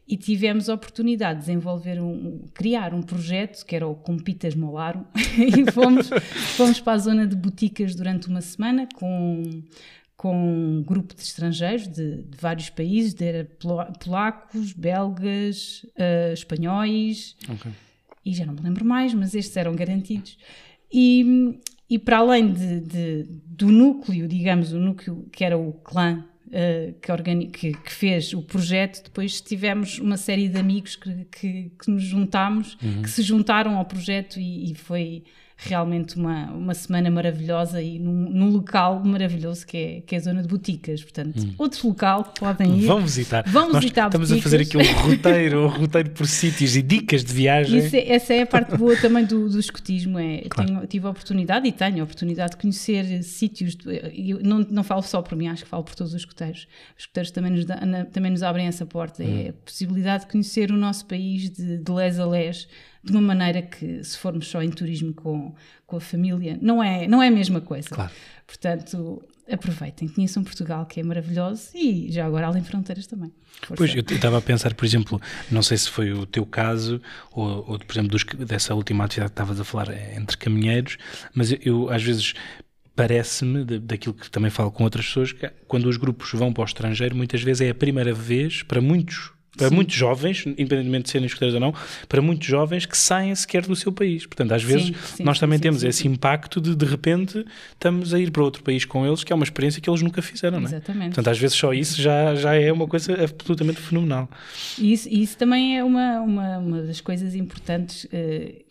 e 0.09 0.17
tivemos 0.17 0.69
a 0.69 0.75
oportunidade 0.75 1.41
de 1.41 1.47
desenvolver 1.47 2.01
um, 2.01 2.45
criar 2.55 2.95
um 2.95 3.03
projeto 3.03 3.65
que 3.67 3.75
era 3.75 3.87
o 3.87 3.95
Compitas 3.95 4.55
Molaram 4.55 5.05
e 5.15 5.71
fomos, 5.73 6.09
fomos 6.57 6.81
para 6.81 6.93
a 6.93 6.99
zona 6.99 7.27
de 7.27 7.35
boticas 7.35 7.95
durante 7.95 8.29
uma 8.29 8.41
semana 8.41 8.89
com 8.95 9.63
com 10.17 10.79
um 10.79 10.83
grupo 10.83 11.15
de 11.15 11.21
estrangeiros 11.21 11.87
de, 11.87 12.23
de 12.23 12.39
vários 12.39 12.71
países, 12.71 13.13
de 13.13 13.45
polacos, 14.03 14.73
belgas, 14.73 15.85
uh, 15.95 16.33
espanhóis 16.33 17.37
okay. 17.49 17.71
e 18.25 18.33
já 18.33 18.47
não 18.47 18.55
me 18.55 18.61
lembro 18.61 18.85
mais, 18.85 19.13
mas 19.13 19.35
estes 19.35 19.57
eram 19.57 19.77
garantidos. 19.77 20.39
E, 20.91 21.61
e 21.89 21.99
para 21.99 22.19
além 22.19 22.51
de, 22.51 22.81
de, 22.81 23.23
do 23.45 23.69
núcleo, 23.69 24.27
digamos, 24.27 24.73
o 24.73 24.79
núcleo 24.79 25.29
que 25.31 25.45
era 25.45 25.59
o 25.59 25.75
clã 25.75 26.25
que, 27.01 27.13
organi 27.13 27.49
que, 27.49 27.73
que, 27.73 27.93
fez 27.93 28.33
o 28.33 28.43
projeto, 28.43 29.03
depois 29.05 29.41
tivemos 29.41 29.99
uma 29.99 30.17
série 30.17 30.49
de 30.49 30.59
amigos 30.59 30.97
que, 30.97 31.27
que, 31.31 31.73
que 31.79 31.91
nos 31.91 32.05
juntámos, 32.05 32.79
uhum. 32.83 33.03
que 33.03 33.11
se 33.11 33.23
juntaram 33.23 33.77
ao 33.77 33.85
projeto 33.85 34.39
e, 34.39 34.71
e, 34.71 34.75
foi 34.75 35.25
realmente 35.57 36.17
uma, 36.17 36.51
uma 36.51 36.75
semana 36.75 37.11
maravilhosa 37.11 37.81
e 37.81 37.99
num, 37.99 38.31
num 38.31 38.51
local 38.51 39.03
maravilhoso 39.03 39.67
que 39.67 39.77
é, 39.77 40.01
que 40.03 40.15
é 40.15 40.19
a 40.19 40.21
zona 40.21 40.43
de 40.43 40.49
Boticas. 40.49 41.03
Portanto, 41.03 41.43
hum. 41.43 41.55
outro 41.57 41.89
local 41.89 42.25
que 42.25 42.41
podem 42.41 42.79
ir. 42.79 42.87
Vão 42.87 43.01
visitar. 43.01 43.43
Vão 43.49 43.73
Nós 43.73 43.81
visitar 43.81 44.07
Estamos 44.07 44.29
boticas. 44.29 44.53
a 44.53 44.59
fazer 44.59 44.63
aqui 44.63 44.77
um 44.77 45.09
roteiro, 45.09 45.65
um 45.65 45.69
roteiro 45.69 46.11
por 46.11 46.27
sítios 46.27 46.77
e 46.77 46.83
dicas 46.83 47.25
de 47.25 47.33
viagem. 47.33 47.79
Isso 47.79 47.97
é, 47.97 48.13
essa 48.13 48.35
é 48.35 48.43
a 48.43 48.47
parte 48.47 48.77
boa 48.77 48.97
também 48.97 49.25
do, 49.25 49.49
do 49.49 49.59
escotismo. 49.59 50.19
É, 50.19 50.43
claro. 50.49 50.69
tenho, 50.69 50.87
tive 50.87 51.07
a 51.07 51.11
oportunidade 51.11 51.67
e 51.67 51.73
tenho 51.73 52.01
a 52.01 52.05
oportunidade 52.05 52.51
de 52.51 52.57
conhecer 52.59 53.23
sítios. 53.23 53.79
E 54.13 54.35
não, 54.35 54.59
não 54.59 54.85
falo 54.85 55.03
só 55.03 55.23
por 55.23 55.37
mim, 55.37 55.49
acho 55.49 55.65
que 55.65 55.71
falo 55.71 55.85
por 55.85 55.95
todos 55.95 56.13
os 56.13 56.21
escoteiros. 56.21 56.69
Os 56.97 57.05
escoteiros 57.05 57.31
também 57.31 57.53
nos, 57.53 57.65
dá, 57.65 57.77
também 58.13 58.31
nos 58.31 58.43
abrem 58.43 58.67
essa 58.67 58.85
porta. 58.85 59.23
Hum. 59.23 59.47
É 59.47 59.49
a 59.49 59.53
possibilidade 59.55 60.25
de 60.25 60.31
conhecer 60.33 60.71
o 60.71 60.77
nosso 60.77 61.07
país 61.07 61.49
de, 61.49 61.79
de 61.79 61.93
les 61.93 62.19
a 62.19 62.27
les 62.27 62.69
de 63.07 63.13
uma 63.13 63.23
maneira 63.23 63.63
que, 63.63 64.03
se 64.03 64.19
formos 64.19 64.49
só 64.49 64.61
em 64.63 64.71
turismo 64.71 65.15
com, 65.15 65.55
com 65.87 65.97
a 65.97 66.01
família, 66.01 66.59
não 66.61 66.83
é, 66.83 67.07
não 67.07 67.23
é 67.23 67.29
a 67.29 67.31
mesma 67.31 67.61
coisa. 67.61 67.89
Claro. 67.89 68.11
Portanto, 68.47 69.23
aproveitem, 69.51 70.09
conheçam 70.09 70.43
Portugal, 70.43 70.85
que 70.87 70.99
é 70.99 71.03
maravilhoso, 71.05 71.71
e 71.75 72.11
já 72.11 72.27
agora 72.27 72.49
além 72.49 72.65
fronteiras 72.65 73.07
também. 73.07 73.33
Força. 73.63 73.75
Pois, 73.77 73.95
eu 73.95 74.01
estava 74.01 74.39
a 74.39 74.43
pensar, 74.43 74.75
por 74.75 74.85
exemplo, 74.85 75.21
não 75.51 75.63
sei 75.63 75.79
se 75.79 75.89
foi 75.89 76.13
o 76.13 76.27
teu 76.27 76.45
caso, 76.45 77.01
ou, 77.31 77.71
ou 77.71 77.79
por 77.79 77.93
exemplo, 77.93 78.11
dos, 78.11 78.25
dessa 78.47 78.75
última 78.75 79.05
atividade 79.05 79.31
que 79.31 79.35
estavas 79.35 79.61
a 79.61 79.65
falar 79.65 79.91
é, 79.91 80.17
entre 80.17 80.37
caminheiros, 80.37 80.99
mas 81.33 81.53
eu, 81.53 81.59
eu 81.63 81.91
às 81.91 82.03
vezes 82.03 82.35
parece-me, 82.97 83.65
daquilo 83.65 84.15
que 84.15 84.31
também 84.31 84.51
falo 84.51 84.73
com 84.73 84.83
outras 84.83 85.07
pessoas, 85.07 85.31
que 85.31 85.49
quando 85.69 85.87
os 85.87 85.97
grupos 85.97 86.33
vão 86.33 86.53
para 86.53 86.63
o 86.63 86.65
estrangeiro, 86.65 87.15
muitas 87.15 87.43
vezes 87.43 87.61
é 87.61 87.71
a 87.71 87.75
primeira 87.75 88.13
vez, 88.13 88.63
para 88.63 88.81
muitos 88.81 89.36
para 89.57 89.69
Sim. 89.69 89.75
muitos 89.75 89.95
jovens, 89.95 90.45
independentemente 90.47 91.05
de 91.05 91.11
serem 91.11 91.27
escuteiros 91.27 91.55
ou 91.55 91.61
não, 91.61 91.75
para 92.09 92.21
muitos 92.21 92.47
jovens 92.47 92.87
que 92.87 92.97
saem 92.97 93.35
sequer 93.35 93.67
do 93.67 93.75
seu 93.75 93.93
país. 93.93 94.27
Portanto, 94.27 94.53
às 94.53 94.63
vezes 94.63 94.87
sim, 94.87 94.95
sim, 95.17 95.25
nós 95.25 95.39
também 95.39 95.59
temos 95.59 95.83
esse 95.83 96.07
impacto 96.07 96.61
de 96.61 96.75
de 96.75 96.85
repente 96.85 97.45
estamos 97.73 98.13
a 98.13 98.19
ir 98.19 98.31
para 98.31 98.43
outro 98.43 98.63
país 98.63 98.85
com 98.85 99.07
eles, 99.07 99.25
que 99.25 99.33
é 99.33 99.37
uma 99.37 99.45
experiência 99.45 99.81
que 99.81 99.89
eles 99.89 100.03
nunca 100.03 100.21
fizeram, 100.21 100.61
não 100.61 100.67
é? 100.67 100.71
Exatamente. 100.71 101.15
Portanto, 101.15 101.29
às 101.29 101.39
vezes 101.39 101.57
só 101.57 101.73
isso 101.73 102.01
já, 102.01 102.35
já 102.35 102.55
é 102.55 102.73
uma 102.73 102.87
coisa 102.87 103.13
absolutamente 103.25 103.81
fenomenal. 103.81 104.29
E 104.79 104.93
isso, 104.93 105.09
isso 105.09 105.37
também 105.39 105.79
é 105.79 105.85
uma, 105.85 106.21
uma, 106.21 106.59
uma 106.59 106.83
das 106.83 107.01
coisas 107.01 107.35
importantes. 107.35 108.05
Uh, 108.05 108.67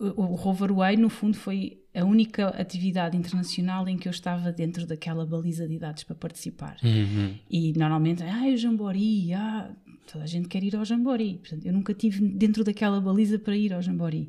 o 0.00 0.34
Rover 0.34 0.72
Way, 0.72 0.96
no 0.96 1.10
fundo, 1.10 1.36
foi 1.36 1.80
a 1.94 2.04
única 2.04 2.48
atividade 2.48 3.16
internacional 3.16 3.88
em 3.88 3.96
que 3.96 4.08
eu 4.08 4.10
estava 4.10 4.52
dentro 4.52 4.86
daquela 4.86 5.26
baliza 5.26 5.66
de 5.66 5.74
idades 5.74 6.04
para 6.04 6.14
participar. 6.14 6.76
Uhum. 6.82 7.34
E 7.50 7.72
normalmente, 7.76 8.22
ah, 8.22 8.44
o 8.46 8.56
Jambori, 8.56 9.32
ah, 9.34 9.70
toda 10.10 10.24
a 10.24 10.26
gente 10.26 10.48
quer 10.48 10.62
ir 10.62 10.74
ao 10.74 10.84
Jambori. 10.84 11.38
Portanto, 11.38 11.66
eu 11.66 11.72
nunca 11.72 11.94
tive 11.94 12.26
dentro 12.28 12.64
daquela 12.64 13.00
baliza 13.00 13.38
para 13.38 13.56
ir 13.56 13.72
ao 13.72 13.80
Jambori. 13.80 14.28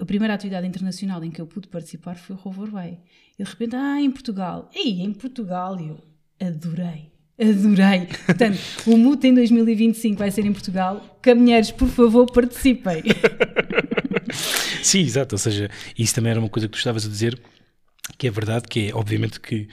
A 0.00 0.04
primeira 0.04 0.34
atividade 0.34 0.66
internacional 0.66 1.22
em 1.24 1.30
que 1.30 1.40
eu 1.40 1.46
pude 1.46 1.68
participar 1.68 2.16
foi 2.16 2.36
o 2.36 2.38
Rover 2.38 2.70
Way. 2.70 2.98
E 3.38 3.42
de 3.42 3.50
repente, 3.50 3.74
ah, 3.74 4.00
em 4.00 4.10
Portugal. 4.10 4.70
Ei, 4.72 5.00
em 5.02 5.12
Portugal, 5.12 5.78
eu 5.80 5.98
adorei. 6.40 7.10
Adorei. 7.40 8.06
Portanto, 8.26 8.58
o 8.86 8.96
MUT 8.96 9.26
em 9.26 9.34
2025 9.34 10.18
vai 10.18 10.30
ser 10.30 10.44
em 10.44 10.52
Portugal. 10.52 11.18
Caminheiros, 11.20 11.72
por 11.72 11.88
favor, 11.88 12.30
participem. 12.30 13.02
Sim, 14.82 15.00
exato. 15.00 15.34
Ou 15.34 15.38
seja, 15.38 15.68
isso 15.98 16.14
também 16.14 16.30
era 16.30 16.40
uma 16.40 16.48
coisa 16.48 16.68
que 16.68 16.72
tu 16.72 16.78
estavas 16.78 17.04
a 17.04 17.08
dizer, 17.08 17.40
que 18.16 18.28
é 18.28 18.30
verdade, 18.30 18.66
que 18.68 18.88
é 18.88 18.94
obviamente 18.94 19.40
que 19.40 19.68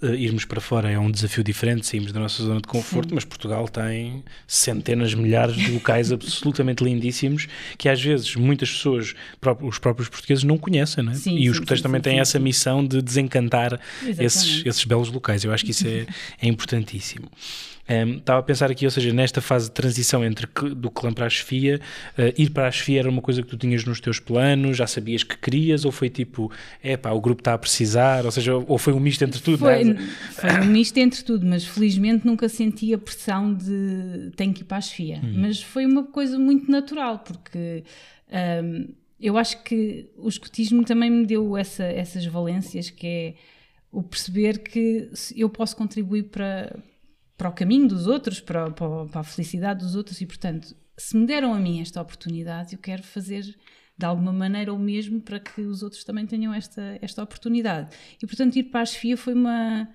Uh, 0.00 0.14
irmos 0.14 0.44
para 0.44 0.60
fora 0.60 0.88
é 0.88 0.96
um 0.96 1.10
desafio 1.10 1.42
diferente, 1.42 1.84
saímos 1.84 2.12
da 2.12 2.20
nossa 2.20 2.40
zona 2.40 2.60
de 2.60 2.68
conforto, 2.68 3.08
Sim. 3.08 3.14
mas 3.16 3.24
Portugal 3.24 3.68
tem 3.68 4.22
centenas, 4.46 5.12
milhares 5.12 5.56
de 5.56 5.72
locais 5.72 6.10
absolutamente 6.12 6.84
lindíssimos 6.84 7.48
que 7.76 7.88
às 7.88 8.00
vezes 8.00 8.36
muitas 8.36 8.70
pessoas, 8.70 9.14
os 9.60 9.78
próprios 9.80 10.08
portugueses, 10.08 10.44
não 10.44 10.56
conhecem, 10.56 11.02
não 11.02 11.10
é? 11.10 11.14
Sim, 11.16 11.34
e 11.34 11.42
sim, 11.42 11.48
os 11.48 11.56
escuteiros 11.56 11.82
também 11.82 12.00
têm 12.00 12.20
essa 12.20 12.38
missão 12.38 12.86
de 12.86 13.02
desencantar 13.02 13.80
esses, 14.18 14.64
esses 14.64 14.84
belos 14.84 15.10
locais. 15.10 15.42
Eu 15.42 15.52
acho 15.52 15.64
que 15.64 15.72
isso 15.72 15.88
é, 15.88 16.06
é 16.40 16.46
importantíssimo. 16.46 17.28
Um, 17.88 18.18
estava 18.18 18.40
a 18.40 18.42
pensar 18.42 18.70
aqui, 18.70 18.84
ou 18.84 18.90
seja, 18.90 19.12
nesta 19.12 19.40
fase 19.40 19.66
de 19.66 19.72
transição 19.72 20.24
entre 20.24 20.46
do 20.74 20.90
clã 20.90 21.12
para 21.12 21.26
a 21.26 21.30
chefia, 21.30 21.80
uh, 22.18 22.40
ir 22.40 22.50
para 22.50 22.68
a 22.68 22.70
chefia 22.70 23.00
era 23.00 23.08
uma 23.08 23.22
coisa 23.22 23.42
que 23.42 23.48
tu 23.48 23.56
tinhas 23.56 23.84
nos 23.84 24.00
teus 24.00 24.20
planos, 24.20 24.76
já 24.76 24.86
sabias 24.86 25.22
que 25.22 25.36
querias, 25.38 25.84
ou 25.84 25.92
foi 25.92 26.10
tipo, 26.10 26.52
é 26.82 26.96
pá, 26.96 27.10
o 27.12 27.20
grupo 27.20 27.40
está 27.40 27.54
a 27.54 27.58
precisar, 27.58 28.24
ou 28.24 28.30
seja, 28.30 28.54
ou 28.54 28.76
foi 28.76 28.92
um 28.92 29.00
misto 29.00 29.22
entre 29.22 29.40
tudo? 29.40 29.58
Foi, 29.58 29.90
é? 29.90 29.96
foi 30.32 30.50
um 30.60 30.66
misto 30.66 30.98
entre 30.98 31.22
tudo, 31.22 31.46
mas 31.46 31.64
felizmente 31.64 32.26
nunca 32.26 32.48
senti 32.48 32.92
a 32.92 32.98
pressão 32.98 33.54
de 33.54 34.32
tenho 34.36 34.52
que 34.52 34.60
ir 34.60 34.64
para 34.64 34.76
a 34.76 34.80
chefia. 34.82 35.20
Hum. 35.24 35.34
Mas 35.38 35.62
foi 35.62 35.86
uma 35.86 36.04
coisa 36.04 36.38
muito 36.38 36.70
natural, 36.70 37.20
porque. 37.20 37.84
Um, 38.30 38.88
eu 39.20 39.36
acho 39.36 39.62
que 39.64 40.10
o 40.16 40.28
escotismo 40.28 40.84
também 40.84 41.10
me 41.10 41.26
deu 41.26 41.56
essa, 41.56 41.82
essas 41.82 42.24
valências, 42.24 42.88
que 42.88 43.06
é 43.06 43.34
o 43.90 44.02
perceber 44.02 44.58
que 44.58 45.10
eu 45.34 45.48
posso 45.48 45.76
contribuir 45.76 46.24
para, 46.24 46.78
para 47.38 47.48
o 47.48 47.52
caminho 47.52 47.86
dos 47.86 48.08
outros, 48.08 48.40
para, 48.40 48.68
para, 48.72 49.06
para, 49.06 49.20
a 49.20 49.24
felicidade 49.24 49.84
dos 49.84 49.94
outros, 49.94 50.20
e 50.20 50.26
portanto, 50.26 50.76
se 50.96 51.16
me 51.16 51.24
deram 51.24 51.54
a 51.54 51.58
mim 51.58 51.80
esta 51.80 52.02
oportunidade, 52.02 52.74
eu 52.74 52.80
quero 52.80 53.04
fazer 53.04 53.56
de 53.96 54.04
alguma 54.04 54.32
maneira 54.32 54.74
o 54.74 54.78
mesmo 54.78 55.20
para 55.20 55.38
que 55.38 55.60
os 55.60 55.82
outros 55.82 56.02
também 56.02 56.26
tenham 56.26 56.52
esta, 56.52 56.98
esta 57.00 57.22
oportunidade. 57.22 57.96
E 58.20 58.26
portanto, 58.26 58.56
ir 58.56 58.64
para 58.64 58.80
a 58.80 58.84
chefia 58.84 59.16
foi 59.16 59.34
uma, 59.34 59.88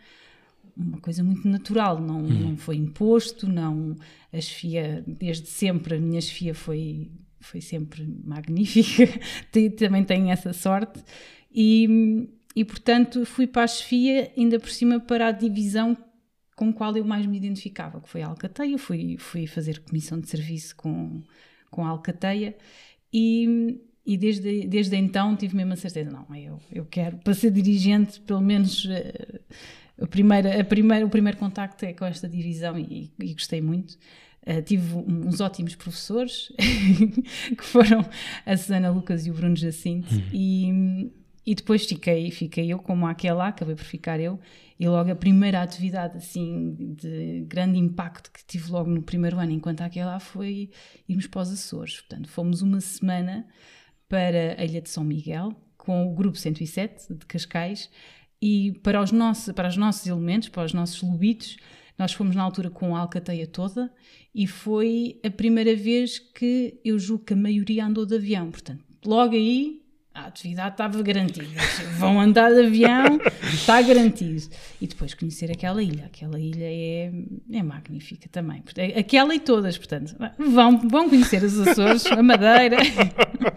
uma 0.76 1.00
coisa 1.00 1.22
muito 1.22 1.48
natural, 1.48 2.00
não, 2.00 2.20
hum. 2.20 2.30
não 2.30 2.58
foi 2.58 2.78
imposto, 2.78 3.48
não. 3.48 3.96
A 4.32 4.40
chefia, 4.40 5.04
desde 5.06 5.48
sempre, 5.48 5.96
a 5.96 6.00
minha 6.00 6.22
chefia 6.22 6.56
foi, 6.56 7.12
foi 7.42 7.60
sempre 7.60 8.06
magnífica, 8.24 9.08
também 9.78 10.06
tenho 10.06 10.30
essa 10.30 10.54
sorte. 10.54 11.04
E, 11.54 12.28
e 12.56 12.64
portanto, 12.64 13.26
fui 13.26 13.48
para 13.48 13.64
a 13.64 13.68
chefia, 13.68 14.32
ainda 14.38 14.60
por 14.60 14.70
cima, 14.70 15.00
para 15.00 15.28
a 15.28 15.32
divisão 15.32 15.96
com 16.56 16.70
o 16.70 16.74
qual 16.74 16.96
eu 16.96 17.06
mais 17.06 17.26
me 17.26 17.38
identificava, 17.38 18.00
que 18.02 18.10
foi 18.10 18.22
a 18.22 18.28
Alcateia. 18.28 18.78
Fui, 18.78 19.18
fui 19.18 19.48
fazer 19.48 19.80
comissão 19.80 20.20
de 20.20 20.30
serviço 20.30 20.76
com, 20.76 21.22
com 21.70 21.86
a 21.86 21.90
Alcateia 21.90 22.56
e, 23.12 23.80
e 24.06 24.18
desde, 24.18 24.68
desde 24.68 24.96
então 24.96 25.36
tive 25.36 25.56
mesmo 25.56 25.74
a 25.74 25.78
certeza: 25.78 26.12
não, 26.12 26.36
eu, 26.36 26.60
eu 26.72 26.86
quero, 26.86 27.18
para 27.18 27.34
ser 27.34 27.52
dirigente, 27.52 28.20
pelo 28.22 28.42
menos. 28.42 28.86
Uh, 28.86 29.40
a 30.02 30.08
primeira, 30.08 30.60
a 30.60 30.64
primeira, 30.64 31.06
o 31.06 31.10
primeiro 31.10 31.38
contacto 31.38 31.86
é 31.86 31.94
com 31.94 32.04
esta 32.04 32.28
divisão 32.28 32.78
e, 32.78 33.12
e 33.20 33.34
gostei 33.34 33.62
muito. 33.62 33.98
Uh, 34.46 34.62
tive 34.62 34.96
uns 34.96 35.40
ótimos 35.40 35.76
professores 35.76 36.52
que 37.56 37.64
foram 37.64 38.04
a 38.46 38.58
Susana 38.58 38.90
Lucas 38.90 39.26
e 39.26 39.32
o 39.32 39.34
Bruno 39.34 39.56
Jacinto 39.56 40.14
uhum. 40.14 40.22
e, 40.34 41.12
e 41.46 41.54
depois 41.54 41.86
fiquei, 41.86 42.32
fiquei 42.32 42.72
eu 42.72 42.80
como 42.80 43.06
aquela, 43.06 43.48
acabei 43.48 43.76
por 43.76 43.84
ficar 43.84 44.20
eu 44.20 44.40
e 44.80 44.88
logo 44.88 45.12
a 45.12 45.16
primeira 45.16 45.62
atividade 45.62 46.18
assim 46.18 46.76
de 46.96 47.46
grande 47.48 47.78
impacto 47.78 48.32
que 48.32 48.44
tive 48.46 48.72
logo 48.72 48.90
no 48.90 49.02
primeiro 49.02 49.38
ano 49.40 49.52
enquanto 49.52 49.82
aquela 49.82 50.20
foi 50.20 50.70
irmos 51.08 51.28
para 51.28 51.42
os 51.42 51.52
Açores. 51.52 52.02
Portanto, 52.02 52.30
fomos 52.30 52.62
uma 52.62 52.80
semana 52.80 53.46
para 54.08 54.56
a 54.60 54.64
Ilha 54.64 54.82
de 54.82 54.90
São 54.90 55.04
Miguel 55.04 55.54
com 55.78 56.08
o 56.08 56.16
grupo 56.16 56.38
107 56.38 57.14
de 57.14 57.26
Cascais 57.26 57.90
e 58.42 58.74
para 58.84 59.02
os 59.02 59.12
nossos, 59.12 59.54
para 59.54 59.68
os 59.68 59.78
nossos 59.78 60.08
elementos, 60.08 60.50
para 60.50 60.66
os 60.66 60.74
nossos 60.74 61.02
lobitos, 61.02 61.58
nós 61.98 62.14
fomos 62.14 62.36
na 62.36 62.44
altura 62.44 62.70
com 62.70 62.96
a 62.96 63.00
alcateia 63.00 63.46
toda 63.46 63.94
e 64.34 64.48
foi 64.48 65.20
a 65.24 65.30
primeira 65.30 65.76
vez 65.76 66.20
que 66.20 66.80
eu 66.84 66.98
julgo 66.98 67.26
que 67.26 67.34
a 67.34 67.38
maioria 67.38 67.86
andou 67.86 68.06
de 68.06 68.16
avião. 68.16 68.50
Portanto, 68.50 68.84
logo 69.06 69.36
aí 69.36 69.83
a 70.14 70.28
atividade 70.28 70.76
estava 70.76 71.02
garantida. 71.02 71.48
Vão 71.98 72.22
andar 72.22 72.52
de 72.52 72.66
avião, 72.66 73.20
está 73.52 73.82
garantido. 73.82 74.48
E 74.80 74.86
depois 74.86 75.14
conhecer 75.14 75.52
aquela 75.52 75.82
ilha. 75.82 76.06
Aquela 76.06 76.40
ilha 76.40 76.66
é, 76.66 77.12
é 77.52 77.64
magnífica 77.64 78.30
também. 78.32 78.64
Aquela 78.96 79.34
e 79.34 79.40
todas, 79.40 79.78
portanto. 79.78 80.16
Vão, 80.38 80.78
vão 80.88 81.10
conhecer 81.10 81.44
os 81.44 81.60
Açores, 81.68 82.06
a 82.06 82.22
Madeira. 82.22 82.78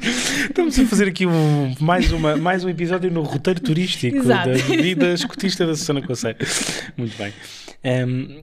Estamos 0.00 0.78
a 0.78 0.86
fazer 0.86 1.08
aqui 1.08 1.26
um, 1.26 1.74
mais, 1.78 2.10
uma, 2.10 2.36
mais 2.36 2.64
um 2.64 2.68
episódio 2.70 3.10
no 3.10 3.22
roteiro 3.22 3.60
turístico 3.60 4.16
Exato. 4.16 4.48
da 4.48 4.54
vida 4.56 5.12
escotista 5.12 5.66
da 5.66 5.76
Susana 5.76 6.00
Conceiro. 6.06 6.38
Muito 6.96 7.16
bem. 7.18 7.34
Um, 7.84 8.42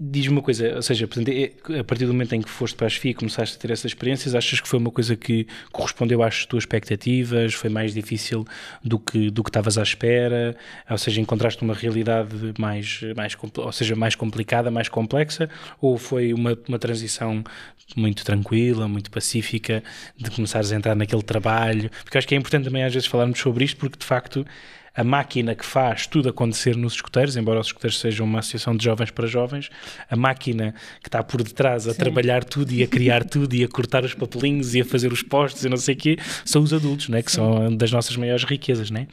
Diz-me 0.00 0.36
uma 0.36 0.42
coisa, 0.42 0.76
ou 0.76 0.82
seja, 0.82 1.06
portanto, 1.06 1.28
é, 1.28 1.52
a 1.78 1.84
partir 1.84 2.06
do 2.06 2.12
momento 2.14 2.34
em 2.34 2.40
que 2.40 2.48
foste 2.48 2.74
para 2.74 2.86
a 2.86 2.90
SFI 2.90 3.10
e 3.10 3.14
começaste 3.14 3.56
a 3.56 3.60
ter 3.60 3.70
essas 3.70 3.90
experiências, 3.90 4.34
achas 4.34 4.58
que 4.58 4.66
foi 4.66 4.78
uma 4.78 4.90
coisa 4.90 5.14
que 5.14 5.46
correspondeu 5.70 6.22
às 6.22 6.46
tuas 6.46 6.62
expectativas? 6.62 7.52
Foi 7.52 7.68
mais 7.68 7.92
difícil 7.92 8.44
do 8.82 8.98
que 8.98 9.30
do 9.30 9.44
que 9.44 9.50
estavas 9.50 9.76
à 9.76 9.82
espera? 9.82 10.56
Ou 10.90 10.96
seja, 10.96 11.20
encontraste 11.20 11.62
uma 11.62 11.74
realidade 11.74 12.54
mais, 12.58 13.00
mais, 13.14 13.36
ou 13.58 13.72
seja, 13.72 13.94
mais 13.94 14.14
complicada, 14.14 14.70
mais 14.70 14.88
complexa? 14.88 15.50
Ou 15.78 15.98
foi 15.98 16.32
uma, 16.32 16.58
uma 16.66 16.78
transição 16.78 17.44
muito 17.94 18.24
tranquila, 18.24 18.88
muito 18.88 19.10
pacífica, 19.10 19.84
de 20.16 20.30
começares 20.30 20.72
a 20.72 20.76
entrar 20.76 20.96
naquele 20.96 21.22
trabalho? 21.22 21.90
Porque 22.02 22.16
acho 22.16 22.26
que 22.26 22.34
é 22.34 22.38
importante 22.38 22.64
também 22.64 22.82
às 22.82 22.94
vezes 22.94 23.06
falarmos 23.06 23.38
sobre 23.38 23.64
isto, 23.64 23.76
porque 23.76 23.98
de 23.98 24.06
facto 24.06 24.46
a 24.94 25.02
máquina 25.02 25.54
que 25.54 25.64
faz 25.64 26.06
tudo 26.06 26.28
acontecer 26.28 26.76
nos 26.76 26.94
escuteiros, 26.94 27.36
embora 27.36 27.60
os 27.60 27.68
escuteiros 27.68 27.98
sejam 27.98 28.26
uma 28.26 28.40
associação 28.40 28.76
de 28.76 28.84
jovens 28.84 29.10
para 29.10 29.26
jovens, 29.26 29.70
a 30.10 30.16
máquina 30.16 30.74
que 31.02 31.08
está 31.08 31.22
por 31.22 31.42
detrás 31.42 31.86
a 31.88 31.92
Sim. 31.92 31.98
trabalhar 31.98 32.44
tudo 32.44 32.72
e 32.72 32.82
a 32.82 32.86
criar 32.86 33.24
tudo 33.24 33.54
e 33.54 33.64
a 33.64 33.68
cortar 33.68 34.04
os 34.04 34.14
papelinhos 34.14 34.74
e 34.74 34.80
a 34.80 34.84
fazer 34.84 35.12
os 35.12 35.22
postos 35.22 35.64
e 35.64 35.68
não 35.68 35.76
sei 35.76 35.94
o 35.94 35.98
quê, 35.98 36.18
são 36.44 36.62
os 36.62 36.72
adultos, 36.72 37.08
né? 37.08 37.22
que 37.22 37.30
Sim. 37.30 37.36
são 37.36 37.76
das 37.76 37.90
nossas 37.90 38.16
maiores 38.16 38.44
riquezas. 38.44 38.90
Né? 38.90 39.06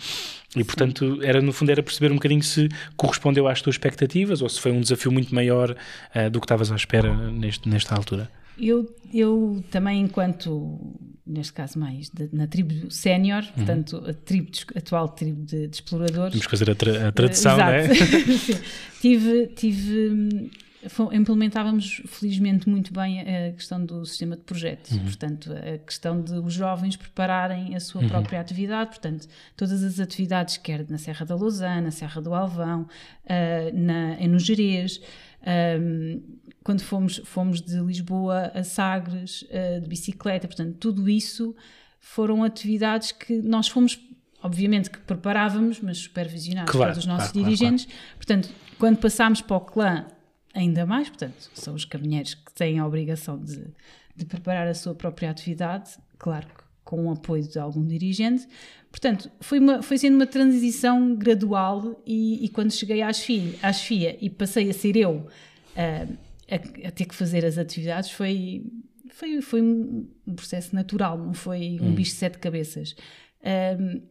E 0.56 0.64
portanto, 0.64 1.20
era 1.22 1.42
no 1.42 1.54
fundo 1.54 1.72
era 1.72 1.84
perceber 1.84 2.12
um 2.12 2.16
bocadinho 2.16 2.44
se 2.44 2.70
correspondeu 2.98 3.48
às 3.48 3.62
tuas 3.62 3.76
expectativas 3.76 4.42
ou 4.42 4.50
se 4.50 4.60
foi 4.60 4.72
um 4.72 4.82
desafio 4.82 5.12
muito 5.12 5.34
maior 5.34 5.72
uh, 5.72 6.30
do 6.30 6.40
que 6.40 6.46
estavas 6.46 6.72
à 6.72 6.76
espera 6.76 7.14
neste, 7.32 7.70
nesta 7.70 7.96
altura. 7.96 8.30
Eu, 8.60 8.96
eu 9.14 9.64
também, 9.72 10.02
enquanto, 10.02 10.98
neste 11.26 11.54
caso 11.54 11.80
mais, 11.80 12.10
de, 12.10 12.30
na 12.32 12.48
tribo 12.48 12.92
sénior, 12.92 13.44
uhum. 13.44 13.52
portanto, 13.54 14.04
a, 14.06 14.14
tribo 14.14 14.52
de, 14.52 14.66
a 14.76 14.80
atual 14.80 15.10
tribo 15.10 15.44
de, 15.44 15.68
de, 15.68 15.76
exploradores. 15.76 16.34
Temos 16.34 16.48
que 16.48 16.52
fazer 16.52 16.72
a, 16.72 16.76
tra 16.76 17.08
a 17.08 17.12
tradução, 17.12 17.56
uh, 17.56 17.58
não 17.58 17.66
é? 17.66 17.88
tive, 19.02 19.48
tive 19.48 20.50
implementávamos 21.12 22.02
felizmente 22.06 22.70
muito 22.70 22.94
bem 22.94 23.20
a 23.20 23.52
questão 23.52 23.84
do 23.84 24.06
sistema 24.06 24.38
de 24.38 24.44
projetos, 24.44 24.92
uhum. 24.92 25.04
portanto 25.04 25.52
a 25.52 25.78
questão 25.80 26.22
de 26.22 26.34
os 26.36 26.54
jovens 26.54 26.96
prepararem 26.96 27.76
a 27.76 27.80
sua 27.82 28.02
uhum. 28.02 28.08
própria 28.08 28.40
atividade, 28.40 28.92
portanto 28.92 29.28
todas 29.58 29.84
as 29.84 30.00
atividades 30.00 30.56
quer 30.56 30.90
na 30.90 30.98
Serra 30.98 31.26
da 31.26 31.36
Lousana, 31.36 31.92
Serra 31.92 32.22
do 32.22 32.34
Alvão, 32.34 32.84
uh, 32.84 33.78
na, 33.78 34.16
no 34.26 34.40
Jerez, 34.40 35.02
um, 35.82 36.22
quando 36.70 36.82
fomos, 36.82 37.20
fomos 37.26 37.62
de 37.64 37.80
Lisboa 37.80 38.52
a 38.54 38.64
Sagres, 38.64 39.42
uh, 39.42 39.82
de 39.82 39.88
bicicleta, 39.88 40.48
portanto, 40.48 40.76
tudo 40.78 41.10
isso 41.10 41.56
foram 42.00 42.44
atividades 42.44 43.12
que 43.12 43.42
nós 43.42 43.68
fomos, 43.68 44.00
obviamente, 44.44 44.88
que 44.92 45.00
preparávamos, 45.00 45.82
mas 45.82 45.98
supervisionados 45.98 46.72
claro, 46.72 46.92
pelos 46.92 47.08
nossos 47.08 47.32
claro, 47.32 47.44
dirigentes. 47.44 47.86
Claro, 47.86 48.16
portanto, 48.18 48.50
quando 48.78 48.98
passámos 48.98 49.42
para 49.42 49.58
o 49.58 49.62
clã, 49.62 50.06
ainda 50.54 50.86
mais, 50.86 51.10
portanto, 51.10 51.50
são 51.56 51.74
os 51.74 51.86
caminheiros 51.86 52.36
que 52.36 52.54
têm 52.54 52.78
a 52.78 52.86
obrigação 52.86 53.44
de, 53.44 53.66
de 54.16 54.26
preparar 54.26 54.68
a 54.68 54.76
sua 54.76 54.94
própria 54.94 55.32
atividade, 55.32 55.98
claro 56.20 56.46
que 56.46 56.64
com 56.84 57.08
o 57.08 57.12
apoio 57.12 57.48
de 57.48 57.58
algum 57.58 57.84
dirigente. 57.84 58.48
Portanto, 58.92 59.32
foi, 59.40 59.58
uma, 59.58 59.82
foi 59.82 59.98
sendo 59.98 60.18
uma 60.18 60.28
transição 60.28 61.16
gradual 61.16 62.00
e, 62.06 62.46
e 62.46 62.50
quando 62.50 62.72
cheguei 62.72 63.02
às 63.02 63.22
FIA, 63.22 63.56
às 63.64 63.82
FIA 63.82 64.20
e 64.22 64.30
passei 64.30 64.70
a 64.70 64.74
ser 64.74 64.96
eu 64.96 65.28
uh, 65.76 66.29
a, 66.50 66.88
a, 66.88 66.92
ter 66.92 67.06
que 67.06 67.16
fazer 67.16 67.46
as 67.46 67.58
atividades, 67.58 68.12
foi, 68.12 68.66
foi, 69.12 69.42
foi 69.42 69.62
um 69.62 70.36
processo 70.36 70.76
natural, 70.76 71.18
não 71.18 71.34
foi 71.34 71.80
um 71.82 71.88
hum. 71.88 71.96
bicho 71.96 72.12
de 72.12 72.18
sete 72.18 72.38
cabeças. 72.38 72.96
Um, 73.80 74.02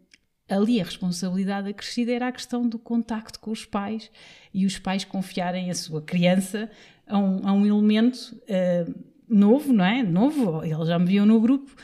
ali 0.49 0.81
a 0.81 0.85
responsabilidade 0.85 1.69
acrescida 1.69 2.13
era 2.13 2.29
a 2.29 2.33
questão 2.33 2.67
do 2.67 2.79
contacto 2.79 3.39
com 3.39 3.51
os 3.51 3.65
pais 3.65 4.11
e 4.53 4.65
os 4.65 4.79
pais 4.79 5.05
confiarem 5.05 5.71
a 5.71 5.75
sua 5.75 6.01
criança 6.01 6.71
a 7.07 7.19
um, 7.19 7.47
a 7.47 7.53
um 7.53 7.67
elemento 7.67 8.35
uh, 8.45 8.95
novo, 9.29 9.73
não 9.73 9.85
é? 9.85 10.03
Novo, 10.03 10.65
eles 10.65 10.89
já 10.89 10.99
me 10.99 11.07
viam 11.07 11.27
no 11.27 11.41
grupo, 11.41 11.75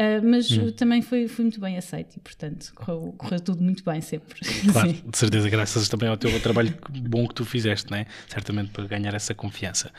Uh, 0.00 0.26
mas 0.26 0.50
hum. 0.50 0.72
também 0.72 1.02
foi, 1.02 1.28
foi 1.28 1.44
muito 1.44 1.60
bem 1.60 1.76
aceito 1.76 2.16
e, 2.16 2.20
portanto, 2.20 2.72
correu, 2.74 3.14
correu 3.18 3.38
tudo 3.38 3.62
muito 3.62 3.84
bem 3.84 4.00
sempre. 4.00 4.40
Claro, 4.72 4.92
de 4.92 5.18
certeza, 5.18 5.50
graças 5.50 5.90
também 5.90 6.08
ao 6.08 6.16
teu 6.16 6.40
trabalho 6.40 6.74
bom 6.88 7.28
que 7.28 7.34
tu 7.34 7.44
fizeste, 7.44 7.90
né? 7.90 8.06
certamente 8.26 8.70
para 8.70 8.86
ganhar 8.86 9.12
essa 9.12 9.34
confiança. 9.34 9.92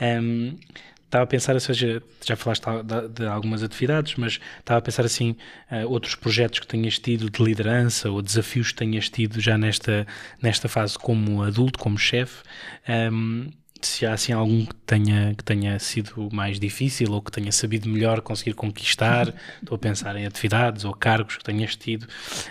Um, 0.00 0.56
estava 1.04 1.24
a 1.24 1.26
pensar, 1.26 1.52
ou 1.52 1.60
seja, 1.60 2.02
já 2.24 2.34
falaste 2.34 2.64
de, 3.12 3.26
algumas 3.26 3.62
atividades, 3.62 4.14
mas 4.16 4.40
estava 4.58 4.78
a 4.78 4.82
pensar 4.82 5.04
assim, 5.04 5.36
uh, 5.70 5.86
outros 5.86 6.14
projetos 6.14 6.60
que 6.60 6.66
tenhas 6.66 6.98
tido 6.98 7.28
de 7.28 7.42
liderança 7.42 8.10
ou 8.10 8.22
desafios 8.22 8.72
que 8.72 8.76
tenhas 8.78 9.10
tido 9.10 9.38
já 9.38 9.58
nesta, 9.58 10.06
nesta 10.40 10.66
fase 10.66 10.98
como 10.98 11.42
adulto, 11.42 11.78
como 11.78 11.98
chefe. 11.98 12.42
Um, 12.88 13.50
se 13.86 14.04
há 14.04 14.12
assim 14.12 14.32
algum 14.32 14.64
que 14.64 14.74
tenha, 14.86 15.34
que 15.34 15.44
tenha 15.44 15.78
sido 15.78 16.28
mais 16.32 16.58
difícil 16.58 17.12
ou 17.12 17.22
que 17.22 17.30
tenha 17.30 17.52
sabido 17.52 17.88
melhor 17.88 18.20
conseguir 18.20 18.54
conquistar, 18.54 19.32
estou 19.60 19.76
a 19.76 19.78
pensar 19.78 20.16
em 20.16 20.26
atividades 20.26 20.84
ou 20.84 20.92
cargos 20.92 21.36
que 21.36 21.44
tenhas 21.44 21.76
tido 21.76 22.06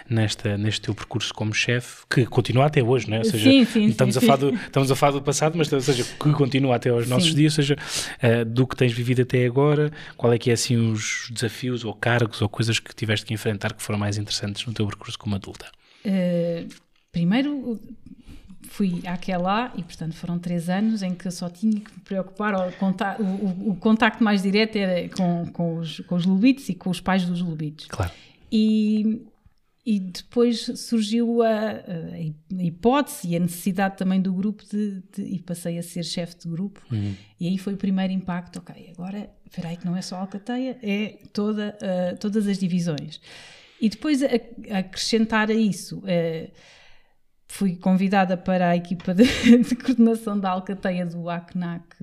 nesta, 0.09 0.57
neste 0.57 0.81
teu 0.81 0.95
percurso 0.95 1.33
como 1.33 1.53
chefe, 1.53 2.03
que 2.09 2.25
continua 2.25 2.65
até 2.65 2.81
hoje, 2.81 3.09
não 3.09 3.17
é? 3.17 3.19
Ou 3.19 3.25
seja, 3.25 3.49
sim, 3.49 3.65
sim, 3.65 3.85
estamos, 3.85 4.15
sim, 4.15 4.19
a 4.19 4.21
falar 4.21 4.37
do, 4.37 4.55
estamos 4.55 4.91
a 4.91 4.95
falar 4.95 5.11
do 5.11 5.21
passado, 5.21 5.57
mas 5.57 5.71
ou 5.71 5.81
seja, 5.81 6.03
que 6.03 6.31
continua 6.33 6.75
até 6.75 6.89
aos 6.89 7.07
nossos 7.07 7.35
dias, 7.35 7.57
ou 7.57 7.63
seja, 7.63 7.75
uh, 7.75 8.45
do 8.45 8.65
que 8.65 8.75
tens 8.75 8.93
vivido 8.93 9.21
até 9.21 9.45
agora, 9.45 9.91
qual 10.17 10.31
é 10.31 10.37
que 10.37 10.49
é 10.49 10.53
assim 10.53 10.77
os 10.77 11.29
desafios 11.31 11.83
ou 11.83 11.93
cargos 11.93 12.41
ou 12.41 12.49
coisas 12.49 12.79
que 12.79 12.95
tiveste 12.95 13.25
que 13.25 13.33
enfrentar 13.33 13.73
que 13.73 13.83
foram 13.83 13.99
mais 13.99 14.17
interessantes 14.17 14.65
no 14.65 14.73
teu 14.73 14.85
percurso 14.87 15.19
como 15.19 15.35
adulta? 15.35 15.67
Uh, 16.05 16.67
primeiro, 17.11 17.79
fui 18.67 19.01
àquela 19.05 19.71
e, 19.75 19.83
portanto, 19.83 20.13
foram 20.15 20.37
três 20.37 20.69
anos 20.69 21.01
em 21.01 21.13
que 21.13 21.27
eu 21.27 21.31
só 21.31 21.49
tinha 21.49 21.79
que 21.79 21.91
me 21.91 21.99
preocupar, 22.03 22.53
o, 22.55 23.23
o, 23.23 23.71
o 23.71 23.75
contacto 23.75 24.23
mais 24.23 24.41
direto 24.41 24.75
era 24.75 25.07
com, 25.09 25.45
com, 25.47 25.77
os, 25.77 25.99
com 26.01 26.15
os 26.15 26.25
lubitos 26.25 26.67
e 26.69 26.73
com 26.73 26.89
os 26.89 26.99
pais 26.99 27.25
dos 27.25 27.41
lubitos. 27.41 27.87
Claro. 27.87 28.11
E, 28.51 29.25
e 29.85 29.99
depois 29.99 30.71
surgiu 30.75 31.41
a, 31.41 31.49
a, 31.49 32.63
hipótese 32.63 33.29
e 33.29 33.35
a 33.35 33.39
necessidade 33.39 33.97
também 33.97 34.21
do 34.21 34.33
grupo 34.33 34.63
de, 34.65 35.01
de 35.13 35.21
e 35.21 35.39
passei 35.39 35.77
a 35.77 35.83
ser 35.83 36.03
chefe 36.03 36.37
de 36.39 36.49
grupo 36.49 36.81
uhum. 36.91 37.13
e 37.39 37.47
aí 37.47 37.57
foi 37.57 37.73
o 37.73 37.77
primeiro 37.77 38.13
impacto, 38.13 38.59
ok, 38.59 38.91
agora, 38.97 39.29
espera 39.45 39.69
aí 39.69 39.77
que 39.77 39.85
não 39.85 39.95
é 39.95 40.01
só 40.01 40.15
a 40.15 40.19
Alcateia, 40.19 40.77
é 40.81 41.17
toda, 41.31 41.77
uh, 41.81 42.17
todas 42.17 42.47
as 42.47 42.57
divisões. 42.57 43.19
E 43.79 43.89
depois 43.89 44.23
a, 44.23 44.27
a 44.71 44.79
acrescentar 44.79 45.49
a 45.49 45.53
isso... 45.53 45.99
Uh, 45.99 46.74
fui 47.47 47.75
convidada 47.75 48.35
para 48.35 48.69
a 48.69 48.75
equipa 48.75 49.13
de, 49.13 49.23
de 49.63 49.75
coordenação 49.75 50.39
da 50.39 50.51
Alcateia 50.51 51.05
do 51.05 51.29
ACNAC 51.29 51.95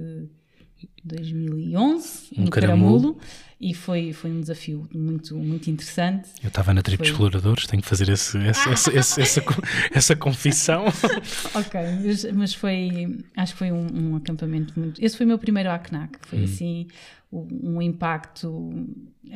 2011, 1.04 2.30
um 2.36 2.44
no 2.44 2.50
Caramulo. 2.50 3.14
Caramulo, 3.14 3.18
e 3.60 3.74
foi, 3.74 4.12
foi 4.12 4.30
um 4.30 4.40
desafio 4.40 4.88
muito, 4.92 5.36
muito 5.36 5.70
interessante. 5.70 6.30
Eu 6.42 6.48
estava 6.48 6.74
na 6.74 6.82
tribo 6.82 6.98
foi... 6.98 7.06
de 7.06 7.12
exploradores, 7.12 7.66
tenho 7.66 7.82
que 7.82 7.88
fazer 7.88 8.08
esse, 8.08 8.36
esse, 8.38 8.70
esse, 8.70 8.90
esse 8.90 9.20
essa, 9.20 9.42
essa 9.92 10.16
confissão. 10.16 10.84
ok, 11.54 11.80
mas, 12.04 12.24
mas, 12.32 12.54
foi, 12.54 13.18
acho 13.36 13.52
que 13.52 13.58
foi 13.58 13.72
um, 13.72 13.86
um, 13.94 14.16
acampamento 14.16 14.78
muito... 14.78 15.02
Esse 15.02 15.16
foi 15.16 15.24
o 15.26 15.28
meu 15.28 15.38
primeiro 15.38 15.70
ACNAC, 15.70 16.18
foi 16.22 16.40
hum. 16.40 16.44
assim 16.44 16.88
um, 17.32 17.76
um 17.76 17.82
impacto 17.82 18.72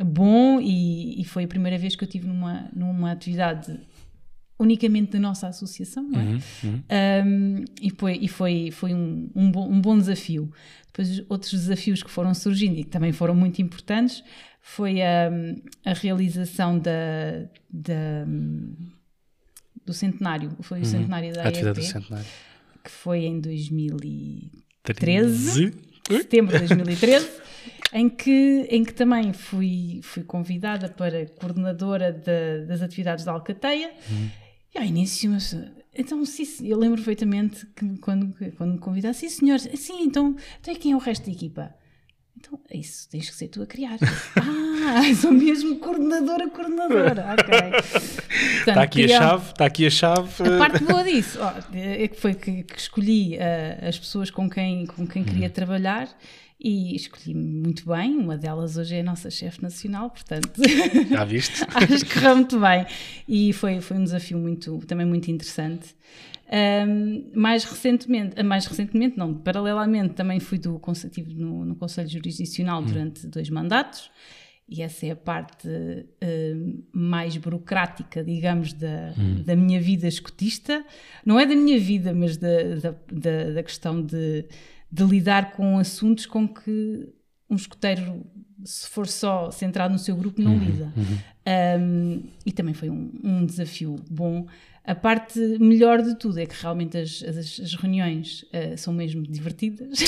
bom 0.05 0.61
e, 0.61 1.21
e, 1.21 1.25
foi 1.25 1.45
a 1.45 1.49
primeira 1.49 1.79
vez 1.79 1.97
que 1.97 2.05
eu 2.05 2.09
tive 2.09 2.27
numa, 2.27 2.69
numa 2.75 3.12
atividade 3.12 3.79
unicamente 4.59 5.12
da 5.12 5.19
nossa 5.19 5.49
associação, 5.49 6.09
não 6.09 6.21
é? 6.21 6.25
Uhum, 6.25 6.40
uhum. 6.64 6.83
Um, 7.27 7.64
e 7.81 7.90
foi, 7.90 8.19
e 8.21 8.29
foi, 8.29 8.71
foi 8.71 8.92
um, 8.95 9.31
um, 9.35 9.51
bom, 9.51 9.71
um 9.71 9.81
bom 9.81 9.99
desafio. 9.99 10.51
Depois, 10.87 11.23
outros 11.29 11.51
desafios 11.53 12.03
que 12.03 12.11
foram 12.11 12.33
surgindo 12.33 12.79
e 12.79 12.85
que 12.85 12.90
também 12.90 13.12
foram 13.12 13.35
muito 13.35 13.61
importantes 13.61 14.25
foi 14.62 15.03
a, 15.03 15.31
a 15.85 15.92
realização 15.92 16.79
da, 16.79 17.45
da, 17.71 18.25
do 19.85 19.92
centenário, 19.92 20.57
foi 20.61 20.79
o 20.79 20.83
uhum. 20.83 20.87
centenário 20.87 21.33
da 21.33 21.45
AEP, 21.45 21.73
do 21.73 21.83
centenário. 21.83 22.27
que 22.83 22.90
foi 22.90 23.27
em 23.27 23.38
2013, 23.38 25.73
setembro 26.11 26.59
de 26.59 26.66
2013. 26.66 27.29
em 27.92 28.09
que, 28.09 28.66
em 28.69 28.85
que 28.85 28.92
também 28.92 29.33
fui, 29.33 30.01
fui 30.03 30.25
convidada 30.25 30.88
para 30.88 31.27
coordenadora 31.27 32.11
de, 32.12 32.66
das 32.66 32.83
atividades 32.83 33.25
da 33.25 33.31
Alcateia 33.33 33.92
uhum. 34.11 34.29
E 34.75 34.79
ao 34.79 34.85
início, 34.85 35.31
então, 35.95 36.25
sim, 36.25 36.45
eu 36.67 36.79
lembro 36.79 36.97
perfeitamente 36.97 37.67
que 37.75 37.99
quando, 37.99 38.35
quando 38.57 38.75
me 38.75 38.79
convidaram, 38.79 39.15
sim 39.15 39.29
senhor, 39.29 39.59
sim, 39.59 40.03
então, 40.03 40.37
então 40.61 40.75
quem 40.75 40.93
é 40.93 40.97
o 40.97 40.99
resto 40.99 41.27
da 41.27 41.33
equipa? 41.33 41.75
Então, 42.39 42.61
é 42.71 42.77
isso, 42.77 43.09
tens 43.09 43.31
que 43.31 43.35
ser 43.35 43.49
tu 43.49 43.63
a 43.63 43.67
criar. 43.67 43.99
ah, 44.37 45.15
sou 45.17 45.33
mesmo 45.33 45.77
coordenadora, 45.77 46.51
coordenadora. 46.51 47.27
Ok. 47.33 48.09
está 48.61 48.83
aqui 48.83 49.05
a 49.05 49.09
chave, 49.09 49.51
está 49.51 49.67
aqui 49.67 49.87
a 49.87 49.91
chave. 49.91 50.43
A 50.43 50.59
parte 50.59 50.85
boa 50.85 51.03
disso 51.03 51.39
oh, 51.41 51.75
é 51.75 52.07
que 52.09 52.21
foi 52.21 52.35
que, 52.35 52.63
que 52.63 52.79
escolhi 52.79 53.37
uh, 53.37 53.89
as 53.89 53.99
pessoas 53.99 54.31
com 54.31 54.51
quem, 54.51 54.85
com 54.87 55.07
quem 55.07 55.25
queria 55.25 55.47
hum. 55.47 55.51
trabalhar 55.51 56.09
e 56.59 56.97
escolhi 56.97 57.35
muito 57.35 57.87
bem. 57.87 58.16
Uma 58.16 58.37
delas 58.37 58.77
hoje 58.77 58.97
é 58.97 59.01
a 59.01 59.05
nossa 59.05 59.31
chefe 59.31 59.62
nacional, 59.62 60.11
portanto. 60.11 60.61
Já 61.09 61.25
viste? 61.25 61.62
acho 61.75 62.05
que 62.05 62.14
correu 62.14 62.37
muito 62.37 62.59
bem. 62.59 62.87
E 63.29 63.53
foi, 63.53 63.81
foi 63.81 63.97
um 63.99 64.05
desafio 64.05 64.38
muito, 64.38 64.79
também 64.87 65.07
muito 65.07 65.31
interessante. 65.31 65.95
Um, 66.49 67.31
mais 67.35 67.64
recentemente, 67.64 68.40
mais 68.42 68.66
recentemente, 68.66 69.19
não, 69.19 69.35
paralelamente, 69.35 70.14
também 70.14 70.38
fui 70.38 70.59
do 70.59 70.79
consultivo 70.79 71.31
no, 71.35 71.64
no 71.64 71.75
Conselho 71.75 72.09
Jurisdicional 72.09 72.81
hum. 72.81 72.87
durante 72.87 73.27
dois 73.27 73.51
mandatos. 73.51 74.11
E 74.69 74.83
essa 74.83 75.07
é 75.07 75.12
a 75.12 75.16
parte 75.16 75.69
uh, 75.69 76.85
mais 76.92 77.37
burocrática, 77.37 78.25
digamos, 78.25 78.73
da, 78.73 79.14
hum. 79.16 79.42
da 79.45 79.55
minha 79.55 79.81
vida 79.81 80.09
escotista. 80.09 80.85
Não 81.25 81.38
é 81.38 81.47
da 81.47 81.55
minha 81.55 81.79
vida, 81.79 82.12
mas 82.12 82.37
da, 82.37 82.75
da, 82.83 82.95
da, 83.12 83.51
da 83.53 83.62
questão 83.62 84.03
de 84.03 84.45
de 84.97 85.05
lidar 85.05 85.53
com 85.53 85.79
assuntos 85.79 86.27
com 86.27 86.49
que 86.49 87.09
um 87.51 87.57
escoteiro 87.57 88.25
se 88.65 88.89
for 88.89 89.07
só 89.07 89.51
centrado 89.51 89.93
no 89.93 89.99
seu 89.99 90.17
grupo, 90.17 90.41
não 90.41 90.53
Uhum, 90.55 90.59
lida. 90.59 90.93
Um, 91.79 92.23
e 92.45 92.51
também 92.51 92.75
foi 92.75 92.91
um, 92.91 93.13
um 93.23 93.47
desafio 93.47 93.97
bom. 94.11 94.47
A 94.85 94.95
parte 94.95 95.39
melhor 95.61 96.01
de 96.01 96.17
tudo 96.17 96.39
é 96.41 96.47
que 96.47 96.55
realmente 96.61 96.97
as, 96.97 97.23
as, 97.23 97.61
as 97.61 97.75
reuniões 97.75 98.43
uh, 98.45 98.77
são 98.77 98.93
mesmo 98.93 99.23
divertidas. 99.23 99.99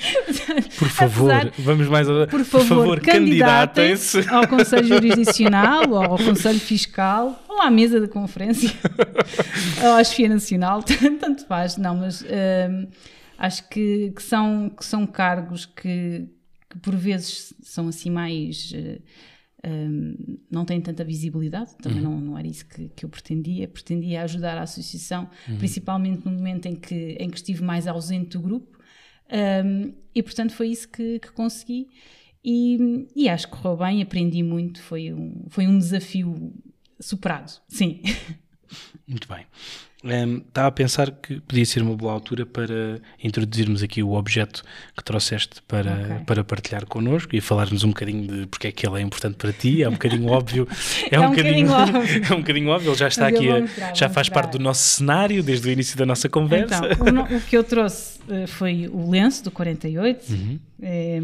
Por 0.78 0.88
favor, 0.88 1.30
Apesar- 1.32 1.52
vamos 1.58 1.88
mais 1.88 2.08
a... 2.08 2.26
Por 2.26 2.44
favor, 2.44 3.00
candidatem-se. 3.00 4.22
candidatem-se 4.22 4.28
ao 4.30 4.46
Conselho 4.46 4.86
Jurisdicional, 4.88 5.90
ou 5.90 6.02
ao 6.02 6.16
Conselho 6.18 6.60
Fiscal, 6.60 7.42
ou 7.48 7.60
à 7.60 7.70
mesa 7.70 8.00
de 8.00 8.06
conferência, 8.08 8.70
ou 9.82 9.92
à 9.94 10.04
Chefia 10.04 10.28
Nacional, 10.28 10.82
tanto 10.82 11.44
faz, 11.46 11.76
não, 11.76 11.96
mas 11.96 12.22
acho 13.38 13.68
que, 13.68 14.10
que 14.10 14.22
são, 14.22 14.68
que 14.68 14.84
são 14.84 15.06
cargos 15.06 15.64
que, 15.64 16.28
que 16.68 16.78
por 16.80 16.94
vezes 16.96 17.54
são 17.62 17.88
assim 17.88 18.10
mais. 18.10 18.72
eh, 18.74 19.00
hum, 19.64 20.38
não 20.50 20.64
têm 20.64 20.80
tanta 20.80 21.04
visibilidade, 21.04 21.76
também 21.78 22.00
não, 22.02 22.20
não 22.20 22.36
era 22.38 22.46
isso 22.46 22.66
que, 22.66 22.88
que 22.90 23.04
eu 23.04 23.08
pretendia. 23.08 23.68
Pretendia 23.68 24.22
ajudar 24.22 24.58
a 24.58 24.62
associação, 24.62 25.30
principalmente 25.58 26.24
no 26.24 26.32
momento 26.32 26.66
em 26.66 26.74
que, 26.74 27.16
em 27.18 27.30
que 27.30 27.36
estive 27.36 27.62
mais 27.62 27.86
ausente 27.86 28.30
do 28.30 28.40
grupo, 28.40 28.78
um, 29.64 29.92
e 30.14 30.22
portanto 30.22 30.52
foi 30.52 30.68
isso 30.68 30.88
que, 30.88 31.18
que 31.20 31.30
consegui. 31.32 31.88
E, 32.44 33.06
e 33.14 33.28
acho 33.28 33.48
que 33.48 33.56
correu 33.56 33.76
bem, 33.76 34.00
aprendi 34.00 34.42
muito, 34.42 34.80
foi 34.80 35.12
um, 35.12 35.44
foi 35.48 35.66
um 35.66 35.78
desafio 35.78 36.52
superado, 37.00 37.52
sim. 37.68 38.00
Muito 39.06 39.26
bem. 39.28 39.46
Hum, 40.04 40.42
estava 40.46 40.68
a 40.68 40.70
pensar 40.70 41.10
que 41.10 41.40
podia 41.40 41.66
ser 41.66 41.82
uma 41.82 41.96
boa 41.96 42.12
altura 42.12 42.46
para 42.46 43.00
introduzirmos 43.22 43.82
aqui 43.82 44.00
o 44.00 44.12
objeto 44.12 44.62
que 44.96 45.02
trouxeste 45.02 45.60
para, 45.66 45.90
Ok. 45.92 46.16
para 46.24 46.44
partilhar 46.44 46.86
connosco 46.86 47.34
e 47.34 47.40
falar-nos 47.40 47.82
um 47.82 47.88
bocadinho 47.88 48.24
de 48.42 48.46
porque 48.46 48.68
é 48.68 48.72
que 48.72 48.86
ele 48.86 48.98
é 49.00 49.02
importante 49.02 49.34
para 49.36 49.52
ti. 49.52 49.82
É 49.82 49.88
um 49.88 49.92
bocadinho 49.92 50.26
óbvio. 50.30 50.68
É 51.10 51.18
um 51.18 51.30
bocadinho 51.30 51.72
óbvio. 51.72 52.22
é 52.30 52.32
um 52.32 52.38
bocadinho 52.38 52.68
óbvio. 52.68 52.90
Ele 52.90 52.98
já 52.98 53.08
está 53.08 53.24
Mas 53.28 53.34
aqui, 53.34 53.50
a- 53.50 53.92
já 53.94 54.08
faz 54.08 54.28
parte 54.28 54.52
do 54.52 54.60
nosso 54.60 54.86
cenário 54.86 55.42
desde 55.42 55.68
o 55.68 55.72
início 55.72 55.98
da 55.98 56.06
nossa 56.06 56.28
conversa. 56.28 56.80
Então, 56.92 57.24
o, 57.24 57.36
o 57.36 57.40
que 57.40 57.56
eu 57.56 57.64
trouxe 57.64 58.20
eh, 58.28 58.46
foi 58.46 58.88
o 58.92 59.10
lenço 59.10 59.42
do 59.42 59.50
48. 59.50 60.32
Uhum. 60.32 60.58
É, 60.80 61.20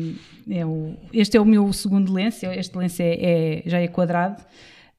é 0.50 0.66
o, 0.66 0.96
este 1.12 1.36
é 1.36 1.40
o 1.40 1.44
meu 1.44 1.72
segundo 1.72 2.12
lenço. 2.12 2.44
Este 2.46 2.76
lenço 2.76 3.00
é, 3.00 3.14
é- 3.14 3.62
já 3.66 3.78
é 3.78 3.86
quadrado. 3.86 4.42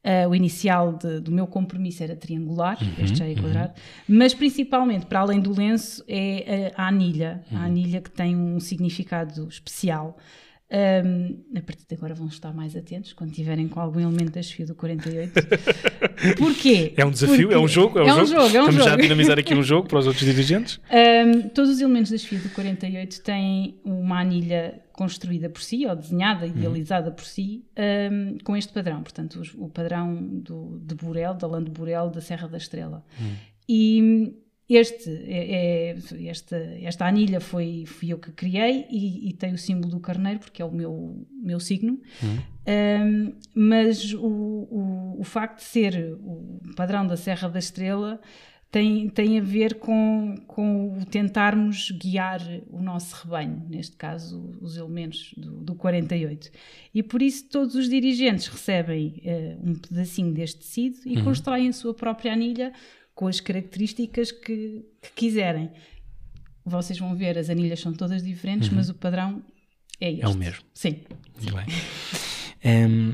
Ah, 0.06 0.28
o 0.30 0.36
inicial 0.36 0.94
de- 0.94 1.20
do 1.20 1.32
meu 1.32 1.48
compromisso 1.48 2.04
era 2.04 2.16
triangular, 2.16 2.78
Uhum, 2.82 3.04
este 3.04 3.18
já 3.18 3.26
é 3.28 3.34
quadrado. 3.34 3.74
Mas 4.08 4.34
principalmente, 4.36 5.06
para 5.08 5.20
além 5.22 5.40
do 5.42 5.52
lenço, 5.52 6.04
é 6.08 6.72
a, 6.78 6.84
a 6.84 6.88
anilha. 6.90 7.42
Uhum. 7.52 7.58
A 7.58 7.62
anilha 7.64 8.00
que 8.02 8.12
tem 8.12 8.36
um 8.36 8.60
significado 8.60 9.48
especial. 9.50 10.16
Ahm, 10.72 11.44
a 11.56 11.62
partir 11.62 11.86
de 11.88 11.94
agora 11.96 12.16
vão 12.16 12.28
estar 12.28 12.52
mais 12.52 12.76
atentos 12.76 13.14
quando 13.14 13.32
tiverem 13.32 13.68
com 13.68 13.80
algum 13.80 14.00
elemento 14.00 14.32
da 14.32 14.42
chefia 14.42 14.66
do 14.66 14.74
48. 14.76 15.34
Porquê? 16.38 16.94
É 16.98 17.06
um 17.06 17.12
desafio, 17.12 17.52
é 17.52 17.58
um 17.60 17.68
jogo. 17.68 18.00
É 18.00 18.04
um, 18.04 18.08
é 18.08 18.14
um 18.24 18.26
jogo, 18.26 18.42
é 18.42 18.46
um 18.46 18.48
Estamos 18.48 18.76
já 18.76 18.82
a 18.86 18.90
jogo. 18.92 19.02
dinamizar 19.04 19.38
aqui 19.40 19.54
um 19.54 19.62
jogo 19.64 19.88
para 19.88 20.00
os 20.00 20.08
outros 20.08 20.26
dirigentes. 20.26 20.80
Um, 20.92 21.50
todos 21.50 21.70
os 21.72 21.80
elementos 21.82 22.12
das 22.12 22.24
FIA 22.24 22.40
do 22.40 22.50
48 22.50 23.22
têm 23.22 23.80
uma 23.86 24.20
anilha 24.22 24.82
construída 24.94 25.50
por 25.50 25.62
si, 25.62 25.86
ou 25.86 25.96
desenhada, 25.96 26.48
idealizada 26.48 27.12
por 27.12 27.26
si, 27.26 27.64
um, 28.12 28.38
com 28.44 28.58
este 28.58 28.74
padrão. 28.74 29.04
Portanto, 29.04 29.40
os- 29.42 29.54
o 29.54 29.70
padrão 29.70 30.16
do, 30.16 30.80
de 30.84 30.96
Burel, 30.96 31.34
da 31.36 31.46
Lã 31.48 31.64
de 31.64 31.70
Burel, 31.70 32.10
da 32.10 32.22
Serra 32.22 32.48
da 32.48 32.58
Estrela. 32.58 33.04
E 33.70 34.34
este, 34.70 35.10
é, 35.10 35.92
é- 35.92 36.28
esta, 36.28 36.56
esta 36.82 37.06
anilha 37.06 37.40
foi, 37.40 37.84
fui 37.86 38.12
eu 38.12 38.18
que 38.18 38.32
criei 38.32 38.86
e, 38.90 39.30
e 39.30 39.34
tem 39.34 39.54
o 39.54 39.58
símbolo 39.58 39.90
do 39.92 40.00
carneiro, 40.00 40.40
porque 40.40 40.62
é 40.62 40.66
o 40.66 40.72
meu, 40.72 41.26
meu 41.32 41.60
signo. 41.60 42.02
Um, 42.68 43.34
mas 43.54 44.12
o, 44.14 44.26
o, 44.26 45.16
o 45.20 45.24
facto 45.24 45.58
de 45.58 45.66
ser 45.66 46.18
o 46.20 46.60
padrão 46.76 47.06
da 47.06 47.16
Serra 47.16 47.48
da 47.48 47.60
Estrela 47.60 48.20
tem, 48.72 49.08
tem 49.08 49.40
a 49.40 49.42
ver 49.42 49.76
com, 49.76 50.36
com 50.48 50.98
o 51.00 51.06
tentarmos 51.06 51.92
guiar 51.92 52.42
o 52.70 52.82
nosso 52.82 53.16
rebanho, 53.24 53.66
neste 53.70 53.96
caso 53.96 54.58
os 54.60 54.76
elementos 54.76 55.34
do, 55.38 55.64
do 55.64 55.76
48. 55.76 56.52
E 56.94 57.02
por 57.02 57.22
isso 57.22 57.48
todos 57.48 57.76
os 57.76 57.88
dirigentes 57.88 58.48
recebem 58.48 59.22
eh, 59.24 59.56
um 59.64 59.76
pedacinho 59.76 60.34
deste 60.34 60.60
tecido 60.60 60.98
e 61.06 61.22
constroem 61.24 61.70
a 61.70 61.74
sua 61.74 61.94
própria 61.94 62.34
anilha 62.34 62.74
com 63.16 63.28
as 63.28 63.40
características 63.40 64.32
que, 64.32 64.86
que 65.02 65.12
quiserem. 65.16 65.72
Vocês 66.66 67.00
vão 67.00 67.16
ver, 67.16 67.38
as 67.38 67.50
anilhas 67.50 67.80
são 67.80 67.94
todas 67.94 68.22
diferentes, 68.22 68.70
mas 68.70 68.90
o 68.90 68.94
padrão 68.94 69.42
é 70.00 70.12
este. 70.12 70.24
É 70.24 70.28
o 70.28 70.36
mesmo. 70.36 70.64
Sim. 70.74 71.00
Muito 71.42 71.56
bem. 71.56 71.66
Em, 72.64 73.14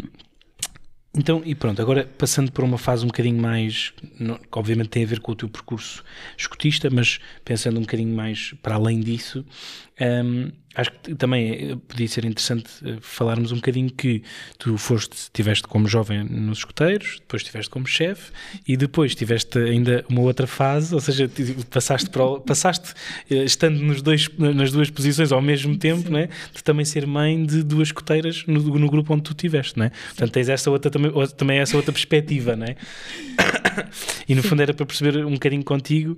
então, 1.13 1.41
e 1.45 1.53
pronto, 1.53 1.81
agora 1.81 2.05
passando 2.17 2.51
por 2.53 2.63
uma 2.63 2.77
fase 2.77 3.03
um 3.03 3.07
bocadinho 3.07 3.39
mais, 3.41 3.93
não- 4.17 4.37
que 4.37 4.47
obviamente 4.57 4.87
tem 4.89 5.03
a 5.03 5.07
ver 5.07 5.19
com 5.19 5.33
o 5.33 5.35
teu 5.35 5.49
percurso 5.49 6.03
escutista, 6.37 6.89
mas 6.89 7.19
pensando 7.43 7.77
um 7.77 7.81
bocadinho 7.81 8.15
mais 8.15 8.53
para 8.63 8.75
além 8.75 9.01
disso, 9.01 9.45
em, 9.99 10.53
acho 10.75 10.91
que 10.91 11.15
também 11.15 11.71
eh, 11.71 11.77
podia 11.87 12.07
ser 12.07 12.25
interessante 12.25 12.69
eh, 12.85 12.97
falarmos 13.01 13.51
um 13.51 13.55
bocadinho 13.55 13.89
que 13.91 14.23
tu 14.57 14.77
foste, 14.77 15.13
estiveste 15.13 15.67
como 15.67 15.87
jovem 15.87 16.23
nos 16.23 16.59
escuteiros, 16.59 17.17
depois 17.19 17.41
estiveste 17.41 17.69
como 17.69 17.85
chefe 17.85 18.31
e 18.67 18.77
depois 18.77 19.13
tiveste 19.13 19.57
ainda 19.59 20.05
uma 20.09 20.21
outra 20.21 20.47
fase, 20.47 20.93
ou 20.93 21.01
seja, 21.01 21.29
passaste, 21.69 22.09
para 22.09 22.39
passaste 22.39 22.93
eh, 23.29 23.43
estando 23.43 23.81
nos 23.81 24.01
dois, 24.01 24.29
nas 24.37 24.71
duas 24.71 24.89
posições 24.89 25.31
ao 25.31 25.41
mesmo 25.41 25.77
tempo, 25.77 26.09
né, 26.09 26.29
de 26.53 26.63
também 26.63 26.85
ser 26.85 27.05
mãe 27.05 27.45
de 27.45 27.63
duas 27.63 27.89
escuteiras 27.89 28.45
no, 28.47 28.61
no 28.61 28.89
grupo 28.89 29.13
onde 29.13 29.23
tu 29.23 29.31
estiveste, 29.31 29.77
né? 29.77 29.91
Portanto, 30.07 30.31
tens 30.31 30.49
essa 30.49 30.69
outra 30.71 30.89
também, 30.89 31.11
também 31.37 31.59
essa 31.59 31.75
outra 31.75 31.91
perspectiva, 31.91 32.55
né? 32.55 32.75
E 34.27 34.35
no 34.35 34.43
fundo 34.43 34.61
era 34.61 34.73
para 34.73 34.85
perceber 34.85 35.25
um 35.25 35.33
bocadinho 35.33 35.63
contigo 35.63 36.15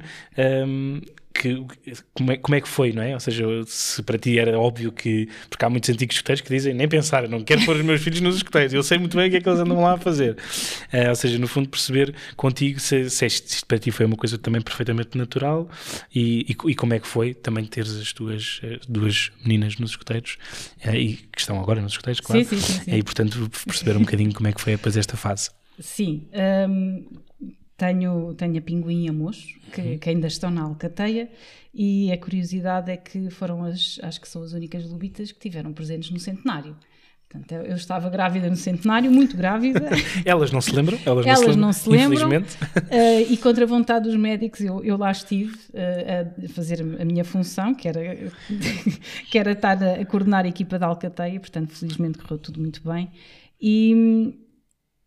hum, 0.68 1.02
que, 1.34 1.66
como, 2.14 2.32
é, 2.32 2.38
como 2.38 2.56
é 2.56 2.62
que 2.62 2.68
foi, 2.68 2.94
não 2.94 3.02
é? 3.02 3.14
Ou 3.14 3.20
seja, 3.20 3.46
se 3.66 4.02
para 4.04 4.18
ti 4.18 4.38
era 4.38 4.58
óbvio 4.60 4.92
que. 4.92 5.28
Porque 5.50 5.66
há 5.66 5.70
muitos 5.70 5.90
antigos 5.90 6.16
escuteiros 6.16 6.42
que 6.42 6.50
dizem 6.50 6.74
nem 6.74 6.88
pensar, 6.88 7.28
não 7.28 7.44
quero 7.44 7.66
pôr 7.66 7.76
os 7.76 7.82
meus 7.82 8.02
filhos 8.02 8.22
nos 8.22 8.36
escuteiros, 8.36 8.74
eu 8.74 8.84
sei 8.84 8.98
muito 8.98 9.18
bem 9.18 9.28
o 9.28 9.32
que 9.32 9.38
é 9.38 9.42
que 9.42 9.50
eles 9.50 9.60
andam 9.60 9.82
lá 9.82 9.94
a 9.94 9.98
fazer. 9.98 10.38
Eh, 10.92 11.10
ou 11.10 11.16
seja, 11.16 11.40
no 11.40 11.48
fundo, 11.48 11.68
perceber 11.68 12.14
contigo 12.36 12.80
se, 12.80 13.10
se 13.10 13.26
isto 13.26 13.66
para 13.66 13.80
ti 13.80 13.90
foi 13.92 14.06
uma 14.06 14.16
coisa 14.16 14.38
também 14.38 14.62
perfeitamente 14.62 15.18
natural 15.18 15.70
e, 16.14 16.46
e, 16.52 16.72
e 16.72 16.76
como 16.76 16.94
é 16.94 17.00
que 17.00 17.08
foi 17.08 17.34
também 17.34 17.66
teres 17.66 17.96
as 17.96 18.14
tuas 18.14 18.62
eh, 18.64 18.80
duas 18.88 19.32
meninas 19.44 19.78
nos 19.78 19.92
escuteiros 19.92 20.38
eh, 20.82 20.96
e 20.96 21.14
que 21.16 21.40
estão 21.40 21.60
agora 21.60 21.82
nos 21.82 21.94
escuteiros, 21.94 22.20
claro. 22.20 22.44
Sim, 22.46 22.58
sim, 22.58 22.62
sim, 22.62 22.84
sim. 22.84 22.96
E 22.96 23.04
portanto, 23.04 23.50
perceber 23.66 23.98
um 23.98 24.02
bocadinho 24.02 24.34
como 24.34 24.48
é 24.48 24.54
que 24.54 24.62
foi 24.62 24.74
depois 24.74 24.96
esta 24.96 25.18
fase. 25.18 25.50
Sim, 25.80 26.28
hum, 26.70 27.06
tenho, 27.84 28.34
tenho 28.36 28.58
a 28.58 28.62
Pinguim 28.62 29.06
e 29.06 29.10
a 29.10 29.14
Mocho, 29.14 29.60
que, 29.74 29.98
que 29.98 30.10
ainda 30.10 30.28
estão 30.28 30.50
na 30.50 30.62
Alcateia, 30.62 31.30
e 31.74 32.12
a 32.12 32.18
curiosidade 32.18 32.90
é 32.90 32.96
que 32.96 33.30
foram 33.30 33.64
as, 33.66 34.00
acho 34.02 34.22
que 34.22 34.28
são 34.28 34.42
as 34.42 34.54
únicas 34.54 34.90
lubitas 34.90 35.32
que 35.34 35.40
tiveram 35.40 35.74
presentes 35.74 36.10
no 36.10 36.20
centenário. 36.20 36.78
Portanto, 37.28 37.52
eu, 37.66 37.76
estava 37.76 38.10
grávida 38.10 38.48
no 38.48 38.56
centenário, 38.56 39.12
muito 39.12 39.36
grávida, 39.36 39.90
Elas 40.24 40.52
não 40.52 40.62
se 40.62 40.74
lembram? 40.74 41.00
Elas, 41.04 41.26
Elas 41.26 41.56
não 41.56 41.68
não 41.68 41.74
se 41.74 41.82
se 41.82 41.90
lembram, 41.90 42.30
lembram. 42.30 42.42
infelizmente. 42.42 42.88
eh, 42.94 43.22
e 43.24 43.38
contra 43.38 43.64
a 43.64 43.68
vontade 43.68 44.06
dos 44.08 44.16
médicos 44.16 44.62
eu, 44.62 44.84
eu 44.84 44.96
lá 44.96 45.12
estive 45.12 45.58
eh, 45.74 46.28
a 46.46 46.50
fazer 46.50 46.80
a 46.82 47.04
minha 47.04 47.26
função, 47.26 47.74
que 47.74 47.88
era, 47.88 48.00
que 49.32 49.38
era 49.38 49.52
estar 49.52 49.82
a, 49.84 49.94
a 49.96 50.06
coordenar 50.06 50.46
a 50.46 50.48
equipa 50.48 50.78
da 50.78 50.86
Alcateia, 50.86 51.40
portanto, 51.40 51.74
felizmente 51.74 52.20
correu 52.20 52.38
tudo 52.38 52.62
muito 52.62 52.82
bem. 52.84 53.12
E, 53.60 54.36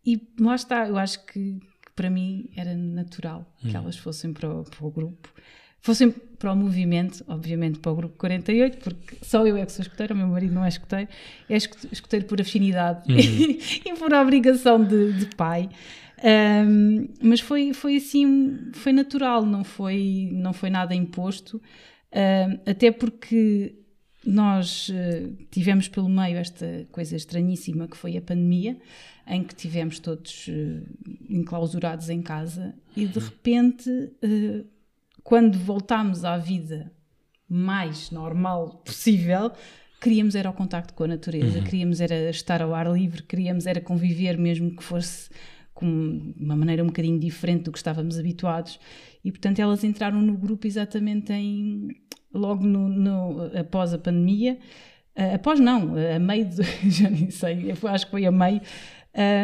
e 0.05 0.21
lá 0.39 0.55
está, 0.55 0.87
eu 0.87 0.97
acho 0.97 1.25
que 1.25 1.59
para 1.97 2.11
mim 2.11 2.47
era 2.55 2.75
natural 2.75 3.51
que 3.59 3.75
elas 3.75 3.97
fossem 3.97 4.31
para 4.31 4.47
o, 4.47 4.63
para 4.63 4.85
o 4.85 4.91
grupo, 4.91 5.33
fossem 5.81 6.11
para 6.11 6.53
o 6.53 6.55
movimento, 6.55 7.25
obviamente 7.27 7.79
para 7.79 7.91
o 7.91 7.95
grupo 7.95 8.15
48, 8.17 8.77
porque 8.77 9.17
só 9.23 9.45
eu 9.47 9.57
é 9.57 9.65
que 9.65 9.71
sou 9.71 9.81
escoteiro, 9.81 10.13
o 10.13 10.17
meu 10.17 10.27
marido 10.27 10.53
não 10.53 10.63
é 10.63 10.69
escoteiro, 10.69 11.09
é 11.49 11.57
escoteiro 11.57 12.25
por 12.27 12.39
afinidade 12.39 13.03
e 13.11 13.93
por 13.97 14.13
obrigação 14.13 14.81
de, 14.81 15.13
de 15.13 15.25
pai. 15.35 15.69
Um, 16.23 17.07
mas 17.21 17.39
foi, 17.39 17.73
foi 17.73 17.97
assim, 17.97 18.69
foi 18.73 18.93
natural, 18.93 19.43
não 19.43 19.63
foi, 19.63 20.29
não 20.33 20.53
foi 20.53 20.69
nada 20.69 20.93
imposto, 20.93 21.59
um, 22.13 22.69
até 22.69 22.91
porque 22.91 23.75
nós 24.27 24.91
eh, 24.93 25.29
tivemos 25.49 25.87
pelo 25.87 26.09
meio 26.09 26.35
esta 26.35 26.85
coisa 26.91 27.15
estranhíssima 27.15 27.87
que 27.87 27.95
foi 27.95 28.17
a 28.17 28.21
pandemia, 28.21 28.77
em 29.25 29.41
que 29.41 29.55
tivemos 29.55 29.99
todos 29.99 30.47
eh, 30.49 30.81
enclausurados 31.29 32.09
em 32.09 32.21
casa 32.21 32.75
e 32.93 33.05
de 33.05 33.19
repente, 33.19 33.89
eh, 34.21 34.65
quando 35.23 35.57
voltámos 35.57 36.25
à 36.25 36.37
vida 36.37 36.91
mais 37.47 38.11
normal 38.11 38.81
possível, 38.85 39.49
queríamos 40.01 40.35
era 40.35 40.49
o 40.49 40.53
contacto 40.53 40.93
com 40.93 41.05
a 41.05 41.07
natureza, 41.07 41.61
queríamos 41.61 42.01
era 42.01 42.29
estar 42.29 42.61
ao 42.61 42.75
ar 42.75 42.91
livre, 42.91 43.23
queríamos 43.23 43.65
era 43.65 43.79
conviver 43.79 44.37
mesmo 44.37 44.75
que 44.75 44.83
fosse 44.83 45.29
com 45.73 46.33
uma 46.37 46.55
maneira 46.55 46.83
um 46.83 46.87
bocadinho 46.87 47.17
diferente 47.17 47.63
do 47.63 47.71
que 47.71 47.77
estávamos 47.77 48.19
habituados. 48.19 48.77
E 49.23 49.31
portanto 49.31 49.59
elas 49.59 49.85
entraram 49.85 50.21
no 50.21 50.35
grupo 50.35 50.67
exatamente 50.67 51.31
em 51.31 51.95
logo 52.33 52.63
no, 52.65 52.87
no- 52.89 53.57
após 53.57 53.93
a 53.93 53.97
pandemia 53.97 54.57
Uh, 55.19 55.33
após 55.33 55.59
não, 55.59 55.95
a 55.95 56.19
meio, 56.19 56.45
de, 56.45 56.61
já 56.91 57.09
nem 57.09 57.31
sei, 57.31 57.71
acho 57.71 58.05
que 58.05 58.11
foi 58.11 58.27
a 58.27 58.31
meio, 58.31 58.61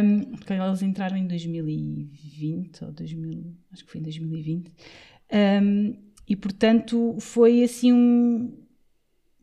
um, 0.04 0.36
porque 0.36 0.54
elas 0.54 0.84
entraram 0.84 1.18
em 1.18 1.26
2020, 1.26 2.86
ou 2.86 2.92
2000, 2.92 3.44
acho 3.72 3.84
que 3.84 3.92
foi 3.92 4.00
em 4.00 4.04
2020, 4.04 4.72
um, 5.34 5.96
e 6.30 6.36
portanto 6.36 7.18
foi 7.20 7.64
assim 7.64 7.92
um, 7.92 8.56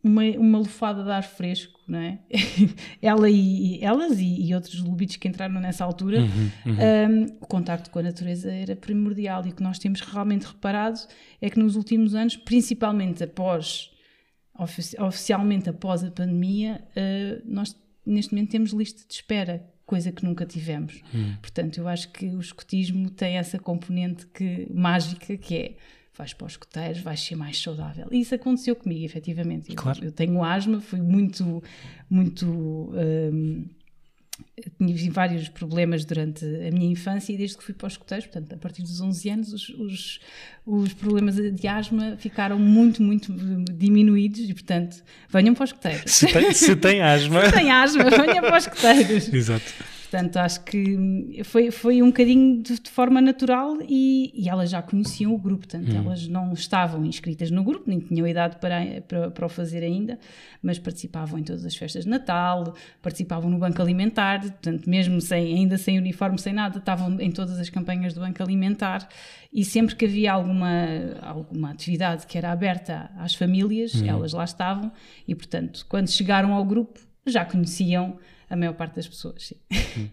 uma, 0.04 0.22
uma 0.38 0.58
lufada 0.58 1.02
de 1.02 1.10
ar 1.10 1.24
fresco, 1.24 1.79
não 1.90 1.98
é? 1.98 2.18
Ela 3.02 3.28
e, 3.28 3.82
elas 3.82 4.18
e, 4.18 4.46
e 4.46 4.54
outros 4.54 4.80
lubitos 4.80 5.16
que 5.16 5.26
entraram 5.26 5.60
nessa 5.60 5.84
altura, 5.84 6.20
uhum, 6.20 6.50
uhum. 6.66 6.76
Um, 6.80 7.24
o 7.40 7.46
contacto 7.46 7.90
com 7.90 7.98
a 7.98 8.02
natureza 8.02 8.52
era 8.52 8.76
primordial 8.76 9.44
e 9.46 9.50
o 9.50 9.54
que 9.54 9.62
nós 9.62 9.78
temos 9.78 10.00
realmente 10.00 10.44
reparado 10.44 11.00
é 11.40 11.50
que 11.50 11.58
nos 11.58 11.74
últimos 11.74 12.14
anos, 12.14 12.36
principalmente 12.36 13.24
após, 13.24 13.90
oficialmente 14.98 15.68
após 15.68 16.04
a 16.04 16.10
pandemia, 16.10 16.80
uh, 16.96 17.42
nós 17.44 17.76
neste 18.06 18.32
momento 18.32 18.50
temos 18.50 18.70
lista 18.72 19.06
de 19.06 19.14
espera 19.14 19.68
coisa 19.84 20.12
que 20.12 20.24
nunca 20.24 20.46
tivemos. 20.46 21.02
Hum. 21.12 21.34
Portanto, 21.42 21.78
eu 21.78 21.88
acho 21.88 22.12
que 22.12 22.26
o 22.26 22.38
escotismo 22.38 23.10
tem 23.10 23.36
essa 23.36 23.58
componente 23.58 24.24
que, 24.28 24.68
mágica 24.72 25.36
que 25.36 25.56
é 25.56 25.74
vais 26.20 26.34
para 26.34 26.46
os 26.46 26.52
escoteiros, 26.52 27.00
vais 27.00 27.20
ser 27.20 27.34
mais 27.34 27.60
saudável. 27.60 28.06
E 28.10 28.20
isso 28.20 28.34
aconteceu 28.34 28.76
comigo, 28.76 29.04
efetivamente. 29.04 29.74
Claro. 29.74 30.00
Eu, 30.00 30.06
eu 30.06 30.12
tenho 30.12 30.44
asma, 30.44 30.80
fui 30.80 31.00
muito, 31.00 31.62
muito. 32.08 32.46
Um, 32.46 33.64
tive 34.78 35.10
vários 35.10 35.48
problemas 35.48 36.04
durante 36.04 36.44
a 36.44 36.70
minha 36.70 36.90
infância 36.90 37.32
e 37.32 37.36
desde 37.36 37.56
que 37.56 37.64
fui 37.64 37.74
para 37.74 37.86
os 37.86 37.94
escoteiros, 37.94 38.26
portanto, 38.26 38.52
a 38.54 38.56
partir 38.58 38.82
dos 38.82 39.00
11 39.00 39.30
anos, 39.30 39.52
os, 39.52 39.68
os, 39.70 40.20
os, 40.66 40.92
problemas 40.94 41.36
de 41.36 41.68
asma 41.68 42.16
ficaram 42.18 42.58
muito, 42.58 43.02
muito 43.02 43.32
diminuídos 43.72 44.40
e, 44.40 44.52
portanto, 44.52 45.02
venham 45.28 45.54
para 45.54 45.64
os 45.64 45.70
escoteiros. 45.70 46.12
Se 46.12 46.26
tem, 46.26 46.52
se 46.52 46.76
tem 46.76 47.02
asma. 47.02 47.44
se 47.48 47.52
tem 47.52 47.70
asma, 47.70 48.10
venham 48.10 48.40
para 48.42 48.58
os 48.58 48.66
escoteiros. 48.66 49.32
Exato. 49.32 49.99
Portanto, 50.10 50.38
acho 50.38 50.64
que 50.64 51.40
foi, 51.44 51.70
foi 51.70 52.02
um 52.02 52.06
bocadinho 52.06 52.60
de, 52.60 52.80
de 52.80 52.90
forma 52.90 53.20
natural 53.20 53.78
e, 53.88 54.32
e, 54.34 54.48
elas 54.48 54.68
já 54.68 54.82
conheciam 54.82 55.32
o 55.32 55.38
grupo, 55.38 55.68
portanto, 55.68 55.88
hum. 55.88 55.98
elas 56.04 56.26
não 56.26 56.52
estavam 56.52 57.06
inscritas 57.06 57.48
no 57.52 57.62
grupo, 57.62 57.84
nem 57.86 58.00
tinham 58.00 58.26
idade 58.26 58.56
para, 58.56 59.02
para, 59.02 59.30
para, 59.30 59.46
o 59.46 59.48
fazer 59.48 59.84
ainda, 59.84 60.18
mas 60.60 60.80
participavam 60.80 61.38
em 61.38 61.44
todas 61.44 61.64
as 61.64 61.76
festas 61.76 62.02
de 62.02 62.10
Natal, 62.10 62.74
participavam 63.00 63.48
no 63.48 63.56
Banco 63.56 63.80
Alimentar, 63.80 64.40
portanto, 64.40 64.90
mesmo 64.90 65.20
sem, 65.20 65.54
ainda 65.54 65.78
sem 65.78 65.96
uniforme, 65.96 66.40
sem 66.40 66.52
nada, 66.52 66.78
estavam 66.78 67.20
em 67.20 67.30
todas 67.30 67.60
as 67.60 67.70
campanhas 67.70 68.12
do 68.12 68.18
Banco 68.18 68.42
Alimentar 68.42 69.08
e 69.52 69.64
sempre 69.64 69.94
que 69.94 70.06
havia 70.06 70.32
alguma, 70.32 70.88
alguma 71.22 71.70
atividade 71.70 72.26
que 72.26 72.36
era 72.36 72.50
aberta 72.50 73.12
às 73.16 73.36
famílias, 73.36 73.94
hum. 73.94 74.06
elas 74.08 74.32
lá 74.32 74.42
estavam 74.42 74.90
e, 75.28 75.36
portanto, 75.36 75.86
quando 75.88 76.10
chegaram 76.10 76.52
ao 76.52 76.64
grupo 76.64 76.98
já 77.24 77.44
conheciam 77.44 78.18
a 78.50 78.56
maior 78.56 78.74
parte 78.74 78.96
das 78.96 79.06
pessoas. 79.06 79.54
Sim. 79.70 80.10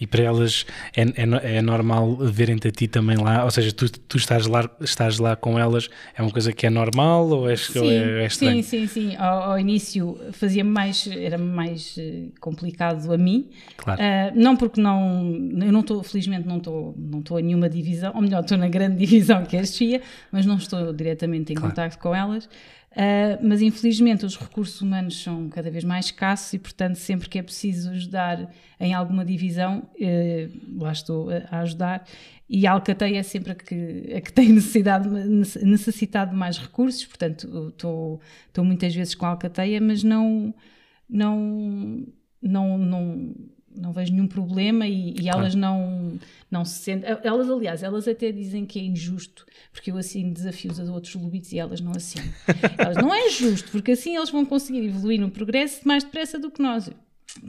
E 0.00 0.06
para 0.06 0.22
elas 0.22 0.64
é, 0.96 1.02
é, 1.02 1.56
é 1.56 1.62
normal 1.62 2.16
verem-te 2.16 2.68
a 2.68 2.70
ti 2.70 2.86
também 2.86 3.16
lá, 3.16 3.44
ou 3.44 3.50
seja, 3.50 3.72
tu, 3.72 3.90
tu 3.90 4.16
estás, 4.16 4.46
lá, 4.46 4.68
estás 4.80 5.18
lá 5.18 5.34
com 5.34 5.58
elas, 5.58 5.88
é 6.14 6.22
uma 6.22 6.30
coisa 6.30 6.52
que 6.52 6.66
é 6.66 6.70
normal 6.70 7.28
ou 7.28 7.50
é, 7.50 7.56
sim, 7.56 7.78
ou 7.78 7.90
é, 7.90 8.22
é 8.22 8.26
estranho? 8.26 8.62
Sim, 8.62 8.86
sim, 8.86 9.10
sim. 9.10 9.16
Ao, 9.16 9.52
ao 9.52 9.58
início 9.58 10.18
fazia 10.32 10.62
mais, 10.62 11.06
era 11.06 11.36
mais 11.36 11.96
eh, 11.98 12.26
complicado 12.40 13.12
a 13.12 13.18
mim. 13.18 13.50
Claro. 13.76 14.00
Uh, 14.00 14.40
não 14.40 14.56
porque 14.56 14.80
não, 14.80 15.32
eu 15.60 15.72
não 15.72 15.80
estou, 15.80 16.02
felizmente 16.02 16.46
não 16.46 16.58
estou, 16.58 16.94
não 16.96 17.20
estou 17.20 17.40
em 17.40 17.42
nenhuma 17.42 17.68
divisão, 17.68 18.12
ou 18.14 18.22
melhor, 18.22 18.42
estou 18.42 18.56
na 18.58 18.68
grande 18.68 18.96
divisão 19.04 19.44
que 19.44 19.56
é 19.56 19.60
a 19.60 19.66
FIA, 19.66 20.00
mas 20.30 20.46
não 20.46 20.56
estou 20.56 20.92
diretamente 20.92 21.52
em 21.52 21.56
claro. 21.56 21.70
contato 21.70 21.98
com 21.98 22.14
elas. 22.14 22.48
Uh, 22.92 23.38
mas 23.46 23.60
infelizmente 23.60 24.24
os 24.24 24.36
recursos 24.36 24.80
humanos 24.80 25.22
são 25.22 25.48
cada 25.50 25.70
vez 25.70 25.84
mais 25.84 26.06
escassos 26.06 26.54
e, 26.54 26.58
portanto, 26.58 26.96
sempre 26.96 27.28
que 27.28 27.38
é 27.38 27.42
preciso 27.42 27.90
ajudar 27.90 28.50
em 28.80 28.94
alguma 28.94 29.24
divisão, 29.24 29.88
uh, 29.94 30.82
lá 30.82 30.92
estou 30.92 31.28
a 31.50 31.60
ajudar. 31.60 32.04
E 32.48 32.66
a 32.66 32.72
Alcateia 32.72 33.18
é 33.18 33.22
sempre 33.22 33.52
a 33.52 33.54
que, 33.54 34.12
a 34.16 34.20
que 34.20 34.32
tem 34.32 34.48
necessidade, 34.52 35.08
necessitado 35.08 36.30
de 36.30 36.36
mais 36.36 36.58
recursos, 36.58 37.04
portanto, 37.04 37.68
estou, 37.68 38.20
estou 38.46 38.64
muitas 38.64 38.94
vezes 38.94 39.14
com 39.14 39.26
a 39.26 39.30
Alcateia, 39.30 39.80
mas 39.80 40.02
não, 40.02 40.54
não, 41.08 42.06
não, 42.42 42.78
não 42.78 43.34
não 43.76 43.92
vejo 43.92 44.12
nenhum 44.12 44.26
problema 44.26 44.86
e, 44.86 45.10
e 45.10 45.22
claro. 45.22 45.40
elas 45.40 45.54
não, 45.54 46.18
não 46.50 46.64
se 46.64 46.78
sentem. 46.78 47.16
Elas, 47.22 47.48
aliás, 47.48 47.82
elas 47.82 48.08
até 48.08 48.32
dizem 48.32 48.66
que 48.66 48.78
é 48.78 48.82
injusto, 48.82 49.46
porque 49.72 49.90
eu 49.90 49.96
assino 49.96 50.32
desafios 50.32 50.80
a 50.80 50.84
outros 50.84 51.14
lobitos 51.14 51.52
e 51.52 51.58
elas 51.58 51.80
não 51.80 51.92
assinam. 51.92 52.28
elas, 52.78 52.96
não 52.96 53.12
é 53.14 53.28
justo, 53.30 53.70
porque 53.70 53.92
assim 53.92 54.16
eles 54.16 54.30
vão 54.30 54.44
conseguir 54.44 54.84
evoluir 54.84 55.20
no 55.20 55.30
progresso 55.30 55.86
mais 55.86 56.04
depressa 56.04 56.38
do 56.38 56.50
que 56.50 56.62
nós. 56.62 56.90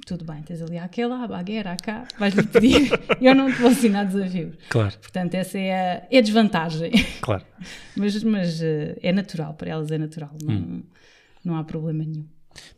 Tudo 0.05 0.25
bem, 0.25 0.41
tens 0.43 0.61
ali 0.61 0.77
aquela, 0.77 1.23
a 1.23 1.27
bagueira, 1.27 1.75
cá, 1.81 2.05
vais-lhe 2.19 2.43
pedir, 2.43 2.91
eu 3.21 3.33
não 3.33 3.51
te 3.51 3.59
vou 3.59 3.71
assinar 3.71 4.05
desafios. 4.05 4.55
Claro. 4.67 4.95
Portanto, 4.99 5.33
essa 5.35 5.57
é 5.57 5.71
a, 5.71 6.07
é 6.11 6.17
a 6.17 6.21
desvantagem. 6.21 6.91
Claro. 7.21 7.45
mas 7.95 8.21
mas 8.23 8.61
uh, 8.61 8.99
é 9.01 9.11
natural, 9.11 9.53
para 9.53 9.71
elas 9.71 9.89
é 9.89 9.97
natural, 9.97 10.35
não, 10.43 10.53
hum. 10.53 10.83
não 11.43 11.55
há 11.55 11.63
problema 11.63 12.03
nenhum. 12.03 12.25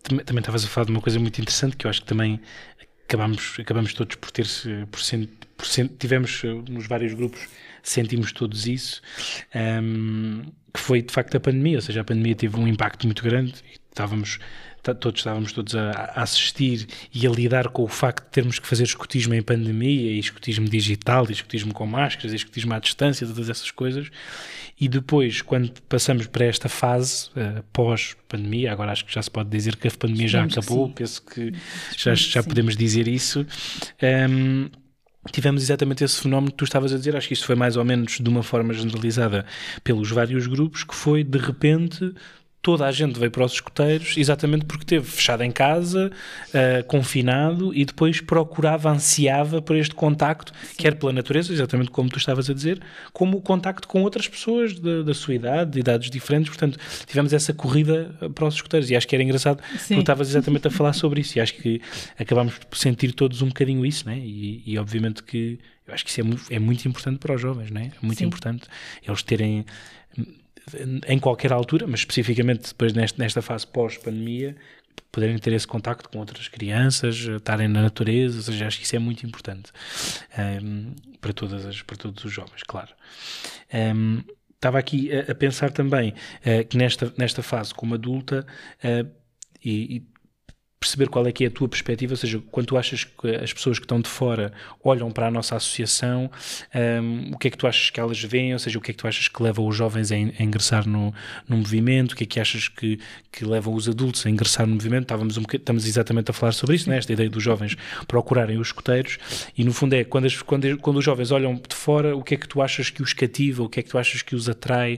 Também, 0.04 0.24
também 0.24 0.42
estavas 0.42 0.64
a 0.64 0.68
falar 0.68 0.86
de 0.86 0.92
uma 0.92 1.02
coisa 1.02 1.20
muito 1.20 1.42
interessante 1.42 1.76
que 1.76 1.86
eu 1.86 1.90
acho 1.90 2.02
que 2.02 2.08
também 2.08 2.40
acabamos, 3.12 3.58
acabamos 3.60 3.94
todos 3.94 4.16
por 4.16 4.32
ter, 4.32 4.48
por, 4.90 5.02
por 5.58 5.68
tivemos 6.00 6.42
eh, 6.46 6.48
nos 6.70 6.88
vários 6.88 7.14
grupos, 7.14 7.42
sentimos 7.84 8.32
todos 8.32 8.66
isso, 8.68 9.02
um, 9.84 10.44
que 10.74 10.80
foi 10.80 11.02
de 11.02 11.12
facto 11.12 11.36
a 11.36 11.40
pandemia, 11.40 11.78
ou 11.78 11.82
seja, 11.82 12.02
a 12.02 12.04
pandemia 12.06 12.36
teve 12.36 12.58
um 12.58 12.66
impacto 12.66 13.06
muito 13.06 13.22
grande, 13.22 13.56
estávamos 13.90 14.40
todos 14.82 15.20
estávamos 15.20 15.54
todos 15.54 15.76
a, 15.76 15.92
a, 15.92 16.24
assistir 16.24 16.88
e 17.14 17.28
a 17.28 17.30
lidar 17.30 17.70
com 17.70 17.84
o 17.84 17.88
facto 17.88 18.26
de 18.26 18.32
termos 18.32 18.60
que 18.60 18.68
fazer 18.68 18.84
escutismo 18.84 19.34
em 19.34 19.42
pandemia, 19.42 20.12
e 20.12 20.20
escutismo 20.20 20.68
digital, 20.68 21.26
e 21.30 21.34
escutismo 21.34 21.74
com 21.74 21.86
máscaras, 21.86 22.34
e 22.34 22.36
escutismo 22.36 22.74
à 22.74 22.80
distância, 22.80 23.28
todas 23.28 23.50
essas 23.50 23.70
coisas. 23.72 24.10
E 24.80 24.88
depois, 24.88 25.42
quando 25.42 25.72
passamos 25.84 26.26
para 26.26 26.46
esta 26.46 26.68
fase 26.68 27.30
uh, 27.30 27.64
pós-pandemia, 27.72 28.72
agora 28.72 28.92
acho 28.92 29.06
que 29.06 29.14
já 29.14 29.22
se 29.22 29.30
pode 29.30 29.50
dizer 29.50 29.76
que 29.76 29.88
a 29.88 29.92
pandemia 29.92 30.28
já 30.28 30.44
acabou, 30.44 30.90
que 30.90 30.96
penso 30.96 31.22
que 31.24 31.54
já, 31.96 32.16
já 32.16 32.42
podemos 32.42 32.76
dizer 32.76 33.08
isso. 33.08 33.46
Um, 34.02 34.70
tivemos 35.32 35.62
exatamente 35.62 36.04
esse 36.04 36.20
fenómeno 36.20 36.52
que 36.52 36.58
tu 36.58 36.64
estavas 36.64 36.92
a 36.92 36.98
dizer, 36.98 37.16
acho 37.16 37.28
que 37.28 37.34
isto 37.34 37.46
foi 37.46 37.56
mais 37.56 37.78
ou 37.78 37.86
menos 37.86 38.18
de 38.20 38.28
uma 38.28 38.42
forma 38.42 38.74
generalizada 38.74 39.46
pelos 39.84 40.10
vários 40.10 40.48
grupos, 40.48 40.84
que 40.84 40.96
foi 40.96 41.24
de 41.24 41.38
repente 41.38 42.14
toda 42.62 42.86
a 42.86 42.92
gente 42.92 43.18
veio 43.20 43.32
para 43.32 43.44
os 43.44 43.54
escuteiros 43.54 44.16
exatamente 44.18 44.66
porque 44.66 44.86
teve 44.86 45.06
fechado 45.06 45.44
em 45.44 45.52
casa, 45.52 46.12
uh, 46.50 46.84
confinado 46.86 47.74
e 47.74 47.84
depois 47.84 48.22
procurava, 48.22 48.90
ansiava 48.90 49.62
por 49.62 49.76
este 49.76 49.96
contacto, 49.96 50.54
Sim. 50.64 50.76
quer 50.78 50.96
pela 50.96 51.12
natureza, 51.12 51.52
exatamente 51.52 51.90
como 51.90 52.10
tu 52.10 52.18
estavas 52.18 52.50
a 52.50 52.54
dizer, 52.54 52.82
como 53.12 53.38
o 53.38 53.42
contacto 53.42 53.88
com 53.88 54.04
outras 54.04 54.28
pessoas 54.28 54.80
da, 54.80 55.02
da 55.02 55.14
sua 55.14 55.34
idade, 55.34 55.72
de 55.72 55.80
idades 55.80 56.10
diferentes. 56.12 56.50
Portanto, 56.50 56.78
tivemos 57.06 57.34
essa 57.34 57.54
corrida 57.54 58.16
para 58.36 58.46
os 58.46 58.56
escuteiros 58.56 58.90
e 58.90 58.96
acho 58.96 59.08
que 59.08 59.16
era 59.16 59.24
engraçado 59.24 59.62
Sim. 59.78 59.96
tu 59.96 60.00
estavas 60.02 60.30
exatamente 60.30 60.68
a 60.68 60.72
falar 60.72 60.94
sobre 60.94 61.22
isso 61.22 61.38
e 61.38 61.42
acho 61.42 61.56
que 61.56 61.82
acabámos 62.18 62.58
por 62.58 62.78
sentir 62.78 63.12
todos 63.14 63.42
um 63.42 63.48
bocadinho 63.48 63.86
isso, 63.86 64.08
né? 64.08 64.18
e, 64.20 64.62
e 64.66 64.78
obviamente 64.78 65.24
que 65.24 65.60
eu 65.88 65.94
acho 65.94 66.06
que 66.06 66.12
isso 66.12 66.22
é 66.22 66.24
muito, 66.24 66.44
é 66.52 66.60
muito 66.60 66.88
importante 66.88 67.18
para 67.18 67.34
os 67.34 67.42
jovens, 67.42 67.72
né? 67.72 67.92
é 68.02 68.06
muito 68.06 68.20
Sim. 68.20 68.26
importante 68.26 68.68
eles 69.06 69.24
terem 69.24 69.66
em 71.08 71.20
qualquer 71.20 71.52
altura, 71.52 71.88
mas 71.88 72.02
especificamente 72.02 72.70
depois 72.70 72.94
nesta, 72.94 73.22
nesta 73.22 73.42
fase 73.42 73.66
pós-pandemia, 73.68 74.56
poderem 75.12 75.38
ter 75.38 75.54
esse 75.54 75.68
contacto 75.68 76.10
com 76.10 76.20
outras 76.20 76.48
crianças, 76.48 77.16
estarem 77.16 77.68
na 77.68 77.82
natureza, 77.82 78.38
ou 78.38 78.44
seja, 78.44 78.68
acho 78.68 78.78
que 78.78 78.86
isso 78.86 78.96
é 78.96 79.00
muito 79.00 79.26
importante 79.26 79.72
um, 80.38 80.42
ehm, 80.42 80.96
para, 81.20 81.34
todas 81.34 81.66
as, 81.66 81.82
para 81.82 81.98
todos 81.98 82.24
os 82.24 82.32
jovens, 82.32 82.64
claro. 82.64 82.90
Um, 83.74 83.78
ehm, 83.78 84.24
estava 84.56 84.78
aqui 84.78 85.10
a, 85.12 85.32
a 85.32 85.36
pensar 85.36 85.72
também 85.72 86.12
uh, 86.12 86.66
que 86.68 86.78
nesta, 86.78 87.12
nesta 87.18 87.42
fase 87.42 87.74
como 87.74 87.96
adulta, 87.96 88.46
uh, 88.84 89.10
e, 89.64 89.98
e 89.98 90.11
perceber 90.82 91.10
qual 91.10 91.28
é 91.28 91.32
que 91.32 91.44
é 91.44 91.48
a 91.48 91.52
tua 91.52 91.70
perspectiva, 91.70 92.14
ou 92.14 92.18
seja, 92.18 92.42
quando 92.50 92.66
tu 92.66 92.76
achas 92.76 93.04
que 93.04 93.36
as 93.36 93.54
pessoas 93.54 93.78
que 93.78 93.86
estão 93.86 94.02
de 94.02 94.10
fora 94.10 94.52
olham 94.84 95.12
para 95.12 95.28
a 95.28 95.32
nossa 95.32 95.56
associação, 95.56 96.28
um, 96.74 97.36
o 97.36 97.38
que 97.38 97.50
é 97.50 97.52
que 97.52 97.58
tu 97.58 97.68
achas 97.68 97.92
que 97.92 98.00
elas 98.00 98.20
veem, 98.24 98.54
ou 98.54 98.58
seja, 98.58 98.80
o 98.80 98.82
que 98.82 98.90
é 98.90 98.94
que 98.96 98.98
tu 98.98 99.08
achas 99.08 99.28
que 99.28 99.44
leva 99.44 99.62
os 99.62 99.76
jovens 99.76 100.12
a, 100.12 100.16
a 100.16 100.44
ingressar 100.44 100.90
no, 100.90 101.14
no 101.48 101.58
movimento, 101.58 102.14
o 102.14 102.16
que 102.16 102.24
é 102.24 102.28
que 102.28 102.40
achas 102.40 102.68
que, 102.68 103.00
que 103.32 103.46
leva 103.46 103.70
os 103.70 103.88
adultos 103.88 104.26
a 104.26 104.30
ingressar 104.32 104.66
no 104.66 104.74
movimento, 104.74 105.04
Estávamos, 105.04 105.38
um 105.38 105.44
estamos 105.54 105.86
exatamente 105.86 106.32
a 106.32 106.34
falar 106.34 106.52
sobre 106.52 106.76
isso, 106.76 106.90
né? 106.90 106.98
esta 106.98 107.14
ideia 107.14 107.30
dos 107.30 107.44
jovens 107.44 107.78
procurarem 108.08 108.58
os 108.58 108.70
escoteiros, 108.70 109.20
e 109.56 109.64
no 109.64 109.74
fundo 109.74 109.94
é, 109.94 110.04
quando, 110.04 110.26
as, 110.26 110.42
quando, 110.42 110.78
quando 110.80 110.98
os 110.98 111.06
jovens 111.06 111.30
olham 111.30 111.54
de 111.54 111.76
fora, 111.76 112.18
o 112.18 112.24
que 112.24 112.34
é 112.34 112.38
que 112.38 112.48
tu 112.48 112.60
achas 112.60 112.90
que 112.90 113.04
os 113.04 113.14
cativa, 113.14 113.62
o 113.62 113.70
que 113.70 113.82
é 113.82 113.84
que 113.84 113.90
tu 113.90 114.00
achas 114.00 114.24
que 114.24 114.34
os 114.34 114.50
atrai 114.50 114.96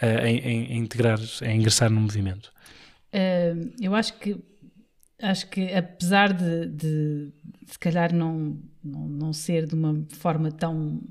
uh, 0.00 0.26
em, 0.26 0.38
em, 0.38 0.72
em 0.72 0.78
integrar, 0.78 1.18
a 1.42 1.52
ingressar 1.52 1.90
no 1.90 2.00
movimento? 2.00 2.50
Uh, 3.12 3.70
eu 3.82 3.94
acho 3.94 4.14
que 4.14 4.36
acho 5.20 5.48
que 5.48 5.72
apesar 5.72 6.32
de, 6.32 6.66
de, 6.66 7.32
se 7.66 7.78
calhar 7.78 8.14
não, 8.14 8.60
não, 8.82 9.08
não 9.08 9.32
ser 9.32 9.66
de 9.66 9.74
uma 9.74 10.06
forma 10.10 10.50
tão 10.52 11.02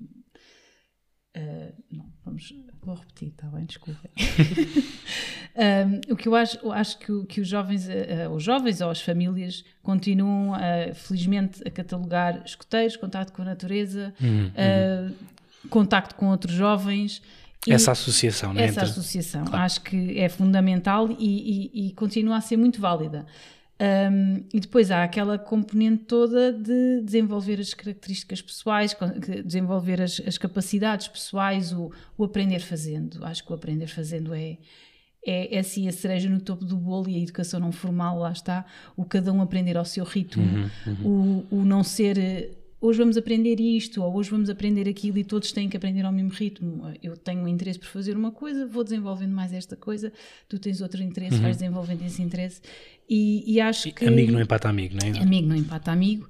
uh, 1.36 1.84
não, 1.92 2.06
vamos 2.24 2.54
Vou 2.86 2.94
repetir, 2.94 3.30
está 3.30 3.48
bem, 3.48 3.66
desculpem. 3.66 4.12
um, 5.58 6.14
o 6.14 6.16
que 6.16 6.28
eu 6.28 6.36
acho, 6.36 6.60
eu 6.62 6.72
acho 6.72 7.00
que, 7.00 7.26
que 7.26 7.42
os 7.42 7.48
jovens, 7.48 7.88
uh, 7.88 8.30
os 8.32 8.44
jovens 8.44 8.80
ou 8.80 8.92
as 8.92 9.02
famílias 9.02 9.64
continuam, 9.82 10.52
uh, 10.52 10.94
felizmente, 10.94 11.68
a 11.68 11.72
catalogar 11.72 12.44
escuteiros, 12.46 12.96
contato 12.96 13.34
com 13.34 13.42
a 13.42 13.46
natureza, 13.46 14.14
uh, 14.22 15.68
contacto 15.68 16.14
com 16.14 16.28
outros 16.28 16.54
jovens. 16.54 17.24
Essa 17.68 17.94
associação, 17.94 18.54
não 18.54 18.62
é? 18.62 18.66
Essa 18.66 18.82
Entre... 18.82 18.92
associação, 18.92 19.46
claro. 19.46 19.66
acho 19.66 19.82
que 19.82 20.20
é 20.20 20.30
fundamental 20.30 21.10
e, 21.10 21.72
e, 21.74 21.88
e 21.88 21.92
continua 21.94 22.38
a 22.38 22.42
ser 22.42 22.56
muito 22.56 22.80
válida. 22.80 23.26
Um, 23.78 24.46
e 24.54 24.60
depois 24.62 24.90
há 24.90 25.04
aquela 25.04 25.38
componente 25.38 26.06
toda 26.06 26.54
de 26.54 27.02
desenvolver 27.04 27.60
as 27.60 27.74
características 27.74 28.42
pessoais, 28.42 28.96
desenvolver 29.44 30.02
as, 30.02 30.22
as 30.26 30.38
capacidades 30.38 31.10
pessoais, 31.10 31.74
o, 31.74 31.92
o, 32.18 32.24
aprender 32.24 32.60
fazendo. 32.60 33.26
Acho 33.26 33.44
que 33.44 33.52
o 33.52 33.56
aprender 33.56 33.88
fazendo 33.88 34.34
é, 34.34 34.58
é, 35.26 35.56
é 35.56 35.60
assim 35.60 35.90
a 35.90 35.92
cereja 35.92 36.30
no 36.30 36.40
topo 36.40 36.64
do 36.64 36.78
bolo 36.78 37.10
e 37.10 37.16
a 37.16 37.20
educação 37.20 37.60
não 37.60 37.74
formal, 37.74 38.18
lá 38.20 38.32
está, 38.32 38.66
o 38.96 39.04
cada 39.04 39.34
um 39.34 39.42
aprender 39.42 39.76
ao 39.76 39.86
seu 39.86 40.06
ritmo, 40.06 40.44
uhum, 40.44 40.70
uhum. 40.88 41.46
O, 41.52 41.58
o 41.58 41.66
não 41.66 41.84
ser 41.84 42.55
hoje 42.80 43.00
vamos 43.00 43.18
aprender 43.18 43.60
isto, 43.60 44.04
ou 44.04 44.16
hoje 44.16 44.30
vamos 44.30 44.50
aprender 44.50 44.88
aquilo 44.88 45.18
e 45.18 45.24
todos 45.24 45.52
têm 45.52 45.70
que 45.70 45.78
aprender 45.78 46.04
ao 46.06 46.12
mesmo 46.12 46.32
ritmo. 46.32 46.84
Eu 47.02 47.16
tenho 47.18 47.42
um 47.42 47.48
interesse 47.48 47.80
por 47.80 47.88
fazer 47.88 48.16
uma 48.16 48.32
coisa, 48.32 48.66
vou 48.68 48.84
desenvolvendo 48.84 49.34
mais 49.34 49.54
esta 49.54 49.76
coisa, 49.76 50.12
tu 50.48 50.60
tens 50.60 50.82
outro 50.82 51.02
interesse, 51.02 51.36
uhum. 51.38 51.42
vais 51.42 51.58
desenvolvendo 51.58 52.04
esse 52.04 52.22
interesse. 52.22 52.62
E, 53.10 53.44
e 53.52 53.60
acho 53.60 53.92
que. 53.92 54.06
Amigo 54.06 54.32
não 54.32 54.42
empata 54.42 54.70
amigo, 54.70 54.96
não 55.02 55.08
é? 55.08 55.22
Amigo 55.22 55.48
não 55.48 55.56
empata 55.56 55.92
amigo. 55.92 56.28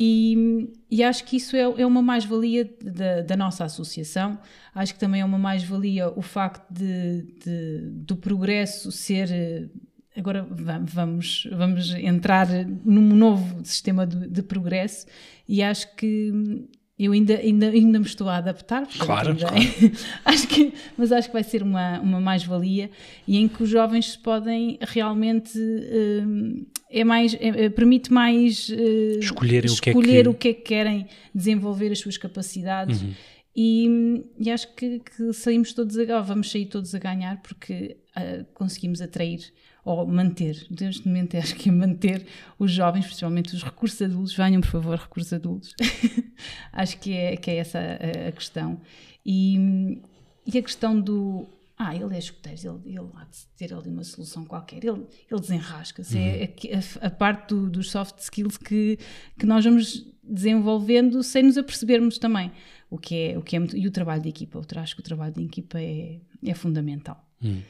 E, 0.00 0.68
e 0.90 1.02
acho 1.02 1.24
que 1.24 1.36
isso 1.36 1.54
é, 1.54 1.60
é 1.60 1.86
uma 1.86 2.02
mais-valia 2.02 2.68
da, 2.82 3.22
da, 3.22 3.36
nossa 3.36 3.64
associação. 3.64 4.38
Acho 4.74 4.94
que 4.94 4.98
também 4.98 5.20
é 5.20 5.24
uma 5.24 5.38
mais-valia 5.38 6.08
o 6.08 6.22
facto 6.22 6.68
de, 6.72 7.22
de, 7.44 7.90
do 7.90 8.16
progresso 8.16 8.90
ser 8.90 9.70
agora 10.16 10.46
vamos, 10.82 11.48
vamos 11.52 11.94
entrar 11.94 12.48
num 12.84 13.14
novo 13.14 13.64
sistema 13.64 14.06
de, 14.06 14.28
de 14.28 14.42
progresso 14.42 15.06
e 15.48 15.62
acho 15.62 15.94
que 15.96 16.66
eu 16.98 17.12
ainda, 17.12 17.36
ainda, 17.36 17.68
ainda 17.68 17.98
me 17.98 18.04
estou 18.04 18.28
a 18.28 18.36
adaptar. 18.36 18.86
Claro, 18.98 19.30
ainda, 19.30 19.48
claro. 19.48 19.62
acho 20.24 20.46
que, 20.46 20.72
mas 20.96 21.10
acho 21.10 21.28
que 21.28 21.32
vai 21.32 21.42
ser 21.42 21.62
uma, 21.62 21.98
uma 22.00 22.20
mais-valia 22.20 22.90
e 23.26 23.38
em 23.38 23.48
que 23.48 23.62
os 23.62 23.68
jovens 23.68 24.16
podem 24.16 24.78
realmente. 24.80 25.58
Uh, 25.58 26.64
é 26.88 27.04
mais, 27.04 27.34
é, 27.40 27.70
permite 27.70 28.12
mais 28.12 28.68
uh, 28.68 29.18
escolher, 29.18 29.64
escolher 29.64 29.72
o, 29.72 29.80
que 29.80 29.88
é 29.88 30.22
que... 30.22 30.28
o 30.28 30.34
que 30.34 30.48
é 30.48 30.52
que 30.52 30.60
querem 30.60 31.06
desenvolver 31.34 31.90
as 31.90 31.98
suas 31.98 32.18
capacidades. 32.18 33.00
Uhum. 33.00 33.14
E, 33.56 34.24
e, 34.38 34.50
acho 34.50 34.74
que, 34.74 35.00
que, 35.00 35.32
saímos 35.32 35.72
todos 35.72 35.98
a 35.98 36.20
vamos 36.20 36.50
sair 36.50 36.66
todos 36.66 36.94
a 36.94 36.98
ganhar 36.98 37.40
porque 37.42 37.96
uh, 38.16 38.44
conseguimos 38.54 39.00
atrair 39.00 39.40
ou 39.84 40.06
manter, 40.06 40.66
neste 40.70 41.06
momento 41.06 41.36
acho 41.36 41.56
que 41.56 41.68
é 41.68 41.72
manter 41.72 42.26
os 42.58 42.70
jovens, 42.70 43.04
principalmente 43.06 43.54
os 43.54 43.62
recursos 43.62 44.00
adultos, 44.00 44.34
venham 44.34 44.60
por 44.60 44.70
favor 44.70 44.96
recursos 44.96 45.32
adultos, 45.32 45.74
acho 46.72 46.98
que 46.98 47.12
é, 47.12 47.36
que 47.36 47.50
é 47.50 47.56
essa 47.56 47.78
a, 47.78 48.28
a 48.28 48.32
questão. 48.32 48.80
E, 49.26 50.00
e, 50.46 50.58
a 50.58 50.62
questão 50.62 51.00
do, 51.00 51.48
ah, 51.76 51.94
ele 51.94 52.14
é 52.14 52.18
escoteiro, 52.18 52.80
ele, 52.84 52.96
ele 52.96 53.08
há 53.14 53.24
de 53.24 53.46
ter 53.56 53.74
ali 53.74 53.88
uma 53.88 54.04
solução 54.04 54.44
qualquer, 54.44 54.84
ele, 54.84 55.04
ele 55.30 55.40
desenrasca-se, 55.40 56.16
uhum. 56.16 56.22
é 56.22 56.54
a, 57.02 57.06
a, 57.06 57.10
parte 57.10 57.48
do, 57.48 57.68
dos 57.68 57.90
soft 57.90 58.18
skills 58.18 58.56
que, 58.56 58.98
que 59.36 59.46
nós 59.46 59.64
vamos 59.64 60.06
desenvolvendo 60.22 61.24
sem 61.24 61.42
nos 61.42 61.58
apercebermos 61.58 62.18
também, 62.18 62.52
o 62.88 62.98
que 62.98 63.16
é, 63.16 63.38
o 63.38 63.42
que 63.42 63.56
é 63.56 63.58
muito, 63.58 63.76
e 63.76 63.86
o 63.86 63.90
trabalho 63.90 64.22
de 64.22 64.28
equipa, 64.28 64.58
eu 64.58 64.80
acho 64.80 64.94
que 64.94 65.00
o 65.00 65.04
trabalho 65.04 65.32
de 65.32 65.42
equipa 65.42 65.80
é, 65.80 66.20
é 66.44 66.54
fundamental. 66.54 67.26
Uhum. 67.42 67.62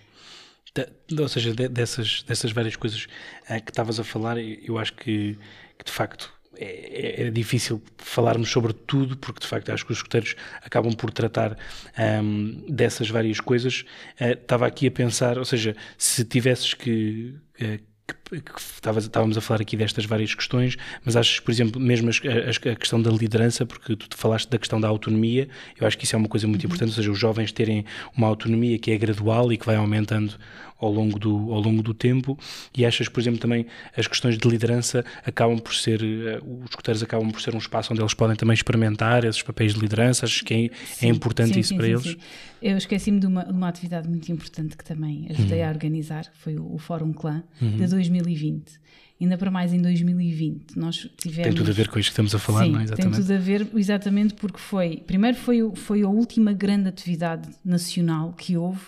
Ou 1.18 1.28
seja, 1.28 1.54
de, 1.54 1.68
dessas, 1.68 2.22
dessas 2.22 2.52
várias 2.52 2.76
coisas 2.76 3.06
uh, 3.50 3.62
que 3.62 3.70
estavas 3.70 4.00
a 4.00 4.04
falar, 4.04 4.38
eu 4.38 4.78
acho 4.78 4.94
que, 4.94 5.38
que 5.78 5.84
de 5.84 5.92
facto 5.92 6.32
é, 6.58 7.26
é, 7.26 7.30
difícil 7.30 7.82
falarmos 7.96 8.50
sobre 8.50 8.72
tudo, 8.72 9.16
porque 9.16 9.40
de 9.40 9.46
facto 9.46 9.72
acho 9.72 9.86
que 9.86 9.92
os 9.92 9.98
escuteiros 9.98 10.36
acabam 10.62 10.92
por 10.94 11.10
tratar 11.10 11.56
um, 12.22 12.64
dessas 12.68 13.08
várias 13.08 13.40
coisas. 13.40 13.84
Uh, 14.20 14.32
estava 14.32 14.66
aqui 14.66 14.86
a 14.86 14.90
pensar, 14.90 15.38
ou 15.38 15.44
seja, 15.44 15.74
se 15.96 16.24
tivesses 16.24 16.74
que, 16.74 17.34
uh, 17.56 17.78
que 18.06 18.14
estávamos 19.02 19.36
a 19.36 19.40
falar 19.40 19.60
aqui 19.60 19.76
destas 19.76 20.04
várias 20.04 20.34
questões, 20.34 20.76
mas 21.04 21.16
achas, 21.16 21.40
por 21.40 21.50
exemplo, 21.50 21.80
mesmo 21.80 22.10
a, 22.10 22.76
questão 22.76 23.00
da 23.00 23.10
liderança, 23.10 23.66
porque 23.66 23.96
tu 23.96 24.16
falaste 24.16 24.48
da 24.48 24.58
questão 24.58 24.80
da 24.80 24.88
autonomia, 24.88 25.48
eu 25.80 25.86
acho 25.86 25.98
que 25.98 26.04
isso 26.04 26.16
é 26.16 26.18
uma 26.18 26.28
coisa 26.28 26.46
muito 26.46 26.62
uhum. 26.62 26.68
importante, 26.68 26.90
ou 26.90 26.94
seja, 26.94 27.10
os 27.10 27.18
jovens 27.18 27.52
terem 27.52 27.84
uma 28.16 28.26
autonomia 28.26 28.78
que 28.78 28.90
é 28.90 28.96
gradual 28.96 29.52
e 29.52 29.56
que 29.56 29.66
vai 29.66 29.76
aumentando 29.76 30.34
ao 30.82 30.90
longo 30.90 31.18
do, 31.18 31.52
ao 31.52 31.60
longo 31.60 31.80
do 31.80 31.94
tempo 31.94 32.36
e 32.76 32.84
achas, 32.84 33.08
por 33.08 33.20
exemplo, 33.20 33.38
também 33.38 33.66
as 33.96 34.08
questões 34.08 34.36
de 34.36 34.48
liderança 34.48 35.04
acabam 35.24 35.58
por 35.58 35.74
ser, 35.74 36.02
uh, 36.02 36.62
os 36.64 36.70
escuteiros 36.70 37.02
acabam 37.02 37.30
por 37.30 37.40
ser 37.40 37.54
um 37.54 37.58
espaço 37.58 37.92
onde 37.92 38.02
eles 38.02 38.14
podem 38.14 38.34
também 38.34 38.54
experimentar 38.54 39.24
esses 39.24 39.42
papéis 39.42 39.74
de 39.74 39.80
liderança, 39.80 40.26
achas 40.26 40.40
que 40.40 40.52
é, 40.52 40.64
é 40.64 40.70
sim, 40.86 41.06
é 41.06 41.08
importante 41.08 41.54
sim, 41.54 41.60
isso 41.60 41.68
sim, 41.68 41.76
para 41.76 41.86
eles? 41.86 42.16
Eu 42.60 42.76
esqueci-me 42.76 43.20
de 43.20 43.26
uma, 43.26 43.44
uma 43.44 43.68
atividade 43.68 44.08
muito 44.08 44.30
importante 44.30 44.76
que 44.76 44.84
também 44.84 45.26
ajudei 45.30 45.60
uhum. 45.60 45.68
a 45.68 45.70
organizar, 45.70 46.26
foi 46.34 46.56
o, 46.56 46.74
o 46.74 46.78
Fórum 46.78 47.12
Clã 47.12 47.44
uhum. 47.60 47.76
de 47.76 47.84
2020 48.22 48.82
ainda 49.22 49.38
para 49.38 49.50
mais 49.50 49.72
em 49.72 49.80
2020. 49.80 50.76
Nós 50.76 51.08
tivemos... 51.16 51.44
Tem 51.44 51.54
tudo 51.54 51.70
a 51.70 51.74
ver 51.74 51.88
com 51.88 51.98
isto 51.98 52.08
que 52.08 52.12
estamos 52.12 52.34
a 52.34 52.38
falar, 52.38 52.64
Sim, 52.64 52.72
não 52.72 52.80
é? 52.80 52.84
Exatamente. 52.84 53.14
Tem 53.14 53.22
tudo 53.22 53.32
a 53.32 53.38
ver, 53.38 53.68
exatamente 53.76 54.34
porque 54.34 54.58
foi, 54.58 54.96
primeiro 55.06 55.36
foi, 55.36 55.58
foi 55.76 56.02
a 56.02 56.08
última 56.08 56.52
grande 56.52 56.88
atividade 56.88 57.48
nacional 57.64 58.32
que 58.32 58.56
houve 58.56 58.82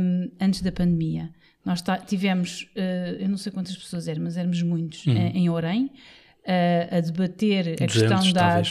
um, 0.00 0.30
antes 0.40 0.60
da 0.60 0.72
pandemia. 0.72 1.30
Nós 1.64 1.82
tivemos, 2.06 2.62
uh, 2.76 3.20
eu 3.20 3.28
não 3.28 3.36
sei 3.36 3.52
quantas 3.52 3.76
pessoas 3.76 4.08
eram, 4.08 4.22
mas 4.22 4.36
éramos 4.36 4.62
muitos, 4.62 5.06
uhum. 5.06 5.12
em, 5.12 5.38
em 5.38 5.50
Orem, 5.50 5.84
uh, 5.84 6.96
a 6.96 7.00
debater 7.00 7.76
a 7.80 7.86
200, 7.86 7.92
questão 7.92 8.32
da, 8.32 8.62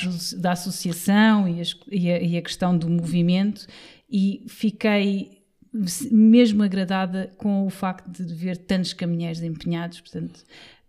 da 0.42 0.52
associação 0.52 1.48
e, 1.48 1.62
as, 1.62 1.76
e, 1.90 2.12
a, 2.12 2.22
e 2.22 2.38
a 2.38 2.42
questão 2.42 2.78
do 2.78 2.90
movimento 2.90 3.68
e 4.10 4.44
fiquei 4.48 5.37
mesmo 6.12 6.64
agradada 6.64 7.34
com 7.38 7.66
o 7.66 7.70
facto 7.70 8.10
de 8.10 8.34
ver 8.34 8.58
tantos 8.58 8.94
caminheiros 8.94 9.42
empenhados, 9.42 10.00
portanto, 10.02 10.44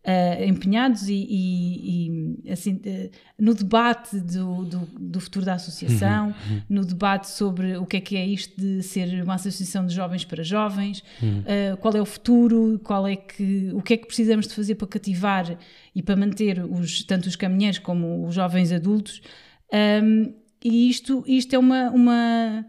uh, 0.04 0.44
empenhados 0.44 1.08
e, 1.08 1.14
e, 1.14 2.40
e 2.44 2.50
assim, 2.50 2.74
uh, 2.74 3.10
no 3.38 3.54
debate 3.54 4.18
do, 4.20 4.64
do, 4.64 4.78
do, 4.98 5.20
futuro 5.20 5.44
da 5.44 5.54
associação, 5.54 6.28
uhum, 6.28 6.54
uhum. 6.54 6.62
no 6.68 6.84
debate 6.84 7.28
sobre 7.28 7.76
o 7.76 7.84
que 7.84 7.98
é 7.98 8.00
que 8.00 8.16
é 8.16 8.26
isto 8.26 8.58
de 8.58 8.82
ser 8.82 9.22
uma 9.22 9.34
associação 9.34 9.86
de 9.86 9.94
jovens 9.94 10.24
para 10.24 10.42
jovens, 10.42 11.02
uhum. 11.22 11.40
uh, 11.40 11.76
qual 11.78 11.94
é 11.94 12.00
o 12.00 12.06
futuro, 12.06 12.80
qual 12.82 13.06
é 13.06 13.16
que, 13.16 13.70
o 13.74 13.82
que 13.82 13.94
é 13.94 13.96
que 13.96 14.06
precisamos 14.06 14.46
de 14.46 14.54
fazer 14.54 14.76
para 14.76 14.88
cativar 14.88 15.58
e 15.94 16.02
para 16.02 16.16
manter 16.16 16.64
os, 16.64 17.02
tanto 17.02 17.26
os 17.26 17.36
caminheiros 17.36 17.78
como 17.78 18.26
os 18.26 18.34
jovens 18.34 18.72
adultos. 18.72 19.20
Um, 19.72 20.32
e 20.64 20.88
isto, 20.88 21.22
isto 21.26 21.54
é 21.54 21.58
uma, 21.58 21.90
uma, 21.90 22.66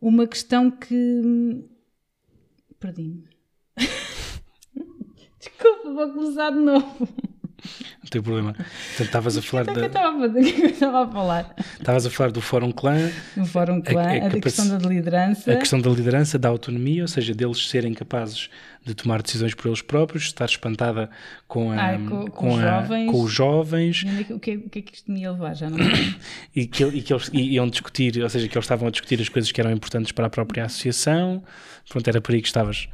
uma 0.00 0.26
questão 0.26 0.70
que. 0.70 1.64
Perdi-me. 2.78 3.24
Desculpa, 5.38 5.92
vou 5.92 6.12
começar 6.12 6.50
de 6.50 6.58
novo. 6.58 7.08
Não 8.08 8.10
tem 8.10 8.22
problema. 8.22 8.54
Portanto, 8.54 9.06
estavas 9.06 9.36
a 9.36 9.42
falar 9.42 9.64
da. 9.64 9.72
O 9.72 9.74
que 9.74 10.62
eu 10.62 10.66
estava 10.70 11.04
a 11.04 11.08
falar? 11.08 11.54
Estavas 11.78 12.06
a 12.06 12.10
falar 12.10 12.30
do 12.30 12.40
Fórum 12.40 12.72
Clã. 12.72 13.10
Do 13.36 13.44
Fórum 13.44 13.82
Clã, 13.82 14.02
a, 14.02 14.24
a, 14.24 14.26
a 14.28 14.40
questão 14.40 14.66
da 14.66 14.88
liderança. 14.88 15.52
A 15.52 15.56
questão 15.56 15.78
da 15.78 15.90
liderança, 15.90 16.38
da 16.38 16.48
autonomia, 16.48 17.02
ou 17.02 17.08
seja, 17.08 17.34
deles 17.34 17.68
serem 17.68 17.92
capazes 17.92 18.48
de 18.82 18.94
tomar 18.94 19.20
decisões 19.20 19.52
por 19.52 19.68
eles 19.68 19.82
próprios, 19.82 20.24
estar 20.24 20.46
espantada 20.46 21.10
com, 21.46 21.70
a, 21.70 21.90
ah, 21.90 21.98
com, 21.98 22.08
com, 22.08 22.30
com, 22.30 22.54
os 22.54 22.60
jovens. 22.60 23.10
com 23.10 23.22
os 23.22 23.32
jovens. 23.32 24.02
O 24.30 24.40
que, 24.40 24.56
o 24.56 24.70
que 24.70 24.78
é 24.78 24.82
que 24.82 24.94
isto 24.94 25.12
me 25.12 25.20
ia 25.20 25.32
levar? 25.32 25.54
Já 25.54 25.68
não 25.68 25.76
e, 26.56 26.66
que, 26.66 26.84
e 26.84 27.02
que 27.02 27.12
eles 27.12 27.30
iam 27.34 27.68
discutir, 27.68 28.22
ou 28.22 28.28
seja, 28.30 28.48
que 28.48 28.56
eles 28.56 28.64
estavam 28.64 28.88
a 28.88 28.90
discutir 28.90 29.20
as 29.20 29.28
coisas 29.28 29.52
que 29.52 29.60
eram 29.60 29.70
importantes 29.70 30.12
para 30.12 30.28
a 30.28 30.30
própria 30.30 30.64
associação. 30.64 31.42
Pronto, 31.90 32.08
era 32.08 32.22
por 32.22 32.34
aí 32.34 32.40
que 32.40 32.48
estavas. 32.48 32.88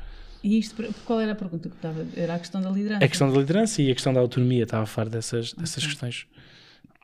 E 0.44 0.58
isto, 0.58 0.94
qual 1.06 1.22
era 1.22 1.32
a 1.32 1.34
pergunta 1.34 1.70
que 1.70 1.74
estava? 1.74 2.06
Era 2.14 2.34
a 2.34 2.38
questão 2.38 2.60
da 2.60 2.68
liderança? 2.68 3.02
A 3.02 3.08
questão 3.08 3.32
da 3.32 3.38
liderança 3.38 3.80
e 3.80 3.90
a 3.90 3.94
questão 3.94 4.12
da 4.12 4.20
autonomia, 4.20 4.64
estava 4.64 4.82
a 4.82 4.86
falar 4.86 5.08
dessas, 5.08 5.54
dessas 5.54 5.78
okay. 5.78 5.88
questões. 5.88 6.26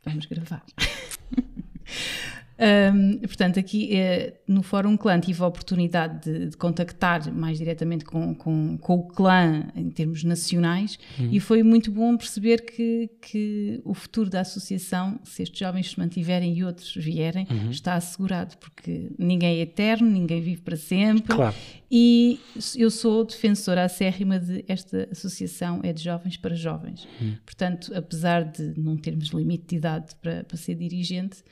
Vamos 0.04 0.26
gravar. 0.26 0.62
Um, 2.60 3.18
portanto, 3.20 3.58
aqui 3.58 3.96
eh, 3.96 4.34
no 4.46 4.62
Fórum 4.62 4.94
Clã 4.94 5.18
tive 5.18 5.42
a 5.42 5.46
oportunidade 5.46 6.30
de, 6.30 6.46
de 6.48 6.56
contactar 6.58 7.32
mais 7.32 7.56
diretamente 7.56 8.04
com, 8.04 8.34
com, 8.34 8.76
com, 8.76 8.94
o 8.96 9.08
clã 9.08 9.66
em 9.74 9.88
termos 9.88 10.22
nacionais 10.24 10.98
uhum. 11.18 11.30
e 11.32 11.40
foi 11.40 11.62
muito 11.62 11.90
bom 11.90 12.14
perceber 12.18 12.58
que, 12.58 13.08
que 13.22 13.80
o 13.82 13.94
futuro 13.94 14.28
da 14.28 14.42
associação, 14.42 15.18
se 15.24 15.42
estes 15.42 15.58
jovens 15.58 15.92
se 15.92 15.98
mantiverem 15.98 16.54
e 16.54 16.62
outros 16.62 16.94
vierem, 16.94 17.46
uhum. 17.50 17.70
está 17.70 17.94
assegurado, 17.94 18.58
porque 18.58 19.10
ninguém 19.18 19.60
é 19.60 19.62
eterno, 19.62 20.10
ninguém 20.10 20.42
vive 20.42 20.60
para 20.60 20.76
sempre. 20.76 21.34
Claro. 21.34 21.56
E 21.90 22.38
eu 22.76 22.90
sou 22.90 23.24
defensora 23.24 23.84
acérrima 23.84 24.38
de 24.38 24.66
esta 24.68 25.08
associação 25.10 25.80
é 25.82 25.94
de 25.94 26.04
jovens 26.04 26.36
para 26.36 26.54
jovens. 26.54 27.08
Uhum. 27.18 27.36
Portanto, 27.44 27.90
apesar 27.94 28.44
de 28.44 28.78
não 28.78 28.98
termos 28.98 29.28
limite 29.28 29.66
de 29.68 29.76
idade 29.76 30.14
para, 30.20 30.44
para 30.44 30.56
ser 30.58 30.74
dirigente, 30.74 31.42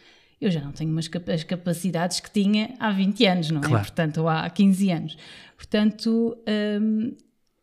eu 0.41 0.51
já 0.51 0.61
não 0.61 0.72
tenho 0.72 0.95
cap 1.11 1.32
as 1.32 1.45
capacidades 1.45 2.20
que 2.20 2.30
tinha 2.30 2.74
há 2.78 2.91
20 2.93 3.26
anos, 3.26 3.51
não 3.51 3.61
é? 3.61 3.64
Claro. 3.64 3.84
Portanto, 3.84 4.18
ou 4.18 4.28
há 4.28 4.49
15 4.49 4.91
anos. 4.91 5.18
Portanto, 5.57 6.39
hum, 6.80 7.16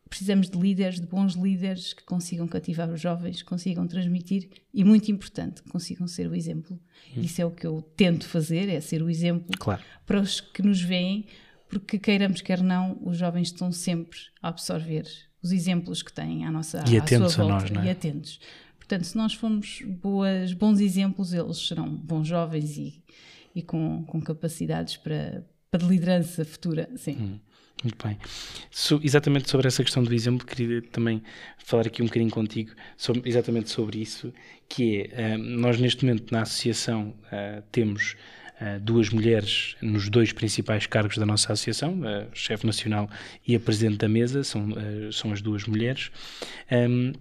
precisamos 0.08 0.48
de 0.48 0.58
líderes, 0.58 1.00
de 1.00 1.06
bons 1.06 1.34
líderes 1.34 1.92
que 1.92 2.04
consigam 2.04 2.46
cativar 2.46 2.90
os 2.90 3.00
jovens, 3.00 3.42
consigam 3.42 3.86
transmitir 3.86 4.48
e, 4.72 4.84
muito 4.84 5.10
importante, 5.10 5.62
consigam 5.64 6.06
ser 6.06 6.28
o 6.28 6.34
exemplo. 6.34 6.78
Isso 7.16 7.40
é 7.40 7.46
o 7.46 7.50
que 7.50 7.66
eu 7.66 7.82
tento 7.96 8.26
fazer, 8.28 8.68
é 8.68 8.80
ser 8.80 9.02
o 9.02 9.08
exemplo 9.08 9.56
Claro. 9.58 9.82
para 10.04 10.20
os 10.20 10.40
que 10.40 10.62
nos 10.62 10.80
veem, 10.80 11.26
porque 11.68 11.98
queiramos 11.98 12.40
quer 12.42 12.62
não, 12.62 12.98
os 13.02 13.16
jovens 13.16 13.48
estão 13.48 13.72
sempre 13.72 14.18
a 14.42 14.48
absorver 14.48 15.04
os 15.42 15.50
exemplos 15.52 16.02
que 16.02 16.12
têm 16.12 16.44
à 16.44 16.50
nossa 16.50 16.84
E 16.88 16.98
à 16.98 17.02
atentos 17.02 17.32
sua 17.32 17.44
a 17.44 17.48
volta 17.48 17.62
nós, 17.64 17.70
não 17.70 17.82
é? 17.82 17.86
e 17.86 17.90
atentos. 17.90 18.40
Portanto, 18.86 19.04
se 19.04 19.16
nós 19.16 19.34
formos 19.34 19.82
boas, 19.84 20.52
bons 20.52 20.78
exemplos, 20.80 21.32
eles 21.32 21.58
serão 21.58 21.88
bons 21.88 22.28
jovens 22.28 22.78
e, 22.78 23.02
e 23.54 23.60
com, 23.60 24.04
com 24.04 24.20
capacidades 24.20 24.96
para, 24.96 25.44
para 25.70 25.84
liderança 25.84 26.44
futura. 26.44 26.88
Sim. 26.96 27.16
Hum. 27.20 27.38
Muito 27.82 28.06
bem. 28.06 28.16
So- 28.70 29.00
exatamente 29.02 29.50
sobre 29.50 29.66
essa 29.66 29.82
questão 29.82 30.02
do 30.02 30.14
exemplo, 30.14 30.46
queria 30.46 30.80
também 30.80 31.22
falar 31.58 31.86
aqui 31.86 32.00
um 32.00 32.06
bocadinho 32.06 32.30
contigo 32.30 32.70
sobre- 32.96 33.28
exatamente 33.28 33.68
sobre 33.70 33.98
isso, 34.00 34.32
que 34.68 35.10
é, 35.12 35.34
ah, 35.34 35.38
nós 35.38 35.78
neste 35.78 36.04
momento 36.04 36.30
na 36.32 36.42
associação 36.42 37.14
ah, 37.30 37.62
temos 37.70 38.16
ah, 38.60 38.78
duas 38.78 39.10
mulheres 39.10 39.76
nos 39.82 40.08
dois 40.08 40.32
principais 40.32 40.86
cargos 40.86 41.18
da 41.18 41.26
nossa 41.26 41.52
associação, 41.52 42.00
a 42.04 42.34
chefe 42.34 42.64
nacional 42.66 43.10
e 43.46 43.54
a 43.54 43.60
presidente 43.60 43.98
da 43.98 44.08
mesa, 44.08 44.42
são, 44.42 44.68
são 45.12 45.32
as 45.32 45.42
duas 45.42 45.66
mulheres. 45.66 46.10
Ahm, 46.70 47.12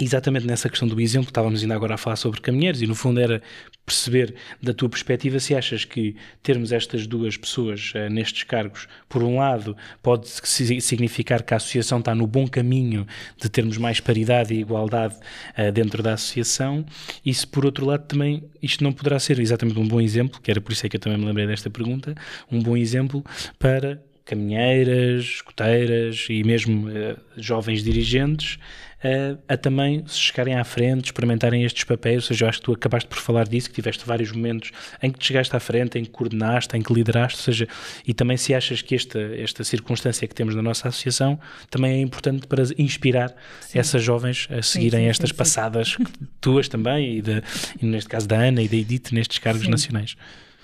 Exatamente 0.00 0.46
nessa 0.46 0.68
questão 0.68 0.86
do 0.86 1.00
exemplo, 1.00 1.28
estávamos 1.28 1.60
ainda 1.60 1.74
agora 1.74 1.94
a 1.94 1.98
falar 1.98 2.14
sobre 2.14 2.40
caminheiros 2.40 2.80
e 2.80 2.86
no 2.86 2.94
fundo 2.94 3.18
era 3.18 3.42
perceber 3.84 4.32
da 4.62 4.72
tua 4.72 4.88
perspectiva 4.88 5.40
se 5.40 5.56
achas 5.56 5.84
que 5.84 6.14
termos 6.40 6.70
estas 6.70 7.04
duas 7.04 7.36
pessoas 7.36 7.90
eh, 7.96 8.08
nestes 8.08 8.44
cargos, 8.44 8.86
por 9.08 9.24
um 9.24 9.38
lado, 9.38 9.76
pode 10.00 10.28
si- 10.28 10.80
significar 10.80 11.42
que 11.42 11.52
a 11.52 11.56
associação 11.56 11.98
está 11.98 12.14
no 12.14 12.28
bom 12.28 12.46
caminho 12.46 13.08
de 13.42 13.48
termos 13.48 13.76
mais 13.76 13.98
paridade 13.98 14.54
e 14.54 14.60
igualdade 14.60 15.16
eh, 15.56 15.72
dentro 15.72 16.00
da 16.00 16.12
associação 16.12 16.86
e 17.26 17.34
se 17.34 17.44
por 17.44 17.64
outro 17.66 17.84
lado 17.84 18.06
também 18.06 18.44
isto 18.62 18.84
não 18.84 18.92
poderá 18.92 19.18
ser 19.18 19.40
exatamente 19.40 19.80
um 19.80 19.88
bom 19.88 20.00
exemplo, 20.00 20.40
que 20.40 20.48
era 20.48 20.60
por 20.60 20.70
isso 20.70 20.86
é 20.86 20.88
que 20.88 20.94
eu 20.96 21.00
também 21.00 21.18
me 21.18 21.24
lembrei 21.24 21.46
desta 21.48 21.68
pergunta, 21.70 22.14
um 22.52 22.62
bom 22.62 22.76
exemplo 22.76 23.24
para 23.58 24.00
caminheiras, 24.24 25.24
escoteiras 25.24 26.26
e 26.28 26.44
mesmo 26.44 26.88
eh, 26.90 27.16
jovens 27.36 27.82
dirigentes 27.82 28.58
eh, 29.02 29.36
a 29.48 29.56
também 29.56 30.04
se 30.06 30.18
chegarem 30.18 30.54
à 30.54 30.64
frente, 30.64 31.06
experimentarem 31.06 31.64
estes 31.64 31.84
papéis. 31.84 32.24
Ou 32.24 32.28
seja, 32.28 32.44
eu 32.44 32.48
acho 32.48 32.58
que 32.58 32.64
tu 32.64 32.72
acabaste 32.72 33.08
por 33.08 33.18
falar 33.18 33.46
disso, 33.46 33.68
que 33.68 33.74
tiveste 33.74 34.04
vários 34.04 34.32
momentos 34.32 34.70
em 35.02 35.10
que 35.10 35.18
te 35.18 35.26
chegaste 35.26 35.54
à 35.54 35.60
frente, 35.60 35.98
em 35.98 36.04
que 36.04 36.10
coordenaste, 36.10 36.76
em 36.76 36.82
que 36.82 36.92
lideraste. 36.92 37.38
Ou 37.38 37.44
seja, 37.44 37.68
e 38.06 38.14
também 38.14 38.36
se 38.36 38.54
achas 38.54 38.82
que 38.82 38.94
esta, 38.94 39.18
esta 39.18 39.64
circunstância 39.64 40.26
que 40.26 40.34
temos 40.34 40.54
na 40.54 40.62
nossa 40.62 40.88
associação 40.88 41.38
também 41.70 41.92
é 41.92 42.00
importante 42.00 42.46
para 42.46 42.62
inspirar 42.78 43.34
essas 43.74 44.02
jovens 44.02 44.48
a 44.50 44.62
seguirem 44.62 45.04
sim, 45.04 45.08
estas 45.08 45.30
sim, 45.30 45.34
sim. 45.34 45.38
passadas 45.38 45.96
tuas 46.40 46.68
também, 46.68 47.18
e, 47.18 47.22
de, 47.22 47.42
e 47.80 47.86
neste 47.86 48.08
caso 48.08 48.26
da 48.26 48.36
Ana 48.36 48.62
e 48.62 48.68
da 48.68 48.76
Edith, 48.76 49.12
nestes 49.12 49.38
cargos 49.38 49.64
Sim. 49.64 49.70
nacionais. 49.70 50.16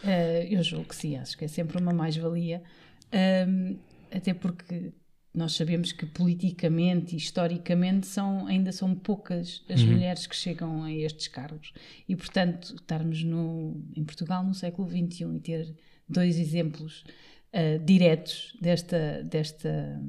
Eh, 0.03 0.49
eu 0.51 0.63
julgo 0.63 0.87
que 0.89 0.97
sim, 0.97 1.17
acho 1.17 1.37
que 1.37 1.45
é 1.45 1.49
sempre 1.49 1.81
uma 1.81 1.93
mais-valia, 1.93 2.63
Ahm, 3.15 3.77
até 4.11 4.35
porque 4.35 4.93
nós 5.35 5.53
sabemos 5.55 5.91
que 5.91 6.07
politicamente 6.07 7.15
e 7.15 7.19
historicamente 7.19 8.07
são, 8.07 8.47
ainda 8.47 8.71
são 8.71 8.95
poucas 8.95 9.63
as 9.69 9.81
mulheres 9.93 10.27
que 10.29 10.37
chegam 10.37 10.85
a 10.85 10.93
estes 10.93 11.27
cargos. 11.29 11.73
E, 12.09 12.15
portanto, 12.15 12.75
estarmos 12.77 13.25
no, 13.25 13.83
em 13.97 14.05
Portugal 14.05 14.45
no 14.45 14.55
século 14.55 14.89
XXI 14.89 15.35
e 15.37 15.41
ter 15.41 15.75
dois 16.09 16.39
exemplos 16.39 17.03
ah, 17.53 17.79
diretos 17.85 18.57
desta, 18.61 19.23
desta, 19.25 20.01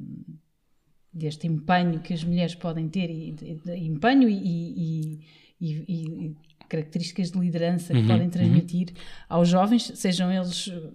deste 1.12 1.46
empenho 1.46 2.00
que 2.00 2.12
as 2.12 2.22
mulheres 2.22 2.54
podem 2.54 2.88
ter, 2.88 3.10
e, 3.10 3.32
de 3.32 3.76
empenho 3.84 4.28
e, 4.28 4.34
e- 4.36 5.20
e- 5.60 5.84
e- 5.88 6.26
e 6.26 6.36
características 6.68 7.30
de 7.30 7.38
liderança 7.38 7.92
que 7.94 8.06
podem 8.06 8.28
transmitir 8.28 8.88
aos 9.28 9.48
jovens, 9.48 9.84
sejam 9.94 10.30
eles 10.32 10.66
uh, 10.66 10.92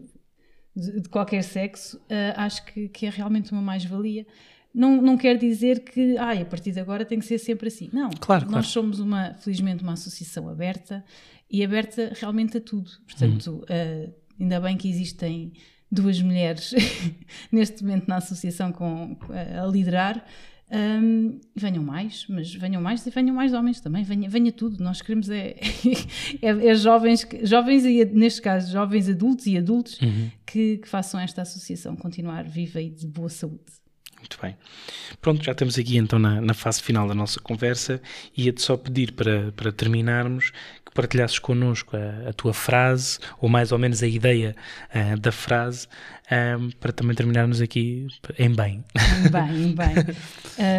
de, 0.76 1.02
de 1.02 1.10
qualquer 1.10 1.44
sexo, 1.44 1.98
uh, 1.98 2.34
acho 2.36 2.66
que, 2.66 2.88
que 2.90 3.06
é 3.06 3.10
realmente 3.10 3.52
uma 3.52 3.62
mais-valia. 3.62 4.26
Não, 4.74 5.02
não 5.02 5.18
quer 5.18 5.38
dizer 5.38 5.84
que 5.84 6.18
ai, 6.18 6.42
a 6.42 6.46
partir 6.46 6.72
de 6.72 6.80
agora 6.80 7.04
tem 7.04 7.20
que 7.20 7.26
ser 7.26 7.38
sempre 7.38 7.68
assim. 7.68 7.90
Não, 7.92 8.10
Claro, 8.10 8.46
nós 8.46 8.52
claro. 8.52 8.68
somos 8.68 9.00
uma, 9.00 9.34
felizmente, 9.34 9.84
uma 9.84 9.94
associação 9.94 10.48
aberta 10.48 11.04
e 11.50 11.64
aberta 11.64 12.14
realmente 12.16 12.58
a 12.58 12.62
tudo. 12.62 12.90
Portanto, 13.06 13.64
uh, 13.64 14.14
ainda 14.40 14.60
bem 14.62 14.78
que 14.78 14.90
existem 14.90 15.52
duas 15.92 16.22
mulheres 16.22 16.74
neste 17.52 17.84
momento 17.84 18.08
na 18.08 18.18
associação 18.18 18.72
com, 18.72 19.18
a 19.30 19.66
liderar. 19.68 20.26
Um, 20.74 21.38
venham 21.54 21.84
mais, 21.84 22.26
mas 22.30 22.54
venham 22.54 22.82
mais 22.82 23.06
e 23.06 23.10
venham 23.10 23.36
mais 23.36 23.54
homens 23.54 23.82
também, 23.82 24.04
venha, 24.04 24.30
venha 24.30 24.52
tudo. 24.54 24.82
Nós 24.82 25.02
queremos 25.02 25.30
é, 25.30 25.56
é, 26.42 26.68
é 26.68 26.76
jovens, 26.76 27.28
jovens 27.44 27.84
e 27.84 28.06
neste 28.06 28.42
caso 28.42 28.72
jovens 28.72 29.10
adultos 29.10 29.48
e 29.48 29.58
adultos 29.58 30.00
que, 30.46 30.78
que 30.78 30.88
façam 30.88 31.20
esta 31.20 31.42
associação 31.42 31.96
continuar 31.96 32.48
viva 32.48 32.82
e 32.82 32.90
de 32.90 33.06
boa 33.06 33.28
saúde. 33.28 33.81
Muito 34.22 34.38
bem. 34.40 34.56
Pronto, 35.20 35.44
já 35.44 35.52
estamos 35.52 35.78
aqui 35.78 35.98
então 35.98 36.20
na, 36.20 36.40
na 36.40 36.54
fase 36.54 36.82
final 36.82 37.08
da 37.08 37.16
nossa 37.16 37.40
conversa. 37.40 38.00
Ia-te 38.38 38.62
só 38.62 38.78
pedir 38.78 39.14
para, 39.14 39.52
para 39.52 39.72
terminarmos 39.72 40.52
que 40.86 40.94
partilhasses 40.94 41.40
connosco 41.40 41.98
a, 41.98 42.30
a 42.30 42.34
tua 42.34 42.54
frase, 42.54 43.18
ou 43.40 43.50
mais 43.50 43.72
ou 43.72 43.80
menos 43.80 44.04
a 44.04 44.08
ideia 44.08 44.56
ah, 44.94 45.16
da 45.16 45.32
frase, 45.32 45.88
ah, 46.30 46.58
para 46.80 46.92
também 46.92 47.16
terminarmos 47.16 47.62
aqui 47.62 48.08
em 48.38 48.54
bem. 48.54 48.84
Bem, 49.32 49.74
bem. 49.76 50.16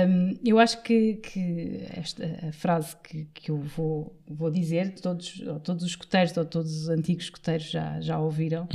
Um, 0.09 0.39
eu 0.45 0.59
acho 0.59 0.83
que, 0.83 1.15
que 1.15 1.87
esta 1.95 2.53
frase 2.53 2.95
que, 3.03 3.27
que 3.35 3.51
eu 3.51 3.59
vou, 3.59 4.15
vou 4.29 4.51
dizer, 4.51 4.93
todos, 5.01 5.43
todos 5.65 5.83
os 5.83 5.91
escuteiros 5.91 6.37
ou 6.37 6.45
todos 6.45 6.83
os 6.83 6.89
antigos 6.89 7.25
escuteiros 7.25 7.71
já, 7.71 8.01
já 8.01 8.19
ouviram, 8.19 8.69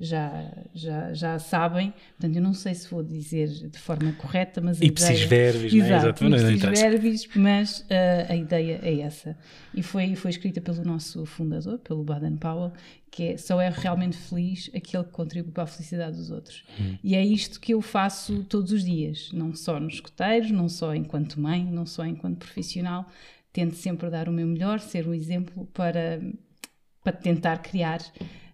já, 0.00 0.50
já, 0.74 1.12
já 1.12 1.38
sabem. 1.38 1.92
Portanto, 2.18 2.36
eu 2.36 2.42
não 2.42 2.54
sei 2.54 2.74
se 2.74 2.88
vou 2.88 3.02
dizer 3.02 3.48
de 3.48 3.78
forma 3.78 4.12
correta, 4.14 4.60
mas 4.60 4.80
a 4.80 4.84
Ipsis 4.84 5.08
ideia... 5.08 5.26
verbis, 5.26 5.72
é? 5.72 5.76
Exato, 5.76 6.24
Exatamente, 6.24 6.42
não 6.42 6.50
ipsis 6.50 6.80
verbis, 6.80 7.28
mas 7.34 7.86
ah, 7.90 8.32
a 8.32 8.36
ideia 8.36 8.80
é 8.82 9.00
essa. 9.00 9.36
E 9.74 9.82
foi, 9.82 10.14
foi 10.14 10.30
escrita 10.30 10.60
pelo 10.60 10.84
nosso 10.84 11.26
fundador, 11.26 11.78
pelo 11.78 12.02
Baden 12.02 12.36
Powell, 12.36 12.72
que 13.10 13.22
é 13.24 13.36
só 13.36 13.60
é 13.60 13.68
realmente 13.68 14.16
feliz 14.16 14.70
aquele 14.74 15.04
que 15.04 15.10
contribui 15.10 15.52
para 15.52 15.64
a 15.64 15.66
felicidade 15.66 16.16
dos 16.16 16.30
outros. 16.30 16.64
E 17.02 17.14
é 17.14 17.24
isto 17.24 17.60
que 17.60 17.72
eu 17.72 17.80
faço 17.80 18.42
todos 18.44 18.72
os 18.72 18.84
dias, 18.84 19.30
não 19.32 19.54
só 19.54 19.78
nos 19.78 19.94
escoteiros, 19.94 20.50
não 20.50 20.68
só 20.68 20.94
enquanto 20.94 21.40
mãe, 21.40 21.64
não 21.64 21.86
só 21.86 22.04
enquanto 22.04 22.38
profissional. 22.38 23.06
Tento 23.52 23.76
sempre 23.76 24.10
dar 24.10 24.28
o 24.28 24.32
meu 24.32 24.46
melhor, 24.46 24.80
ser 24.80 25.06
um 25.06 25.14
exemplo 25.14 25.66
para, 25.72 26.20
para 27.04 27.12
tentar 27.12 27.58
criar 27.58 28.00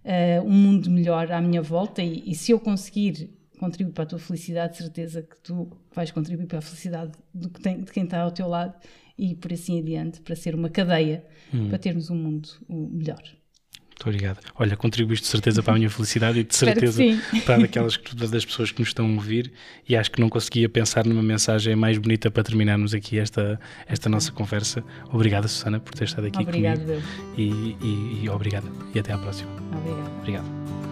ah, 0.04 0.42
um 0.44 0.52
mundo 0.52 0.90
melhor 0.90 1.30
à 1.32 1.40
minha 1.40 1.62
volta 1.62 2.02
e, 2.02 2.22
e 2.26 2.34
se 2.34 2.52
eu 2.52 2.61
conseguir 2.61 3.30
contribuir 3.61 3.92
para 3.92 4.04
a 4.04 4.06
tua 4.06 4.18
felicidade, 4.18 4.72
de 4.72 4.78
certeza 4.78 5.22
que 5.22 5.36
tu 5.42 5.70
vais 5.94 6.11
contribuir 6.11 6.46
para 6.46 6.58
a 6.58 6.62
felicidade 6.62 7.12
do 7.34 7.48
que 7.50 7.61
tem- 7.61 7.82
de 7.82 7.92
quem 7.92 8.04
está 8.04 8.20
ao 8.22 8.30
teu 8.32 8.48
lado 8.48 8.74
e 9.18 9.34
por 9.34 9.52
assim 9.52 9.78
adiante, 9.80 10.20
para 10.22 10.34
ser 10.34 10.54
uma 10.54 10.70
cadeia, 10.70 11.24
para 11.68 11.78
termos 11.78 12.08
um 12.11 12.16
mundo 12.16 12.48
melhor. 12.68 13.22
Muito 13.22 14.08
obrigado. 14.16 14.38
Olha, 14.54 14.74
contribuíste 14.78 15.24
de 15.26 15.30
certeza 15.30 15.62
para 15.62 15.74
a 15.74 15.76
minha 15.76 15.90
felicidade 15.90 16.38
e 16.38 16.44
de 16.44 16.56
certeza 16.56 17.02
para 17.44 17.58
daquelas 17.58 17.98
que- 17.98 18.16
das 18.16 18.46
pessoas 18.46 18.72
que 18.72 18.80
nos 18.80 18.88
estão 18.88 19.04
a 19.04 19.12
ouvir 19.12 19.52
e 19.86 19.94
acho 19.94 20.11
que 20.11 20.18
não 20.22 20.30
conseguia 20.30 20.70
pensar 20.70 21.04
numa 21.04 21.22
mensagem 21.22 21.76
mais 21.76 21.98
bonita 21.98 22.30
para 22.30 22.42
terminarmos 22.42 22.94
aqui 22.94 23.18
esta, 23.18 23.61
esta 23.86 24.08
nossa 24.08 24.32
conversa. 24.32 24.82
Obrigada, 25.12 25.46
Susana, 25.48 25.78
por 25.78 25.92
ter 25.92 26.04
estado 26.04 26.26
aqui 26.28 26.40
Obrigado, 26.42 26.80
comigo. 26.80 27.02
E, 27.36 27.76
e, 27.86 28.24
e 28.24 28.28
obrigada. 28.30 28.68
E 28.94 28.98
até 28.98 29.12
à 29.12 29.18
próxima. 29.18 29.50
Obrigada. 29.76 30.11
Obrigado. 30.20 30.89